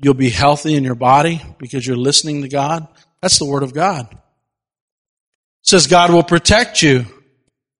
you'll 0.01 0.13
be 0.13 0.29
healthy 0.29 0.75
in 0.75 0.83
your 0.83 0.95
body 0.95 1.41
because 1.57 1.85
you're 1.85 1.97
listening 1.97 2.41
to 2.41 2.49
God, 2.49 2.87
that's 3.21 3.39
the 3.39 3.45
Word 3.45 3.63
of 3.63 3.73
God. 3.73 4.07
It 4.11 4.17
says 5.63 5.87
God 5.87 6.11
will 6.11 6.23
protect 6.23 6.81
you. 6.81 7.05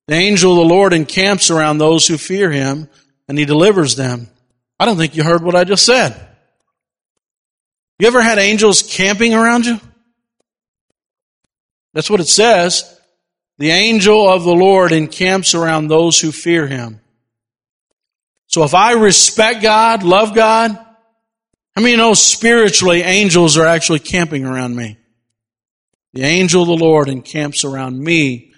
The 0.08 0.16
angel 0.16 0.52
of 0.54 0.68
the 0.68 0.74
Lord 0.74 0.94
encamps 0.94 1.50
around 1.52 1.78
those 1.78 2.08
who 2.08 2.18
fear 2.18 2.52
Him 2.52 2.90
and 3.28 3.38
He 3.38 3.46
delivers 3.46 3.96
them. 3.96 4.28
I 4.80 4.86
don't 4.86 4.98
think 4.98 5.16
you 5.16 5.24
heard 5.24 5.44
what 5.44 5.56
I 5.56 5.64
just 5.64 5.86
said. 5.86 6.28
You 8.00 8.08
ever 8.08 8.22
had 8.22 8.38
angels 8.38 8.82
camping 8.82 9.34
around 9.34 9.66
you? 9.66 9.80
That's 11.94 12.10
what 12.10 12.22
it 12.22 12.28
says. 12.28 12.98
The 13.58 13.72
angel 13.72 14.30
of 14.30 14.44
the 14.44 14.56
Lord 14.56 14.94
encamps 14.94 15.54
around 15.54 15.88
those 15.88 16.20
who 16.20 16.32
fear 16.32 16.66
him. 16.66 17.02
So 18.48 18.64
if 18.64 18.74
I 18.74 18.94
respect 18.94 19.62
God, 19.62 20.04
love 20.04 20.34
God, 20.34 20.78
how 21.80 21.84
many 21.84 21.96
know 21.96 22.10
oh, 22.10 22.14
spiritually 22.14 23.04
angels 23.04 23.58
are 23.58 23.66
actually 23.66 24.00
camping 24.00 24.44
around 24.44 24.76
me? 24.76 24.98
The 26.12 26.24
angel 26.24 26.64
of 26.64 26.68
the 26.68 26.76
Lord 26.76 27.08
encamps 27.08 27.64
around 27.64 27.98
me 27.98 28.52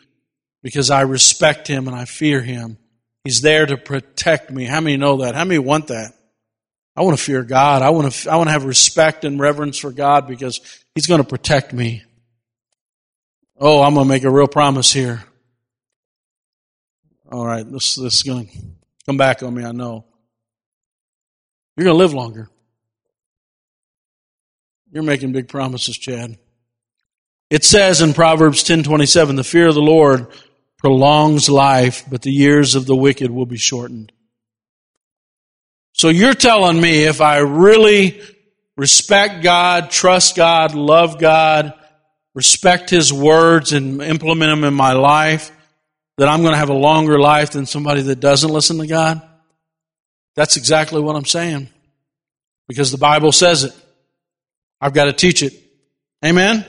because 0.63 0.89
I 0.89 1.01
respect 1.01 1.67
him 1.67 1.87
and 1.87 1.95
I 1.95 2.05
fear 2.05 2.41
him. 2.41 2.79
He's 3.23 3.41
there 3.41 3.67
to 3.67 3.77
protect 3.77 4.49
me. 4.49 4.65
How 4.65 4.81
many 4.81 4.97
know 4.97 5.17
that? 5.17 5.35
How 5.35 5.45
many 5.45 5.59
want 5.59 5.89
that? 5.89 6.15
I 6.95 7.03
want 7.03 7.15
to 7.15 7.23
fear 7.23 7.43
God. 7.43 7.83
I 7.83 7.91
want 7.91 8.11
to, 8.11 8.31
I 8.31 8.37
want 8.37 8.47
to 8.47 8.53
have 8.53 8.65
respect 8.65 9.23
and 9.23 9.39
reverence 9.39 9.77
for 9.77 9.91
God 9.91 10.25
because 10.25 10.59
He's 10.95 11.05
going 11.05 11.21
to 11.21 11.29
protect 11.29 11.73
me. 11.73 12.01
Oh, 13.55 13.83
I'm 13.83 13.93
going 13.93 14.07
to 14.07 14.09
make 14.09 14.23
a 14.23 14.31
real 14.31 14.47
promise 14.47 14.91
here. 14.91 15.23
All 17.31 17.45
right, 17.45 17.71
this, 17.71 17.93
this 17.93 18.15
is 18.15 18.23
going 18.23 18.47
to 18.47 18.57
come 19.05 19.17
back 19.17 19.43
on 19.43 19.53
me, 19.53 19.63
I 19.63 19.73
know. 19.73 20.05
You're 21.77 21.83
going 21.83 21.93
to 21.93 22.03
live 22.03 22.15
longer. 22.15 22.49
You're 24.91 25.03
making 25.03 25.31
big 25.31 25.47
promises, 25.47 25.97
Chad. 25.97 26.37
It 27.49 27.63
says 27.63 28.01
in 28.01 28.13
Proverbs 28.13 28.63
10:27, 28.63 29.35
"The 29.35 29.43
fear 29.43 29.67
of 29.67 29.75
the 29.75 29.81
Lord 29.81 30.27
prolongs 30.77 31.49
life, 31.49 32.03
but 32.09 32.21
the 32.21 32.31
years 32.31 32.75
of 32.75 32.85
the 32.85 32.95
wicked 32.95 33.31
will 33.31 33.45
be 33.45 33.57
shortened." 33.57 34.11
So 35.93 36.09
you're 36.09 36.33
telling 36.33 36.79
me 36.79 37.03
if 37.03 37.21
I 37.21 37.37
really 37.37 38.21
respect 38.77 39.43
God, 39.43 39.91
trust 39.91 40.35
God, 40.35 40.75
love 40.75 41.19
God, 41.19 41.73
respect 42.33 42.89
His 42.89 43.11
words 43.11 43.73
and 43.73 44.01
implement 44.01 44.51
them 44.51 44.63
in 44.63 44.73
my 44.73 44.93
life, 44.93 45.51
that 46.17 46.27
I'm 46.27 46.41
going 46.41 46.53
to 46.53 46.57
have 46.57 46.69
a 46.69 46.73
longer 46.73 47.19
life 47.19 47.51
than 47.51 47.65
somebody 47.65 48.01
that 48.03 48.19
doesn't 48.19 48.49
listen 48.49 48.77
to 48.79 48.87
God? 48.87 49.21
That's 50.35 50.57
exactly 50.57 51.01
what 51.01 51.15
I'm 51.15 51.25
saying. 51.25 51.69
Because 52.67 52.91
the 52.91 52.97
Bible 52.97 53.31
says 53.31 53.65
it. 53.65 53.73
I've 54.81 54.93
got 54.93 55.05
to 55.05 55.13
teach 55.13 55.43
it. 55.43 55.53
Amen? 56.25 56.65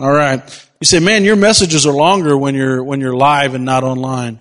All 0.00 0.10
right. 0.10 0.40
You 0.80 0.84
say, 0.84 0.98
man, 0.98 1.24
your 1.24 1.36
messages 1.36 1.86
are 1.86 1.92
longer 1.92 2.36
when 2.36 2.54
you're, 2.54 2.82
when 2.82 3.00
you're 3.00 3.16
live 3.16 3.54
and 3.54 3.64
not 3.64 3.84
online. 3.84 4.40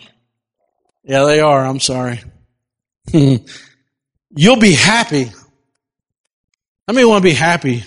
Yeah, 1.03 1.25
they 1.25 1.41
are. 1.41 1.65
I'm 1.65 1.79
sorry. 1.79 2.21
You'll 3.11 4.59
be 4.59 4.73
happy. 4.73 5.25
How 6.87 6.93
many 6.93 7.05
want 7.05 7.23
to 7.23 7.29
be 7.29 7.33
happy? 7.33 7.83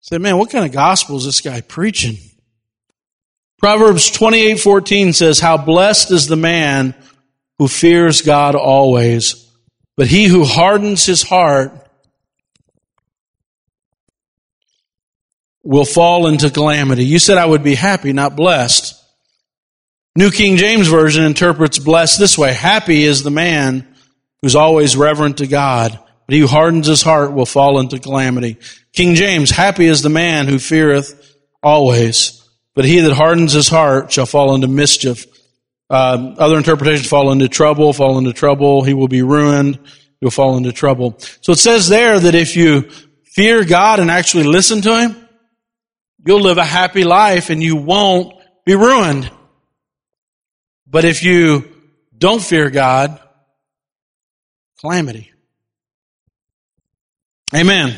Say, 0.00 0.18
man, 0.18 0.36
what 0.36 0.50
kind 0.50 0.66
of 0.66 0.72
gospel 0.72 1.16
is 1.16 1.24
this 1.24 1.40
guy 1.40 1.60
preaching? 1.60 2.16
Proverbs 3.58 4.10
28, 4.10 4.60
14 4.60 5.12
says, 5.12 5.40
How 5.40 5.56
blessed 5.56 6.10
is 6.10 6.26
the 6.26 6.36
man 6.36 6.94
who 7.58 7.68
fears 7.68 8.20
God 8.20 8.54
always, 8.54 9.48
but 9.96 10.08
he 10.08 10.26
who 10.26 10.44
hardens 10.44 11.06
his 11.06 11.22
heart 11.22 11.83
will 15.64 15.86
fall 15.86 16.26
into 16.26 16.50
calamity. 16.50 17.04
You 17.04 17.18
said 17.18 17.38
I 17.38 17.46
would 17.46 17.64
be 17.64 17.74
happy, 17.74 18.12
not 18.12 18.36
blessed. 18.36 19.00
New 20.14 20.30
King 20.30 20.56
James 20.58 20.86
Version 20.86 21.24
interprets 21.24 21.78
blessed 21.78 22.20
this 22.20 22.38
way. 22.38 22.52
Happy 22.52 23.02
is 23.04 23.22
the 23.22 23.30
man 23.30 23.88
who's 24.42 24.54
always 24.54 24.96
reverent 24.96 25.38
to 25.38 25.46
God, 25.46 25.98
but 26.26 26.34
he 26.34 26.40
who 26.40 26.46
hardens 26.46 26.86
his 26.86 27.02
heart 27.02 27.32
will 27.32 27.46
fall 27.46 27.80
into 27.80 27.98
calamity. 27.98 28.58
King 28.92 29.14
James, 29.14 29.50
happy 29.50 29.86
is 29.86 30.02
the 30.02 30.10
man 30.10 30.46
who 30.46 30.58
feareth 30.58 31.36
always, 31.62 32.46
but 32.74 32.84
he 32.84 33.00
that 33.00 33.14
hardens 33.14 33.54
his 33.54 33.68
heart 33.68 34.12
shall 34.12 34.26
fall 34.26 34.54
into 34.54 34.68
mischief. 34.68 35.26
Uh, 35.90 36.34
other 36.38 36.58
interpretations 36.58 37.08
fall 37.08 37.32
into 37.32 37.48
trouble, 37.48 37.92
fall 37.92 38.18
into 38.18 38.32
trouble. 38.32 38.82
He 38.84 38.94
will 38.94 39.08
be 39.08 39.22
ruined. 39.22 39.78
He'll 40.20 40.30
fall 40.30 40.56
into 40.56 40.72
trouble. 40.72 41.16
So 41.40 41.52
it 41.52 41.58
says 41.58 41.88
there 41.88 42.18
that 42.18 42.34
if 42.34 42.56
you 42.56 42.90
fear 43.24 43.64
God 43.64 43.98
and 43.98 44.10
actually 44.10 44.44
listen 44.44 44.80
to 44.82 45.00
Him, 45.00 45.23
you'll 46.24 46.40
live 46.40 46.58
a 46.58 46.64
happy 46.64 47.04
life 47.04 47.50
and 47.50 47.62
you 47.62 47.76
won't 47.76 48.34
be 48.64 48.74
ruined. 48.74 49.30
But 50.86 51.04
if 51.04 51.22
you 51.22 51.64
don't 52.16 52.42
fear 52.42 52.70
God, 52.70 53.20
calamity. 54.80 55.32
Amen. 57.54 57.96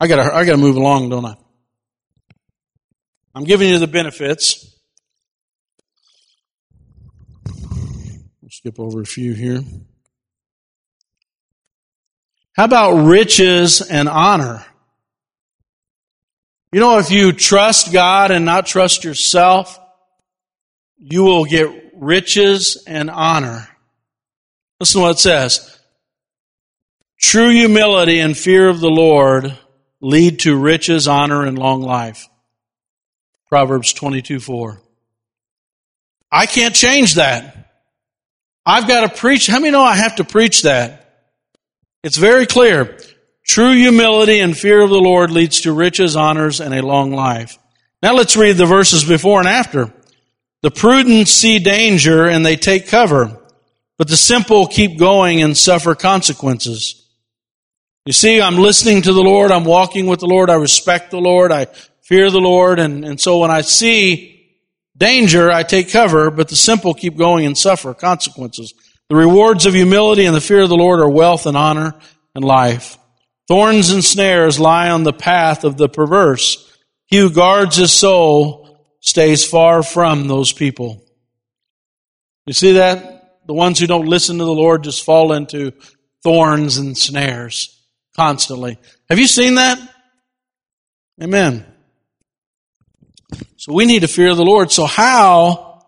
I 0.00 0.06
gotta, 0.06 0.34
I 0.34 0.44
gotta 0.44 0.58
move 0.58 0.76
along, 0.76 1.10
don't 1.10 1.24
I? 1.24 1.36
I'm 3.34 3.44
giving 3.44 3.68
you 3.68 3.78
the 3.78 3.86
benefits. 3.86 4.66
Skip 8.50 8.80
over 8.80 9.00
a 9.00 9.06
few 9.06 9.32
here. 9.32 9.62
How 12.56 12.64
about 12.64 13.04
riches 13.04 13.80
and 13.80 14.08
honor? 14.08 14.66
You 16.72 16.80
know, 16.80 16.98
if 16.98 17.10
you 17.10 17.32
trust 17.32 17.92
God 17.92 18.30
and 18.30 18.44
not 18.44 18.66
trust 18.66 19.02
yourself, 19.02 19.78
you 20.98 21.24
will 21.24 21.44
get 21.44 21.68
riches 21.94 22.82
and 22.86 23.10
honor. 23.10 23.68
Listen 24.78 25.00
to 25.00 25.06
what 25.06 25.16
it 25.16 25.18
says. 25.18 25.78
True 27.18 27.50
humility 27.50 28.20
and 28.20 28.36
fear 28.36 28.68
of 28.68 28.80
the 28.80 28.88
Lord 28.88 29.56
lead 30.00 30.40
to 30.40 30.56
riches, 30.56 31.08
honor, 31.08 31.44
and 31.44 31.58
long 31.58 31.82
life. 31.82 32.28
Proverbs 33.48 33.92
22 33.92 34.40
4. 34.40 34.80
I 36.30 36.46
can't 36.46 36.74
change 36.74 37.16
that. 37.16 37.60
I've 38.64 38.86
got 38.86 39.00
to 39.10 39.18
preach. 39.20 39.48
How 39.48 39.58
many 39.58 39.72
know 39.72 39.82
I 39.82 39.96
have 39.96 40.16
to 40.16 40.24
preach 40.24 40.62
that? 40.62 41.24
It's 42.02 42.16
very 42.16 42.46
clear. 42.46 42.98
True 43.50 43.72
humility 43.72 44.38
and 44.38 44.56
fear 44.56 44.80
of 44.80 44.90
the 44.90 45.00
Lord 45.00 45.32
leads 45.32 45.62
to 45.62 45.72
riches, 45.72 46.14
honors, 46.14 46.60
and 46.60 46.72
a 46.72 46.86
long 46.86 47.10
life. 47.10 47.58
Now 48.00 48.14
let's 48.14 48.36
read 48.36 48.56
the 48.56 48.64
verses 48.64 49.02
before 49.02 49.40
and 49.40 49.48
after. 49.48 49.92
The 50.62 50.70
prudent 50.70 51.26
see 51.26 51.58
danger 51.58 52.28
and 52.28 52.46
they 52.46 52.54
take 52.54 52.86
cover, 52.86 53.36
but 53.98 54.06
the 54.06 54.16
simple 54.16 54.68
keep 54.68 55.00
going 55.00 55.42
and 55.42 55.56
suffer 55.56 55.96
consequences. 55.96 57.08
You 58.06 58.12
see, 58.12 58.40
I'm 58.40 58.54
listening 58.54 59.02
to 59.02 59.12
the 59.12 59.20
Lord. 59.20 59.50
I'm 59.50 59.64
walking 59.64 60.06
with 60.06 60.20
the 60.20 60.28
Lord. 60.28 60.48
I 60.48 60.54
respect 60.54 61.10
the 61.10 61.18
Lord. 61.18 61.50
I 61.50 61.64
fear 62.02 62.30
the 62.30 62.38
Lord. 62.38 62.78
And, 62.78 63.04
and 63.04 63.20
so 63.20 63.40
when 63.40 63.50
I 63.50 63.62
see 63.62 64.48
danger, 64.96 65.50
I 65.50 65.64
take 65.64 65.90
cover, 65.90 66.30
but 66.30 66.46
the 66.46 66.54
simple 66.54 66.94
keep 66.94 67.16
going 67.16 67.46
and 67.46 67.58
suffer 67.58 67.94
consequences. 67.94 68.74
The 69.08 69.16
rewards 69.16 69.66
of 69.66 69.74
humility 69.74 70.26
and 70.26 70.36
the 70.36 70.40
fear 70.40 70.60
of 70.60 70.68
the 70.68 70.76
Lord 70.76 71.00
are 71.00 71.10
wealth 71.10 71.46
and 71.46 71.56
honor 71.56 71.98
and 72.36 72.44
life. 72.44 72.96
Thorns 73.50 73.90
and 73.90 74.04
snares 74.04 74.60
lie 74.60 74.90
on 74.90 75.02
the 75.02 75.12
path 75.12 75.64
of 75.64 75.76
the 75.76 75.88
perverse. 75.88 76.72
He 77.06 77.16
who 77.16 77.30
guards 77.30 77.74
his 77.74 77.92
soul 77.92 78.86
stays 79.00 79.44
far 79.44 79.82
from 79.82 80.28
those 80.28 80.52
people. 80.52 81.04
You 82.46 82.52
see 82.52 82.74
that? 82.74 83.40
The 83.48 83.52
ones 83.52 83.80
who 83.80 83.88
don't 83.88 84.06
listen 84.06 84.38
to 84.38 84.44
the 84.44 84.54
Lord 84.54 84.84
just 84.84 85.02
fall 85.02 85.32
into 85.32 85.72
thorns 86.22 86.76
and 86.76 86.96
snares 86.96 87.76
constantly. 88.14 88.78
Have 89.08 89.18
you 89.18 89.26
seen 89.26 89.56
that? 89.56 89.80
Amen. 91.20 91.66
So 93.56 93.72
we 93.72 93.84
need 93.84 94.02
to 94.02 94.08
fear 94.08 94.32
the 94.36 94.44
Lord. 94.44 94.70
So 94.70 94.86
how 94.86 95.82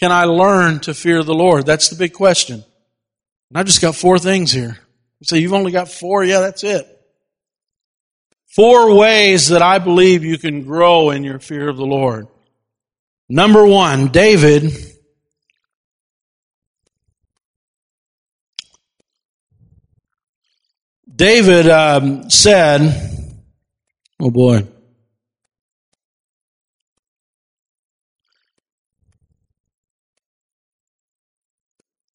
can 0.00 0.10
I 0.10 0.24
learn 0.24 0.80
to 0.80 0.94
fear 0.94 1.22
the 1.22 1.32
Lord? 1.32 1.64
That's 1.64 1.90
the 1.90 1.96
big 1.96 2.12
question. 2.12 2.64
And 3.50 3.56
I've 3.56 3.66
just 3.66 3.80
got 3.80 3.94
four 3.94 4.18
things 4.18 4.50
here. 4.50 4.80
You 5.22 5.26
say, 5.26 5.38
you've 5.38 5.52
only 5.52 5.70
got 5.70 5.88
four? 5.88 6.24
Yeah, 6.24 6.40
that's 6.40 6.64
it. 6.64 6.84
Four 8.56 8.96
ways 8.96 9.50
that 9.50 9.62
I 9.62 9.78
believe 9.78 10.24
you 10.24 10.36
can 10.36 10.64
grow 10.64 11.10
in 11.10 11.22
your 11.22 11.38
fear 11.38 11.68
of 11.68 11.76
the 11.76 11.86
Lord. 11.86 12.26
Number 13.28 13.64
one, 13.64 14.08
David 14.08 14.72
David 21.14 21.68
um, 21.68 22.28
said, 22.28 22.80
oh 24.20 24.30
boy. 24.32 24.66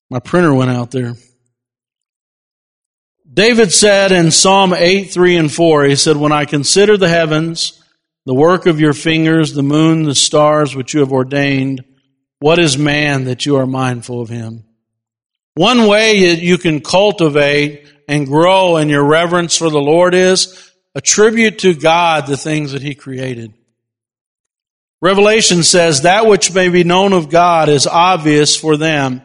My 0.09 0.19
printer 0.19 0.53
went 0.53 0.71
out 0.71 0.91
there. 0.91 1.13
David 3.37 3.71
said 3.71 4.11
in 4.11 4.31
Psalm 4.31 4.73
8, 4.73 5.11
3 5.11 5.35
and 5.35 5.53
4, 5.53 5.83
he 5.83 5.95
said, 5.95 6.17
When 6.17 6.31
I 6.31 6.45
consider 6.45 6.97
the 6.97 7.07
heavens, 7.07 7.79
the 8.25 8.33
work 8.33 8.65
of 8.65 8.79
your 8.79 8.93
fingers, 8.93 9.53
the 9.53 9.61
moon, 9.61 10.01
the 10.01 10.15
stars 10.15 10.75
which 10.75 10.95
you 10.95 11.01
have 11.01 11.11
ordained, 11.11 11.85
what 12.39 12.57
is 12.57 12.79
man 12.79 13.25
that 13.25 13.45
you 13.45 13.57
are 13.57 13.67
mindful 13.67 14.21
of 14.21 14.29
him? 14.29 14.63
One 15.53 15.85
way 15.85 16.15
you 16.15 16.57
can 16.57 16.81
cultivate 16.81 17.85
and 18.07 18.25
grow 18.25 18.77
in 18.77 18.89
your 18.89 19.05
reverence 19.05 19.55
for 19.55 19.69
the 19.69 19.77
Lord 19.77 20.15
is 20.15 20.71
attribute 20.95 21.59
to 21.59 21.75
God 21.75 22.25
the 22.25 22.37
things 22.37 22.71
that 22.71 22.81
He 22.81 22.95
created. 22.95 23.53
Revelation 24.99 25.61
says 25.61 26.01
that 26.01 26.25
which 26.25 26.55
may 26.55 26.69
be 26.69 26.83
known 26.83 27.13
of 27.13 27.29
God 27.29 27.69
is 27.69 27.85
obvious 27.85 28.55
for 28.55 28.77
them, 28.77 29.21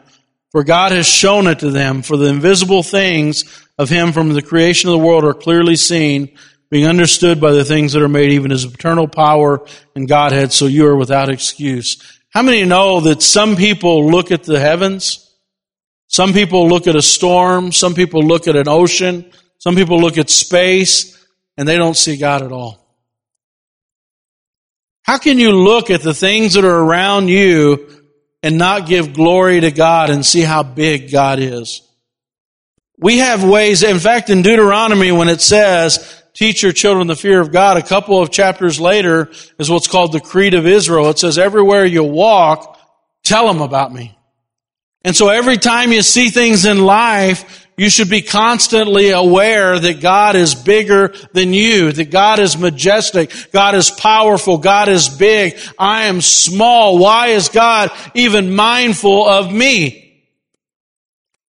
for 0.51 0.63
God 0.63 0.91
has 0.91 1.07
shown 1.07 1.47
it 1.47 1.59
to 1.59 1.71
them, 1.71 2.03
for 2.03 2.15
the 2.15 2.27
invisible 2.27 2.83
things 2.83 3.62
of 3.77 3.89
Him 3.89 4.11
from 4.11 4.33
the 4.33 4.41
creation 4.41 4.89
of 4.89 4.93
the 4.93 5.05
world 5.05 5.23
are 5.23 5.33
clearly 5.33 5.75
seen, 5.75 6.37
being 6.69 6.85
understood 6.85 7.39
by 7.39 7.51
the 7.51 7.65
things 7.65 7.93
that 7.93 8.01
are 8.01 8.09
made, 8.09 8.31
even 8.31 8.51
His 8.51 8.65
eternal 8.65 9.07
power 9.07 9.65
and 9.95 10.07
Godhead, 10.07 10.51
so 10.51 10.65
you 10.65 10.87
are 10.87 10.95
without 10.95 11.29
excuse. 11.29 12.19
How 12.29 12.41
many 12.41 12.65
know 12.65 13.01
that 13.01 13.21
some 13.21 13.55
people 13.55 14.09
look 14.09 14.31
at 14.31 14.43
the 14.43 14.59
heavens? 14.59 15.31
Some 16.07 16.33
people 16.33 16.67
look 16.67 16.87
at 16.87 16.95
a 16.95 17.01
storm. 17.01 17.71
Some 17.71 17.95
people 17.95 18.21
look 18.21 18.47
at 18.47 18.55
an 18.55 18.67
ocean. 18.67 19.31
Some 19.57 19.75
people 19.75 19.99
look 19.99 20.17
at 20.17 20.29
space 20.29 21.25
and 21.57 21.67
they 21.67 21.77
don't 21.77 21.97
see 21.97 22.17
God 22.17 22.41
at 22.41 22.51
all. 22.51 22.83
How 25.03 25.17
can 25.17 25.37
you 25.37 25.51
look 25.51 25.89
at 25.89 26.01
the 26.01 26.13
things 26.13 26.53
that 26.53 26.65
are 26.65 26.79
around 26.79 27.27
you 27.27 28.03
and 28.41 28.57
not 28.57 28.87
give 28.87 29.13
glory 29.13 29.61
to 29.61 29.71
God 29.71 30.09
and 30.09 30.25
see 30.25 30.41
how 30.41 30.63
big 30.63 31.11
God 31.11 31.39
is? 31.39 31.81
We 32.97 33.17
have 33.19 33.43
ways, 33.43 33.83
in 33.83 33.99
fact, 33.99 34.29
in 34.29 34.41
Deuteronomy, 34.43 35.11
when 35.11 35.29
it 35.29 35.41
says, 35.41 36.23
teach 36.33 36.63
your 36.63 36.71
children 36.71 37.07
the 37.07 37.15
fear 37.15 37.41
of 37.41 37.51
God, 37.51 37.77
a 37.77 37.81
couple 37.81 38.21
of 38.21 38.31
chapters 38.31 38.79
later 38.79 39.31
is 39.59 39.69
what's 39.69 39.87
called 39.87 40.11
the 40.11 40.19
Creed 40.19 40.53
of 40.53 40.67
Israel. 40.67 41.09
It 41.09 41.19
says, 41.19 41.37
everywhere 41.37 41.85
you 41.85 42.03
walk, 42.03 42.79
tell 43.23 43.47
them 43.47 43.61
about 43.61 43.91
me. 43.93 44.17
And 45.03 45.15
so 45.15 45.29
every 45.29 45.57
time 45.57 45.91
you 45.91 46.01
see 46.01 46.29
things 46.29 46.65
in 46.65 46.85
life, 46.85 47.67
you 47.75 47.89
should 47.89 48.09
be 48.09 48.21
constantly 48.21 49.09
aware 49.09 49.79
that 49.79 49.99
God 49.99 50.35
is 50.35 50.53
bigger 50.53 51.13
than 51.33 51.53
you, 51.53 51.91
that 51.91 52.11
God 52.11 52.39
is 52.39 52.57
majestic, 52.57 53.33
God 53.51 53.73
is 53.75 53.89
powerful, 53.89 54.59
God 54.59 54.87
is 54.87 55.09
big, 55.09 55.57
I 55.79 56.03
am 56.03 56.21
small. 56.21 56.99
Why 56.99 57.29
is 57.29 57.49
God 57.49 57.91
even 58.13 58.55
mindful 58.55 59.27
of 59.27 59.51
me? 59.51 60.02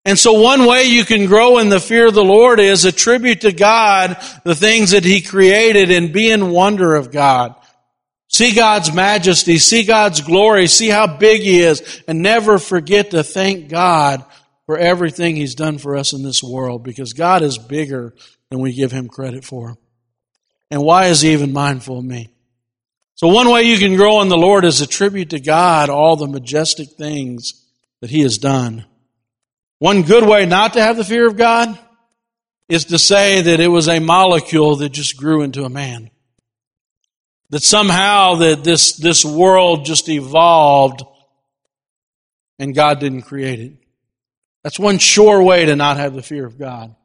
And 0.05 0.19
so 0.19 0.35
one 0.35 0.67
way 0.67 0.85
you 0.85 1.05
can 1.05 1.27
grow 1.27 1.59
in 1.59 1.71
the 1.71 1.81
fear 1.81 2.07
of 2.07 2.15
the 2.15 2.25
Lord 2.25 2.61
is 2.61 2.85
attribute 2.85 3.41
to 3.41 3.53
God 3.53 4.17
the 4.45 4.55
things 4.55 4.91
that 4.91 5.05
He 5.05 5.23
created 5.23 5.91
and 5.91 6.13
be 6.13 6.31
in 6.31 6.51
wonder 6.51 6.95
of 6.95 7.11
God. 7.11 7.55
See 8.29 8.55
God's 8.55 8.93
majesty, 8.93 9.59
see 9.59 9.85
God's 9.85 10.21
glory, 10.21 10.67
see 10.67 10.89
how 10.89 11.07
big 11.07 11.41
He 11.41 11.61
is, 11.61 12.03
and 12.07 12.21
never 12.21 12.59
forget 12.59 13.13
to 13.13 13.23
thank 13.23 13.69
God 13.69 14.25
for 14.67 14.77
everything 14.77 15.37
He's 15.37 15.55
done 15.55 15.79
for 15.79 15.97
us 15.97 16.13
in 16.13 16.23
this 16.23 16.43
world 16.43 16.83
because 16.83 17.13
God 17.15 17.43
is 17.43 17.57
bigger 17.57 18.13
than 18.51 18.61
we 18.61 18.75
give 18.75 18.93
Him 18.93 19.09
credit 19.09 19.45
for. 19.45 19.77
And 20.71 20.83
why 20.83 21.07
is 21.07 21.23
He 21.23 21.33
even 21.33 21.53
mindful 21.53 21.99
of 21.99 22.05
me? 22.05 22.29
So 23.15 23.29
one 23.29 23.49
way 23.51 23.63
you 23.63 23.79
can 23.79 23.97
grow 23.97 24.21
in 24.21 24.29
the 24.29 24.37
Lord 24.37 24.65
is 24.65 24.81
attribute 24.81 25.31
to 25.31 25.41
God 25.41 25.89
all 25.89 26.17
the 26.17 26.27
majestic 26.27 26.91
things 26.91 27.65
that 28.01 28.11
He 28.11 28.21
has 28.21 28.37
done. 28.37 28.85
One 29.85 30.01
good 30.01 30.27
way 30.27 30.47
not 30.47 30.73
to 30.73 30.81
have 30.81 30.97
the 30.97 31.05
fear 31.05 31.27
of 31.27 31.37
God 31.37 31.79
is 32.71 32.87
to 32.87 32.99
say 32.99 33.43
that 33.43 33.61
it 33.61 33.69
was 33.69 33.87
a 33.87 33.99
molecule 33.99 34.77
that 34.77 34.89
just 34.89 35.19
grew 35.19 35.43
into 35.43 35.65
a 35.65 35.69
man. 35.69 36.11
That 37.51 37.63
somehow 37.63 38.37
that 38.37 38.65
this, 38.65 38.97
this 38.97 39.27
world 39.27 39.85
just 39.85 40.09
evolved 40.09 41.03
and 42.59 42.75
God 42.75 42.99
didn't 42.99 43.25
create 43.25 43.61
it. 43.61 43.73
That's 44.63 44.79
one 44.79 44.97
sure 44.97 45.43
way 45.43 45.67
to 45.67 45.77
not 45.77 45.99
have 45.99 46.15
the 46.15 46.23
fear 46.23 46.47
of 46.47 46.59
God. 46.59 46.97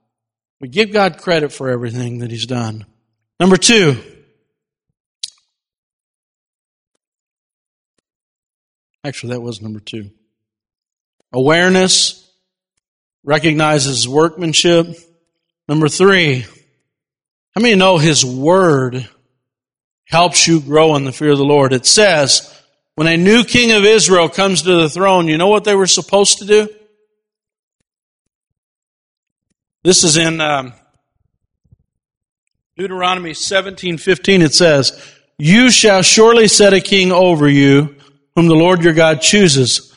We 0.62 0.70
give 0.70 0.94
God 0.94 1.18
credit 1.18 1.52
for 1.52 1.70
everything 1.70 2.20
that 2.20 2.32
He's 2.32 2.46
done. 2.46 2.86
Number 3.42 3.58
two, 3.58 4.02
actually, 9.04 9.34
that 9.34 9.42
was 9.42 9.62
number 9.62 9.82
two. 9.82 10.12
Awareness 11.34 12.26
recognizes 13.24 14.08
workmanship. 14.08 14.88
Number 15.68 15.88
three, 15.88 16.46
how 17.56 17.62
many 17.62 17.76
know 17.76 17.98
His 17.98 18.26
Word 18.26 19.08
helps 20.06 20.48
you 20.48 20.62
grow 20.62 20.96
in 20.96 21.06
the 21.06 21.12
fear 21.12 21.32
of 21.32 21.38
the 21.38 21.44
Lord? 21.44 21.74
It 21.74 21.86
says, 21.86 22.56
when 22.96 23.08
a 23.08 23.18
new 23.18 23.44
king 23.44 23.72
of 23.72 23.86
Israel 23.86 24.28
comes 24.30 24.64
to 24.64 24.76
the 24.76 24.90
throne, 24.90 25.28
you 25.28 25.38
know 25.38 25.48
what 25.48 25.64
they 25.64 25.76
were 25.76 25.88
supposed 25.88 26.40
to 26.40 26.46
do? 26.46 26.70
This 29.84 30.04
is 30.04 30.18
in 30.18 30.42
um, 30.42 30.74
Deuteronomy 32.76 33.32
17:15 33.32 34.42
it 34.42 34.54
says, 34.54 34.92
"You 35.38 35.72
shall 35.72 36.02
surely 36.02 36.50
set 36.50 36.74
a 36.74 36.82
king 36.82 37.14
over 37.14 37.48
you 37.48 37.96
whom 38.36 38.48
the 38.48 38.56
Lord 38.56 38.84
your 38.84 38.94
God 38.94 39.22
chooses, 39.22 39.89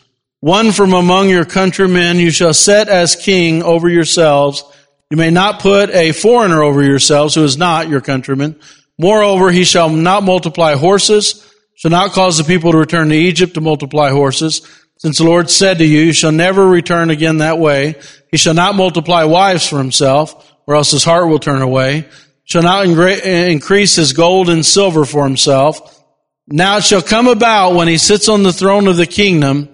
one 0.42 0.72
from 0.72 0.92
among 0.92 1.30
your 1.30 1.44
countrymen 1.44 2.18
you 2.18 2.32
shall 2.32 2.52
set 2.52 2.88
as 2.88 3.14
king 3.14 3.62
over 3.62 3.88
yourselves. 3.88 4.64
You 5.08 5.16
may 5.16 5.30
not 5.30 5.60
put 5.60 5.88
a 5.90 6.10
foreigner 6.10 6.64
over 6.64 6.82
yourselves 6.82 7.36
who 7.36 7.44
is 7.44 7.56
not 7.56 7.88
your 7.88 8.00
countryman. 8.00 8.56
Moreover, 8.98 9.52
he 9.52 9.62
shall 9.62 9.88
not 9.88 10.24
multiply 10.24 10.74
horses, 10.74 11.44
shall 11.76 11.92
not 11.92 12.10
cause 12.10 12.38
the 12.38 12.44
people 12.44 12.72
to 12.72 12.78
return 12.78 13.10
to 13.10 13.14
Egypt 13.14 13.54
to 13.54 13.60
multiply 13.60 14.10
horses." 14.10 14.62
Since 14.98 15.18
the 15.18 15.24
Lord 15.24 15.48
said 15.48 15.78
to 15.78 15.84
you, 15.84 16.00
you 16.00 16.12
shall 16.12 16.32
never 16.32 16.66
return 16.66 17.10
again 17.10 17.38
that 17.38 17.60
way. 17.60 17.94
He 18.32 18.36
shall 18.36 18.54
not 18.54 18.74
multiply 18.74 19.22
wives 19.22 19.66
for 19.66 19.78
himself, 19.78 20.34
or 20.66 20.74
else 20.74 20.90
his 20.90 21.04
heart 21.04 21.28
will 21.28 21.38
turn 21.38 21.62
away. 21.62 22.06
Shall 22.44 22.62
not 22.62 22.84
increase 22.84 23.94
his 23.94 24.12
gold 24.12 24.48
and 24.48 24.66
silver 24.66 25.04
for 25.04 25.22
himself. 25.22 25.80
Now 26.48 26.78
it 26.78 26.84
shall 26.84 27.02
come 27.02 27.28
about 27.28 27.74
when 27.74 27.86
he 27.86 27.96
sits 27.96 28.28
on 28.28 28.42
the 28.42 28.52
throne 28.52 28.88
of 28.88 28.96
the 28.96 29.06
kingdom, 29.06 29.68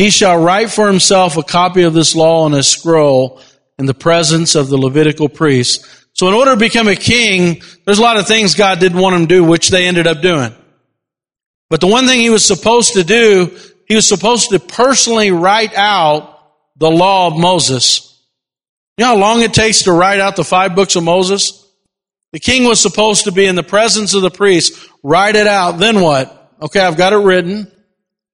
he 0.00 0.08
shall 0.08 0.42
write 0.42 0.70
for 0.70 0.86
himself 0.86 1.36
a 1.36 1.42
copy 1.42 1.82
of 1.82 1.92
this 1.92 2.16
law 2.16 2.44
on 2.44 2.54
a 2.54 2.62
scroll 2.62 3.38
in 3.78 3.84
the 3.84 3.92
presence 3.92 4.54
of 4.54 4.68
the 4.68 4.78
Levitical 4.78 5.28
priests. 5.28 6.06
So 6.14 6.26
in 6.26 6.32
order 6.32 6.52
to 6.52 6.56
become 6.56 6.88
a 6.88 6.96
king, 6.96 7.60
there's 7.84 7.98
a 7.98 8.02
lot 8.02 8.16
of 8.16 8.26
things 8.26 8.54
God 8.54 8.80
didn't 8.80 8.98
want 8.98 9.16
him 9.16 9.22
to 9.22 9.34
do, 9.34 9.44
which 9.44 9.68
they 9.68 9.86
ended 9.86 10.06
up 10.06 10.22
doing. 10.22 10.54
But 11.68 11.82
the 11.82 11.86
one 11.86 12.06
thing 12.06 12.20
he 12.20 12.30
was 12.30 12.44
supposed 12.44 12.94
to 12.94 13.04
do 13.04 13.54
he 13.86 13.94
was 13.94 14.08
supposed 14.08 14.50
to 14.50 14.58
personally 14.58 15.32
write 15.32 15.74
out 15.74 16.38
the 16.76 16.90
law 16.90 17.26
of 17.26 17.36
Moses. 17.36 18.18
You 18.96 19.04
know 19.04 19.08
how 19.08 19.16
long 19.16 19.42
it 19.42 19.52
takes 19.52 19.82
to 19.82 19.92
write 19.92 20.20
out 20.20 20.36
the 20.36 20.44
five 20.44 20.74
books 20.74 20.96
of 20.96 21.04
Moses? 21.04 21.66
The 22.32 22.38
king 22.38 22.64
was 22.64 22.80
supposed 22.80 23.24
to 23.24 23.32
be 23.32 23.44
in 23.44 23.56
the 23.56 23.62
presence 23.62 24.14
of 24.14 24.22
the 24.22 24.30
priest, 24.30 24.88
write 25.02 25.34
it 25.34 25.46
out. 25.46 25.72
Then 25.72 26.00
what? 26.00 26.52
Okay, 26.62 26.80
I've 26.80 26.96
got 26.96 27.12
it 27.12 27.16
written 27.16 27.70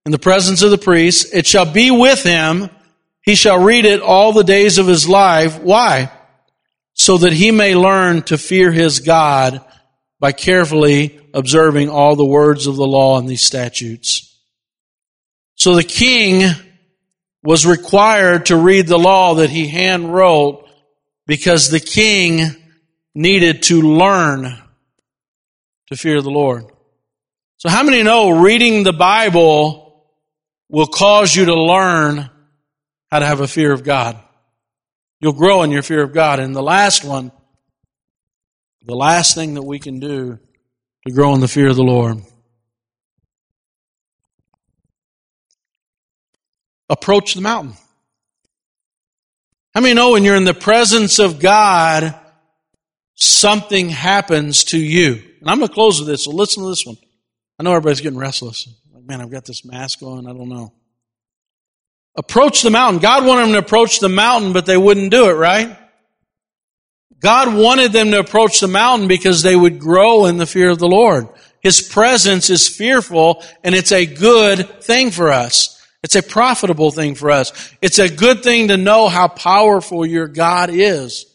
in 0.07 0.13
the 0.13 0.19
presence 0.19 0.63
of 0.63 0.71
the 0.71 0.79
priest. 0.79 1.35
It 1.35 1.47
shall 1.47 1.71
be 1.71 1.91
with 1.91 2.23
him. 2.23 2.71
He 3.23 3.35
shall 3.35 3.63
read 3.63 3.85
it 3.85 4.01
all 4.01 4.33
the 4.33 4.45
days 4.45 4.79
of 4.79 4.87
his 4.87 5.09
life. 5.09 5.59
Why? 5.59 6.13
So 6.95 7.19
that 7.19 7.33
he 7.33 7.51
may 7.51 7.75
learn 7.75 8.23
to 8.23 8.39
fear 8.39 8.71
his 8.71 9.01
God 9.01 9.63
by 10.21 10.31
carefully 10.31 11.21
observing 11.35 11.91
all 11.91 12.15
the 12.15 12.25
words 12.25 12.69
of 12.69 12.77
the 12.77 12.87
law 12.87 13.19
and 13.19 13.29
these 13.29 13.43
statutes. 13.43 14.33
So 15.57 15.75
the 15.75 15.83
king 15.83 16.53
was 17.43 17.67
required 17.67 18.47
to 18.47 18.57
read 18.57 18.87
the 18.87 18.99
law 18.99 19.35
that 19.35 19.51
he 19.51 19.67
hand 19.67 20.15
wrote 20.15 20.69
because 21.27 21.69
the 21.69 21.81
king 21.81 22.55
needed 23.13 23.65
to 23.65 23.83
learn 23.83 24.57
to 25.89 25.97
fear 25.97 26.23
the 26.23 26.31
Lord. 26.31 26.67
So 27.57 27.69
how 27.69 27.83
many 27.83 28.05
know 28.05 28.31
reading 28.31 28.85
the 28.85 28.93
Bible 28.93 29.86
will 30.69 30.87
cause 30.87 31.35
you 31.35 31.47
to 31.47 31.55
learn 31.55 32.31
how 33.11 33.19
to 33.19 33.27
have 33.27 33.41
a 33.41 33.49
fear 33.49 33.73
of 33.73 33.85
God? 33.85 34.19
You'll 35.21 35.33
grow 35.33 35.63
in 35.63 35.71
your 35.71 35.83
fear 35.83 36.03
of 36.03 36.13
God. 36.13 36.41
And 36.41 36.55
the 36.55 36.63
last 36.63 37.05
one, 37.05 37.33
the 38.85 38.95
last 38.97 39.35
thing 39.35 39.55
that 39.55 39.63
we 39.63 39.79
can 39.79 39.99
do 39.99 40.39
to 41.07 41.13
grow 41.13 41.35
in 41.35 41.41
the 41.41 41.49
fear 41.49 41.69
of 41.69 41.77
the 41.77 41.83
Lord 41.83 42.19
approach 46.89 47.35
the 47.35 47.41
mountain. 47.41 47.75
How 49.75 49.81
many 49.81 49.95
know 49.95 50.13
when 50.13 50.25
you're 50.25 50.37
in 50.37 50.45
the 50.45 50.55
presence 50.55 51.19
of 51.19 51.39
God, 51.39 52.15
something 53.15 53.89
happens 53.89 54.65
to 54.65 54.79
you? 54.79 55.23
And 55.41 55.51
I'm 55.51 55.59
going 55.59 55.69
to 55.69 55.75
close 55.75 56.01
with 56.01 56.09
this, 56.09 56.25
so 56.25 56.31
listen 56.31 56.63
to 56.63 56.69
this 56.71 56.87
one. 56.87 56.97
I 57.59 57.63
know 57.63 57.73
everybody's 57.73 58.01
getting 58.01 58.19
restless. 58.19 58.69
Man, 59.07 59.21
I've 59.21 59.31
got 59.31 59.45
this 59.45 59.65
mask 59.65 60.03
on, 60.03 60.27
I 60.27 60.33
don't 60.33 60.49
know. 60.49 60.73
Approach 62.17 62.63
the 62.63 62.71
mountain. 62.71 63.01
God 63.01 63.25
wanted 63.25 63.43
them 63.43 63.53
to 63.53 63.59
approach 63.59 64.01
the 64.01 64.09
mountain, 64.09 64.53
but 64.53 64.67
they 64.67 64.77
wouldn't 64.77 65.13
do 65.13 65.31
it, 65.31 65.35
right? 65.35 65.79
God 67.21 67.55
wanted 67.55 67.93
them 67.93 68.11
to 68.11 68.19
approach 68.19 68.59
the 68.59 68.67
mountain 68.67 69.07
because 69.07 69.43
they 69.43 69.55
would 69.55 69.79
grow 69.79 70.27
in 70.27 70.39
the 70.39 70.47
fear 70.47 70.71
of 70.71 70.81
the 70.81 70.89
Lord. 70.89 71.29
His 71.61 71.81
presence 71.81 72.51
is 72.51 72.69
fearful 72.69 73.45
and 73.63 73.77
it's 73.77 73.93
a 73.93 74.07
good 74.07 74.83
thing 74.83 75.13
for 75.13 75.31
us. 75.31 75.81
It's 76.03 76.17
a 76.17 76.23
profitable 76.23 76.91
thing 76.91 77.15
for 77.15 77.31
us. 77.31 77.73
It's 77.81 78.01
a 78.01 78.09
good 78.09 78.43
thing 78.43 78.69
to 78.69 78.77
know 78.77 79.09
how 79.09 79.29
powerful 79.29 80.05
your 80.05 80.27
God 80.27 80.71
is. 80.73 81.27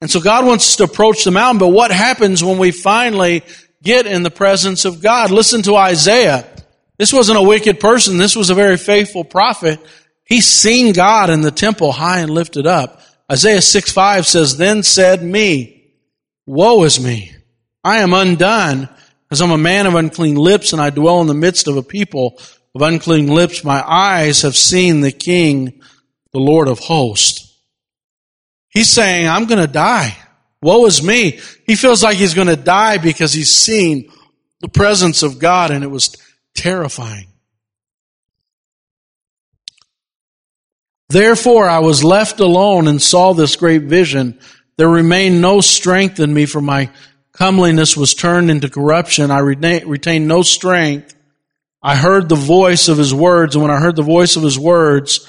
And 0.00 0.10
so 0.10 0.18
God 0.18 0.46
wants 0.46 0.70
us 0.70 0.76
to 0.76 0.84
approach 0.84 1.24
the 1.24 1.30
mountain, 1.30 1.58
but 1.58 1.68
what 1.68 1.90
happens 1.90 2.42
when 2.42 2.58
we 2.58 2.70
finally 2.70 3.42
get 3.82 4.06
in 4.06 4.22
the 4.22 4.30
presence 4.30 4.84
of 4.84 5.02
God? 5.02 5.30
Listen 5.30 5.62
to 5.62 5.76
Isaiah. 5.76 6.48
This 7.02 7.12
wasn't 7.12 7.40
a 7.40 7.42
wicked 7.42 7.80
person. 7.80 8.16
This 8.16 8.36
was 8.36 8.50
a 8.50 8.54
very 8.54 8.76
faithful 8.76 9.24
prophet. 9.24 9.80
He's 10.22 10.46
seen 10.46 10.92
God 10.92 11.30
in 11.30 11.40
the 11.40 11.50
temple 11.50 11.90
high 11.90 12.20
and 12.20 12.30
lifted 12.30 12.64
up. 12.64 13.00
Isaiah 13.28 13.60
6 13.60 13.90
5 13.90 14.24
says, 14.24 14.56
Then 14.56 14.84
said 14.84 15.20
me, 15.20 15.94
Woe 16.46 16.84
is 16.84 17.00
me. 17.00 17.34
I 17.82 18.02
am 18.02 18.14
undone, 18.14 18.88
because 19.24 19.42
I'm 19.42 19.50
a 19.50 19.58
man 19.58 19.86
of 19.86 19.96
unclean 19.96 20.36
lips, 20.36 20.72
and 20.72 20.80
I 20.80 20.90
dwell 20.90 21.20
in 21.20 21.26
the 21.26 21.34
midst 21.34 21.66
of 21.66 21.76
a 21.76 21.82
people 21.82 22.38
of 22.72 22.82
unclean 22.82 23.26
lips. 23.26 23.64
My 23.64 23.82
eyes 23.84 24.42
have 24.42 24.54
seen 24.54 25.00
the 25.00 25.10
King, 25.10 25.82
the 26.32 26.38
Lord 26.38 26.68
of 26.68 26.78
hosts. 26.78 27.60
He's 28.68 28.90
saying, 28.90 29.26
I'm 29.26 29.46
going 29.46 29.60
to 29.60 29.66
die. 29.66 30.16
Woe 30.62 30.86
is 30.86 31.02
me. 31.02 31.40
He 31.66 31.74
feels 31.74 32.04
like 32.04 32.16
he's 32.16 32.34
going 32.34 32.46
to 32.46 32.54
die 32.54 32.98
because 32.98 33.32
he's 33.32 33.52
seen 33.52 34.08
the 34.60 34.68
presence 34.68 35.24
of 35.24 35.40
God 35.40 35.72
and 35.72 35.82
it 35.82 35.88
was 35.88 36.16
terrifying. 36.54 37.28
Therefore 41.08 41.68
I 41.68 41.80
was 41.80 42.02
left 42.02 42.40
alone 42.40 42.88
and 42.88 43.00
saw 43.00 43.34
this 43.34 43.56
great 43.56 43.82
vision. 43.82 44.38
There 44.78 44.88
remained 44.88 45.42
no 45.42 45.60
strength 45.60 46.20
in 46.20 46.32
me 46.32 46.46
for 46.46 46.62
my 46.62 46.90
comeliness 47.32 47.96
was 47.96 48.14
turned 48.14 48.50
into 48.50 48.70
corruption. 48.70 49.30
I 49.30 49.40
retained 49.40 50.28
no 50.28 50.42
strength. 50.42 51.14
I 51.82 51.96
heard 51.96 52.28
the 52.28 52.34
voice 52.34 52.88
of 52.88 52.96
his 52.96 53.12
words 53.12 53.54
and 53.54 53.62
when 53.62 53.70
I 53.70 53.80
heard 53.80 53.96
the 53.96 54.02
voice 54.02 54.36
of 54.36 54.42
his 54.42 54.58
words, 54.58 55.28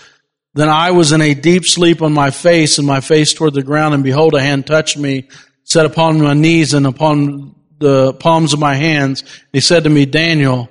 then 0.54 0.70
I 0.70 0.92
was 0.92 1.12
in 1.12 1.22
a 1.22 1.34
deep 1.34 1.66
sleep 1.66 2.02
on 2.02 2.14
my 2.14 2.30
face 2.30 2.78
and 2.78 2.88
my 2.88 3.02
face 3.02 3.34
toward 3.34 3.54
the 3.54 3.64
ground 3.64 3.94
and 3.94 4.04
behold 4.04 4.36
a 4.36 4.42
hand 4.42 4.68
touched 4.68 4.98
me, 4.98 5.28
set 5.64 5.86
upon 5.86 6.22
my 6.22 6.34
knees 6.34 6.74
and 6.74 6.86
upon 6.86 7.56
the 7.80 8.14
palms 8.14 8.54
of 8.54 8.60
my 8.60 8.76
hands. 8.76 9.24
He 9.52 9.60
said 9.60 9.84
to 9.84 9.90
me, 9.90 10.06
Daniel, 10.06 10.70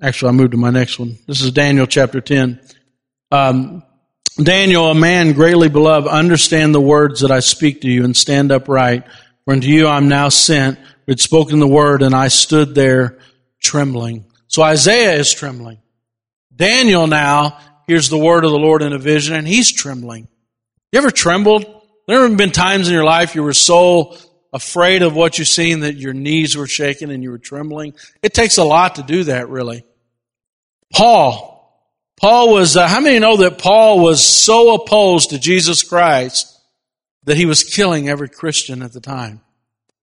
actually 0.00 0.28
I 0.28 0.32
moved 0.32 0.52
to 0.52 0.58
my 0.58 0.70
next 0.70 0.98
one. 0.98 1.16
This 1.26 1.40
is 1.40 1.50
Daniel 1.50 1.86
chapter 1.86 2.20
10. 2.20 2.60
Um, 3.30 3.82
Daniel, 4.40 4.90
a 4.90 4.94
man 4.94 5.32
greatly 5.32 5.68
beloved, 5.68 6.08
understand 6.08 6.74
the 6.74 6.80
words 6.80 7.20
that 7.20 7.30
I 7.30 7.40
speak 7.40 7.80
to 7.82 7.90
you 7.90 8.04
and 8.04 8.16
stand 8.16 8.52
upright. 8.52 9.04
For 9.44 9.52
unto 9.52 9.66
you 9.66 9.88
I'm 9.88 10.08
now 10.08 10.28
sent, 10.28 10.78
We 11.06 11.12
had 11.12 11.20
spoken 11.20 11.58
the 11.58 11.66
word, 11.66 12.02
and 12.02 12.14
I 12.14 12.28
stood 12.28 12.74
there 12.74 13.18
trembling. 13.60 14.26
So 14.46 14.62
Isaiah 14.62 15.14
is 15.14 15.32
trembling. 15.32 15.78
Daniel 16.54 17.06
now 17.06 17.58
hears 17.86 18.08
the 18.08 18.18
word 18.18 18.44
of 18.44 18.50
the 18.50 18.58
Lord 18.58 18.82
in 18.82 18.92
a 18.92 18.98
vision, 18.98 19.34
and 19.34 19.46
he's 19.46 19.72
trembling. 19.72 20.28
You 20.92 20.98
ever 20.98 21.10
trembled? 21.10 21.64
There 22.06 22.26
have 22.26 22.36
been 22.36 22.52
times 22.52 22.88
in 22.88 22.94
your 22.94 23.04
life 23.04 23.34
you 23.34 23.42
were 23.42 23.52
so 23.52 24.16
afraid 24.52 25.02
of 25.02 25.14
what 25.14 25.38
you've 25.38 25.48
seen 25.48 25.80
that 25.80 25.96
your 25.96 26.14
knees 26.14 26.56
were 26.56 26.66
shaking 26.66 27.10
and 27.10 27.22
you 27.22 27.30
were 27.30 27.38
trembling. 27.38 27.94
It 28.22 28.32
takes 28.32 28.56
a 28.56 28.64
lot 28.64 28.94
to 28.94 29.02
do 29.02 29.24
that, 29.24 29.48
really. 29.48 29.84
Paul, 30.92 31.82
Paul 32.20 32.52
was, 32.52 32.76
uh, 32.76 32.88
how 32.88 33.00
many 33.00 33.18
know 33.18 33.38
that 33.38 33.58
Paul 33.58 34.00
was 34.00 34.24
so 34.26 34.74
opposed 34.74 35.30
to 35.30 35.38
Jesus 35.38 35.82
Christ 35.82 36.54
that 37.24 37.36
he 37.36 37.46
was 37.46 37.62
killing 37.62 38.08
every 38.08 38.28
Christian 38.28 38.82
at 38.82 38.92
the 38.92 39.00
time? 39.00 39.40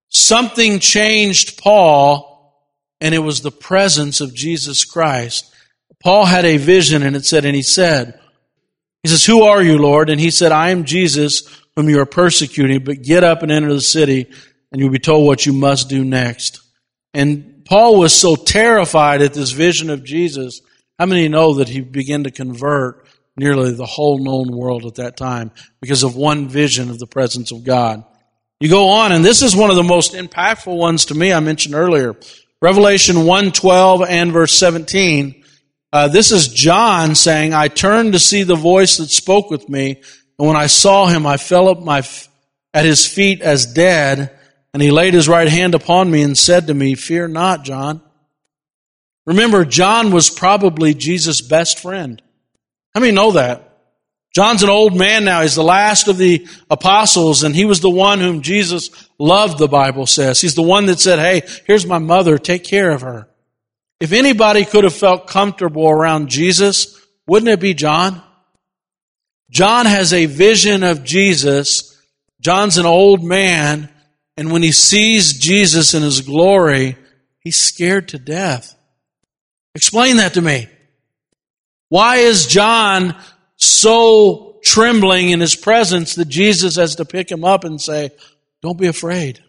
Something 0.10 0.80
changed 0.80 1.58
Paul, 1.58 2.54
and 3.02 3.14
it 3.14 3.20
was 3.20 3.42
the 3.42 3.52
presence 3.52 4.22
of 4.22 4.34
Jesus 4.34 4.86
Christ. 4.86 5.54
Paul 6.02 6.26
had 6.26 6.46
a 6.46 6.58
vision, 6.58 7.04
and 7.04 7.16
it 7.16 7.26
said, 7.26 7.46
and 7.46 7.56
he 7.56 7.64
said, 7.64 8.20
he 9.04 9.10
says, 9.10 9.26
Who 9.26 9.44
are 9.44 9.62
you, 9.62 9.78
Lord? 9.78 10.10
And 10.10 10.20
he 10.20 10.32
said, 10.32 10.52
I 10.52 10.70
am 10.70 10.86
Jesus 10.86 11.44
whom 11.76 11.90
you 11.90 12.00
are 12.00 12.06
persecuting, 12.06 12.84
but 12.84 13.02
get 13.02 13.24
up 13.24 13.44
and 13.44 13.52
enter 13.52 13.74
the 13.74 13.82
city, 13.82 14.28
and 14.72 14.80
you'll 14.80 14.90
be 14.90 15.00
told 15.00 15.28
what 15.28 15.46
you 15.46 15.54
must 15.54 15.90
do 15.90 16.04
next. 16.04 16.62
And 17.14 17.66
Paul 17.66 18.00
was 18.00 18.14
so 18.14 18.36
terrified 18.36 19.22
at 19.22 19.34
this 19.34 19.52
vision 19.52 19.90
of 19.90 20.04
Jesus 20.04 20.62
how 20.98 21.06
many 21.06 21.28
know 21.28 21.56
that 21.56 21.70
he 21.70 21.82
began 21.82 22.24
to 22.24 22.32
convert 22.32 23.08
nearly 23.38 23.74
the 23.74 23.86
whole 23.86 24.24
known 24.24 24.56
world 24.56 24.86
at 24.86 24.96
that 24.96 25.18
time 25.18 25.52
because 25.82 26.04
of 26.04 26.16
one 26.16 26.48
vision 26.48 26.90
of 26.90 27.00
the 27.00 27.08
presence 27.08 27.52
of 27.52 27.64
God? 27.64 28.04
You 28.60 28.70
go 28.70 28.90
on, 28.90 29.12
and 29.12 29.24
this 29.24 29.42
is 29.42 29.56
one 29.56 29.70
of 29.70 29.76
the 29.76 29.84
most 29.84 30.14
impactful 30.14 30.76
ones 30.76 31.06
to 31.06 31.16
me 31.16 31.34
I 31.34 31.42
mentioned 31.42 31.76
earlier. 31.76 32.16
Revelation 32.62 33.18
1:12 33.18 34.06
and 34.08 34.32
verse 34.32 34.54
17. 34.54 35.44
Uh, 35.92 36.08
this 36.08 36.32
is 36.32 36.48
John 36.48 37.16
saying, 37.16 37.54
I 37.54 37.68
turned 37.68 38.14
to 38.14 38.20
see 38.20 38.44
the 38.44 38.56
voice 38.56 38.98
that 38.98 39.10
spoke 39.10 39.50
with 39.50 39.70
me, 39.70 40.02
and 40.38 40.48
when 40.48 40.58
I 40.58 40.68
saw 40.68 41.08
him, 41.08 41.26
I 41.26 41.38
fell 41.38 41.70
at, 41.70 41.82
my, 41.82 42.04
at 42.74 42.86
his 42.86 43.06
feet 43.06 43.42
as 43.42 43.66
dead, 43.66 44.38
and 44.74 44.82
he 44.82 44.92
laid 44.92 45.14
his 45.14 45.30
right 45.30 45.48
hand 45.48 45.74
upon 45.74 46.12
me 46.12 46.22
and 46.22 46.38
said 46.38 46.68
to 46.68 46.74
me, 46.74 46.96
Fear 46.96 47.30
not, 47.30 47.64
John. 47.64 48.02
Remember, 49.26 49.66
John 49.66 50.12
was 50.12 50.30
probably 50.30 50.94
Jesus' 50.94 51.42
best 51.42 51.80
friend. 51.80 52.22
How 52.94 53.02
many 53.02 53.12
know 53.12 53.32
that? 53.32 53.66
John's 54.34 54.64
an 54.64 54.70
old 54.70 54.98
man 54.98 55.24
now. 55.24 55.42
He's 55.42 55.56
the 55.56 55.64
last 55.64 56.10
of 56.10 56.18
the 56.18 56.46
apostles, 56.70 57.44
and 57.44 57.56
he 57.56 57.64
was 57.64 57.80
the 57.80 57.90
one 57.90 58.20
whom 58.20 58.42
Jesus 58.42 58.90
loved, 59.18 59.58
the 59.58 59.68
Bible 59.68 60.06
says. 60.06 60.42
He's 60.42 60.56
the 60.56 60.62
one 60.62 60.88
that 60.88 61.00
said, 61.00 61.20
Hey, 61.20 61.44
here's 61.66 61.86
my 61.86 62.00
mother, 62.00 62.38
take 62.38 62.66
care 62.66 62.92
of 62.92 63.02
her. 63.02 63.30
If 64.02 64.12
anybody 64.12 64.66
could 64.66 64.84
have 64.84 64.94
felt 64.94 65.28
comfortable 65.28 65.90
around 65.90 66.28
Jesus, 66.28 67.02
wouldn't 67.26 67.50
it 67.50 67.62
be 67.62 67.74
John? 67.74 68.22
John 69.50 69.86
has 69.86 70.12
a 70.12 70.26
vision 70.26 70.84
of 70.84 71.06
Jesus. 71.06 71.98
John's 72.42 72.78
an 72.78 72.86
old 72.86 73.24
man, 73.24 73.90
and 74.36 74.52
when 74.52 74.64
he 74.64 74.74
sees 74.74 75.40
Jesus 75.40 75.94
in 75.94 76.04
his 76.04 76.20
glory, 76.20 76.98
he's 77.40 77.60
scared 77.60 78.10
to 78.10 78.20
death. 78.20 78.76
Explain 79.76 80.18
that 80.18 80.34
to 80.34 80.42
me. 80.42 80.68
Why 81.90 82.18
is 82.18 82.48
John 82.48 83.16
so 83.58 84.58
trembling 84.64 85.30
in 85.30 85.40
his 85.40 85.56
presence 85.56 86.16
that 86.16 86.28
Jesus 86.28 86.76
has 86.76 86.96
to 86.96 87.06
pick 87.06 87.32
him 87.32 87.46
up 87.46 87.64
and 87.64 87.80
say, 87.80 88.10
Don't 88.62 88.80
be 88.80 88.88
afraid. 88.88 89.44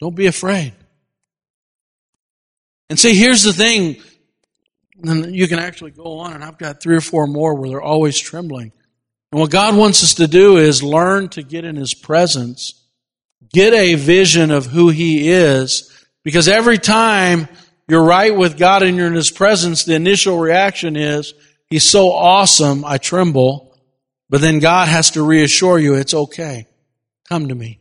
Don't 0.00 0.16
be 0.16 0.26
afraid. 0.26 0.72
And 2.88 2.98
see, 2.98 3.14
here's 3.14 3.42
the 3.42 3.52
thing. 3.52 3.96
And 5.02 5.34
you 5.34 5.46
can 5.46 5.58
actually 5.58 5.92
go 5.92 6.18
on, 6.18 6.32
and 6.32 6.42
I've 6.42 6.58
got 6.58 6.82
three 6.82 6.96
or 6.96 7.00
four 7.00 7.26
more 7.26 7.54
where 7.54 7.68
they're 7.70 7.82
always 7.82 8.18
trembling. 8.18 8.72
And 9.32 9.40
what 9.40 9.50
God 9.50 9.76
wants 9.76 10.02
us 10.02 10.14
to 10.14 10.26
do 10.26 10.56
is 10.56 10.82
learn 10.82 11.28
to 11.30 11.42
get 11.42 11.64
in 11.64 11.76
His 11.76 11.94
presence, 11.94 12.82
get 13.52 13.72
a 13.72 13.94
vision 13.94 14.50
of 14.50 14.66
who 14.66 14.88
He 14.88 15.30
is, 15.30 15.90
because 16.24 16.48
every 16.48 16.78
time 16.78 17.48
you're 17.90 18.04
right 18.04 18.34
with 18.34 18.56
God 18.56 18.82
and 18.82 18.96
you're 18.96 19.08
in 19.08 19.14
His 19.14 19.30
presence, 19.30 19.84
the 19.84 19.94
initial 19.94 20.38
reaction 20.38 20.96
is, 20.96 21.34
He's 21.68 21.88
so 21.88 22.12
awesome, 22.12 22.84
I 22.84 22.98
tremble. 22.98 23.76
But 24.28 24.40
then 24.40 24.60
God 24.60 24.88
has 24.88 25.12
to 25.12 25.22
reassure 25.22 25.78
you, 25.78 25.94
it's 25.94 26.14
okay. 26.14 26.66
Come 27.28 27.48
to 27.48 27.54
me. 27.54 27.80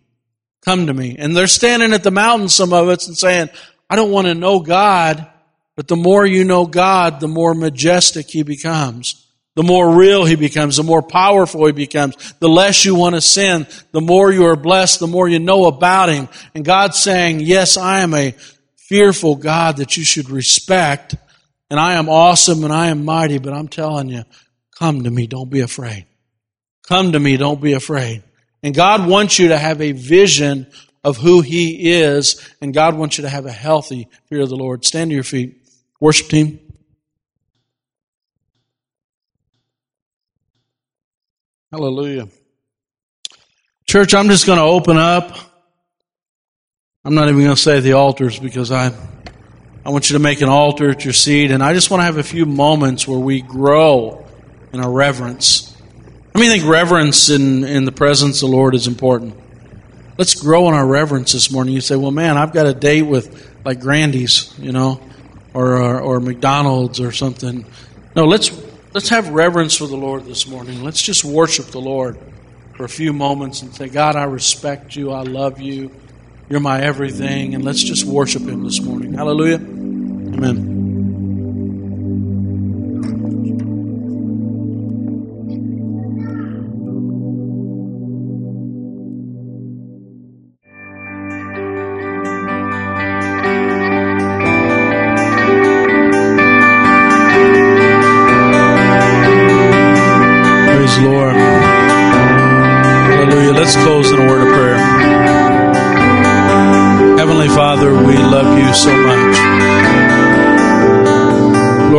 Come 0.66 0.88
to 0.88 0.94
me. 0.94 1.16
And 1.18 1.36
they're 1.36 1.48
standing 1.48 1.94
at 1.94 2.04
the 2.04 2.12
mountain, 2.12 2.50
some 2.50 2.74
of 2.74 2.88
us, 2.88 3.08
and 3.08 3.18
saying, 3.18 3.50
I 3.90 3.96
don't 3.96 4.12
want 4.12 4.28
to 4.28 4.36
know 4.36 4.60
God, 4.60 5.28
but 5.76 5.88
the 5.88 5.96
more 5.96 6.26
you 6.26 6.44
know 6.44 6.66
God, 6.66 7.20
the 7.20 7.28
more 7.28 7.54
majestic 7.54 8.30
He 8.30 8.44
becomes. 8.44 9.26
The 9.56 9.64
more 9.64 9.96
real 9.96 10.26
He 10.26 10.36
becomes, 10.36 10.78
the 10.78 10.84
more 10.84 11.02
powerful 11.02 11.66
He 11.66 11.72
becomes. 11.72 12.34
The 12.40 12.50
less 12.50 12.86
you 12.86 12.96
want 12.96 13.16
to 13.16 13.22
sin, 13.22 13.68
the 13.92 14.02
more 14.02 14.32
you 14.32 14.46
are 14.46 14.56
blessed, 14.56 15.00
the 15.00 15.08
more 15.08 15.28
you 15.28 15.40
know 15.40 15.66
about 15.66 16.10
Him. 16.10 16.30
And 16.54 16.64
God's 16.64 17.00
saying, 17.00 17.40
yes, 17.40 17.78
I 17.78 18.00
am 18.02 18.14
a 18.14 18.36
fearful 18.90 19.36
God 19.36 19.78
that 19.78 19.96
you 19.96 20.04
should 20.04 20.30
respect. 20.32 21.16
And 21.70 21.80
I 21.80 21.94
am 21.94 22.10
awesome 22.10 22.64
and 22.64 22.74
I 22.74 22.88
am 22.88 23.06
mighty, 23.06 23.38
but 23.38 23.54
I'm 23.54 23.68
telling 23.68 24.10
you, 24.10 24.24
come 24.78 25.04
to 25.04 25.12
me. 25.12 25.28
Don't 25.28 25.50
be 25.50 25.62
afraid. 25.62 26.08
Come 26.88 27.12
to 27.12 27.20
me. 27.20 27.38
Don't 27.38 27.62
be 27.62 27.74
afraid. 27.74 28.24
And 28.64 28.74
God 28.74 29.08
wants 29.08 29.38
you 29.38 29.50
to 29.50 29.58
have 29.58 29.80
a 29.80 29.92
vision 29.92 30.66
of 31.04 31.18
who 31.18 31.42
He 31.42 31.92
is, 31.92 32.54
and 32.60 32.74
God 32.74 32.96
wants 32.98 33.18
you 33.18 33.22
to 33.22 33.30
have 33.30 33.46
a 33.46 33.52
healthy 33.52 34.08
fear 34.28 34.42
of 34.42 34.50
the 34.50 34.58
Lord. 34.58 34.84
Stand 34.84 35.12
to 35.12 35.16
your 35.16 35.24
feet. 35.24 35.56
Worship 36.02 36.28
team. 36.28 36.60
Hallelujah. 41.72 42.28
Church, 43.88 44.14
I'm 44.14 44.28
just 44.28 44.46
going 44.48 44.58
to 44.58 44.66
open 44.66 44.98
up. 44.98 45.49
I'm 47.06 47.16
not 47.16 47.30
even 47.30 47.40
going 47.40 47.56
to 47.56 47.62
say 47.62 47.80
the 47.80 47.94
altars 47.94 48.40
because 48.40 48.74
I, 48.74 48.92
I 49.86 49.90
want 49.90 50.10
you 50.10 50.18
to 50.18 50.20
make 50.20 50.42
an 50.42 50.50
altar 50.50 50.90
at 50.90 51.06
your 51.06 51.14
seat, 51.14 51.50
and 51.50 51.64
I 51.64 51.74
just 51.74 51.90
want 51.90 52.02
to 52.02 52.06
have 52.06 52.18
a 52.18 52.24
few 52.24 52.46
moments 52.46 53.08
where 53.08 53.18
we 53.18 53.42
grow 53.42 54.28
in 54.74 54.82
our 54.82 54.92
reverence. 54.92 55.74
I 56.36 56.40
mean, 56.40 56.50
I 56.50 56.58
think 56.58 56.70
reverence 56.70 57.30
in, 57.30 57.64
in 57.64 57.86
the 57.86 57.94
presence 57.94 58.44
of 58.44 58.50
the 58.50 58.56
Lord 58.58 58.76
is 58.76 58.86
important. 58.86 59.34
Let's 60.18 60.36
grow 60.36 60.68
in 60.68 60.74
our 60.74 60.86
reverence 60.86 61.32
this 61.32 61.50
morning. 61.50 61.74
You 61.74 61.80
say, 61.80 61.96
well, 61.96 62.12
man, 62.12 62.38
I've 62.38 62.52
got 62.52 62.66
a 62.66 62.74
date 62.74 63.04
with 63.04 63.50
like 63.64 63.80
Grandy's, 63.80 64.54
you 64.60 64.74
know, 64.74 65.00
or, 65.54 65.82
or, 65.82 66.02
or 66.02 66.20
McDonald's 66.20 67.00
or 67.00 67.14
something. 67.14 67.66
No, 68.14 68.26
let's, 68.26 68.52
let's 68.94 69.08
have 69.08 69.30
reverence 69.30 69.78
for 69.78 69.88
the 69.88 69.96
Lord 69.96 70.26
this 70.26 70.50
morning. 70.50 70.84
Let's 70.84 71.02
just 71.02 71.24
worship 71.24 71.68
the 71.68 71.80
Lord 71.80 72.20
for 72.76 72.84
a 72.84 72.90
few 72.90 73.14
moments 73.14 73.62
and 73.62 73.74
say, 73.74 73.88
God, 73.88 74.18
I 74.18 74.26
respect 74.26 74.98
you. 74.98 75.14
I 75.14 75.22
love 75.22 75.62
you. 75.62 75.92
You're 76.50 76.60
my 76.60 76.82
everything. 76.82 77.56
And 77.56 77.64
let's 77.64 77.84
just 77.84 78.06
worship 78.06 78.42
Him 78.44 78.64
this 78.64 78.82
morning. 78.82 79.14
Hallelujah. 79.14 79.56
Amen. 79.56 80.69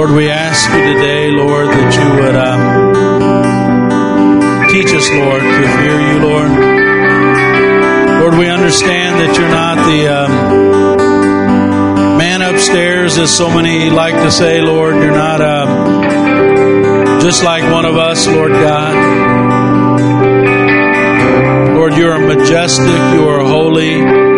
Lord, 0.01 0.17
we 0.17 0.31
ask 0.31 0.65
you 0.71 0.95
today, 0.95 1.31
Lord, 1.31 1.69
that 1.69 1.93
you 1.93 2.09
would 2.25 2.35
um, 2.35 2.61
teach 4.73 4.95
us, 4.95 5.11
Lord, 5.11 5.43
to 5.43 5.69
fear 5.77 6.01
you, 6.01 6.21
Lord. 6.25 6.49
Lord, 8.23 8.35
we 8.39 8.49
understand 8.49 9.21
that 9.21 9.37
you're 9.37 9.51
not 9.51 9.77
the 9.87 10.09
um, 10.09 10.33
man 12.17 12.41
upstairs, 12.41 13.19
as 13.19 13.31
so 13.37 13.51
many 13.51 13.91
like 13.91 14.15
to 14.15 14.31
say, 14.31 14.63
Lord. 14.63 14.95
You're 14.95 15.11
not 15.11 15.43
um, 15.43 17.21
just 17.21 17.45
like 17.45 17.71
one 17.71 17.85
of 17.85 17.99
us, 17.99 18.27
Lord 18.27 18.53
God. 18.53 18.95
Lord, 21.77 21.93
you 21.93 22.09
are 22.09 22.19
majestic, 22.19 22.87
you 22.87 23.29
are 23.29 23.45
holy. 23.45 24.30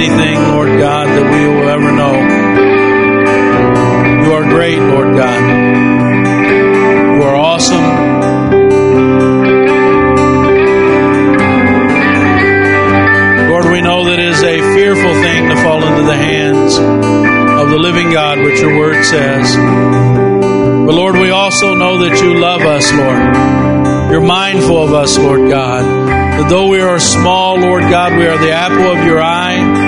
Anything, 0.00 0.40
Lord 0.56 0.78
God, 0.78 1.08
that 1.08 1.26
we 1.28 1.46
will 1.46 1.68
ever 1.68 1.92
know. 1.92 2.14
You 4.24 4.32
are 4.32 4.44
great, 4.44 4.78
Lord 4.78 5.14
God. 5.14 5.40
You 7.16 7.22
are 7.22 7.36
awesome. 7.36 7.84
Lord, 13.50 13.66
we 13.66 13.82
know 13.82 14.04
that 14.06 14.18
it 14.18 14.28
is 14.30 14.42
a 14.42 14.60
fearful 14.74 15.12
thing 15.20 15.48
to 15.50 15.56
fall 15.62 15.84
into 15.84 16.04
the 16.04 16.16
hands 16.16 16.78
of 16.78 17.68
the 17.68 17.78
living 17.78 18.10
God, 18.10 18.38
which 18.38 18.58
your 18.58 18.78
word 18.78 19.04
says. 19.04 19.54
But 19.54 20.94
Lord, 20.94 21.16
we 21.16 21.28
also 21.28 21.74
know 21.74 21.98
that 21.98 22.18
you 22.22 22.40
love 22.40 22.62
us, 22.62 22.90
Lord. 22.90 24.10
You're 24.10 24.26
mindful 24.26 24.82
of 24.82 24.94
us, 24.94 25.18
Lord 25.18 25.50
God. 25.50 25.84
That 25.84 26.48
though 26.48 26.68
we 26.68 26.80
are 26.80 26.98
small, 26.98 27.58
Lord 27.58 27.82
God, 27.82 28.16
we 28.16 28.26
are 28.26 28.38
the 28.38 28.52
apple 28.52 28.90
of 28.90 29.04
your 29.04 29.20
eye. 29.20 29.79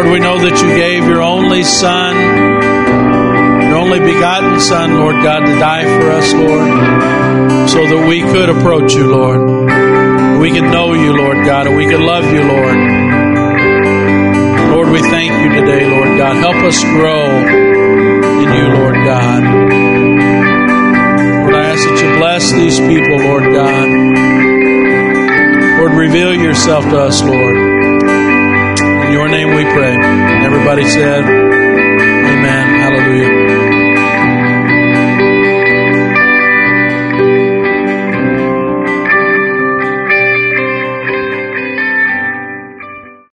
Lord, 0.00 0.12
we 0.12 0.20
know 0.20 0.38
that 0.38 0.56
you 0.62 0.68
gave 0.80 1.04
your 1.04 1.20
only 1.20 1.62
Son, 1.62 2.16
your 3.68 3.76
only 3.76 4.00
begotten 4.00 4.58
Son, 4.58 4.96
Lord 4.96 5.22
God, 5.22 5.40
to 5.40 5.52
die 5.60 5.84
for 5.84 6.08
us, 6.08 6.32
Lord, 6.32 7.68
so 7.68 7.84
that 7.84 8.08
we 8.08 8.22
could 8.22 8.48
approach 8.48 8.94
you, 8.94 9.12
Lord. 9.12 10.40
We 10.40 10.52
could 10.52 10.72
know 10.72 10.94
you, 10.94 11.12
Lord 11.12 11.44
God, 11.44 11.66
and 11.66 11.76
we 11.76 11.84
could 11.84 12.00
love 12.00 12.24
you, 12.32 12.40
Lord. 12.40 12.80
Lord, 14.72 14.88
we 14.88 15.02
thank 15.12 15.36
you 15.36 15.60
today, 15.60 15.84
Lord 15.84 16.16
God. 16.16 16.34
Help 16.48 16.56
us 16.64 16.80
grow 16.80 17.28
in 18.40 18.48
you, 18.56 18.66
Lord 18.80 18.96
God. 19.04 19.42
Lord, 21.44 21.54
I 21.60 21.76
ask 21.76 21.84
that 21.84 22.00
you 22.00 22.08
bless 22.16 22.50
these 22.52 22.80
people, 22.80 23.20
Lord 23.20 23.52
God. 23.52 23.88
Lord, 25.76 25.92
reveal 25.92 26.32
yourself 26.32 26.84
to 26.86 27.00
us, 27.00 27.22
Lord. 27.22 27.69
Your 29.10 29.28
name 29.28 29.54
we 29.56 29.64
pray. 29.64 29.94
Everybody 30.46 30.84
said, 30.84 31.49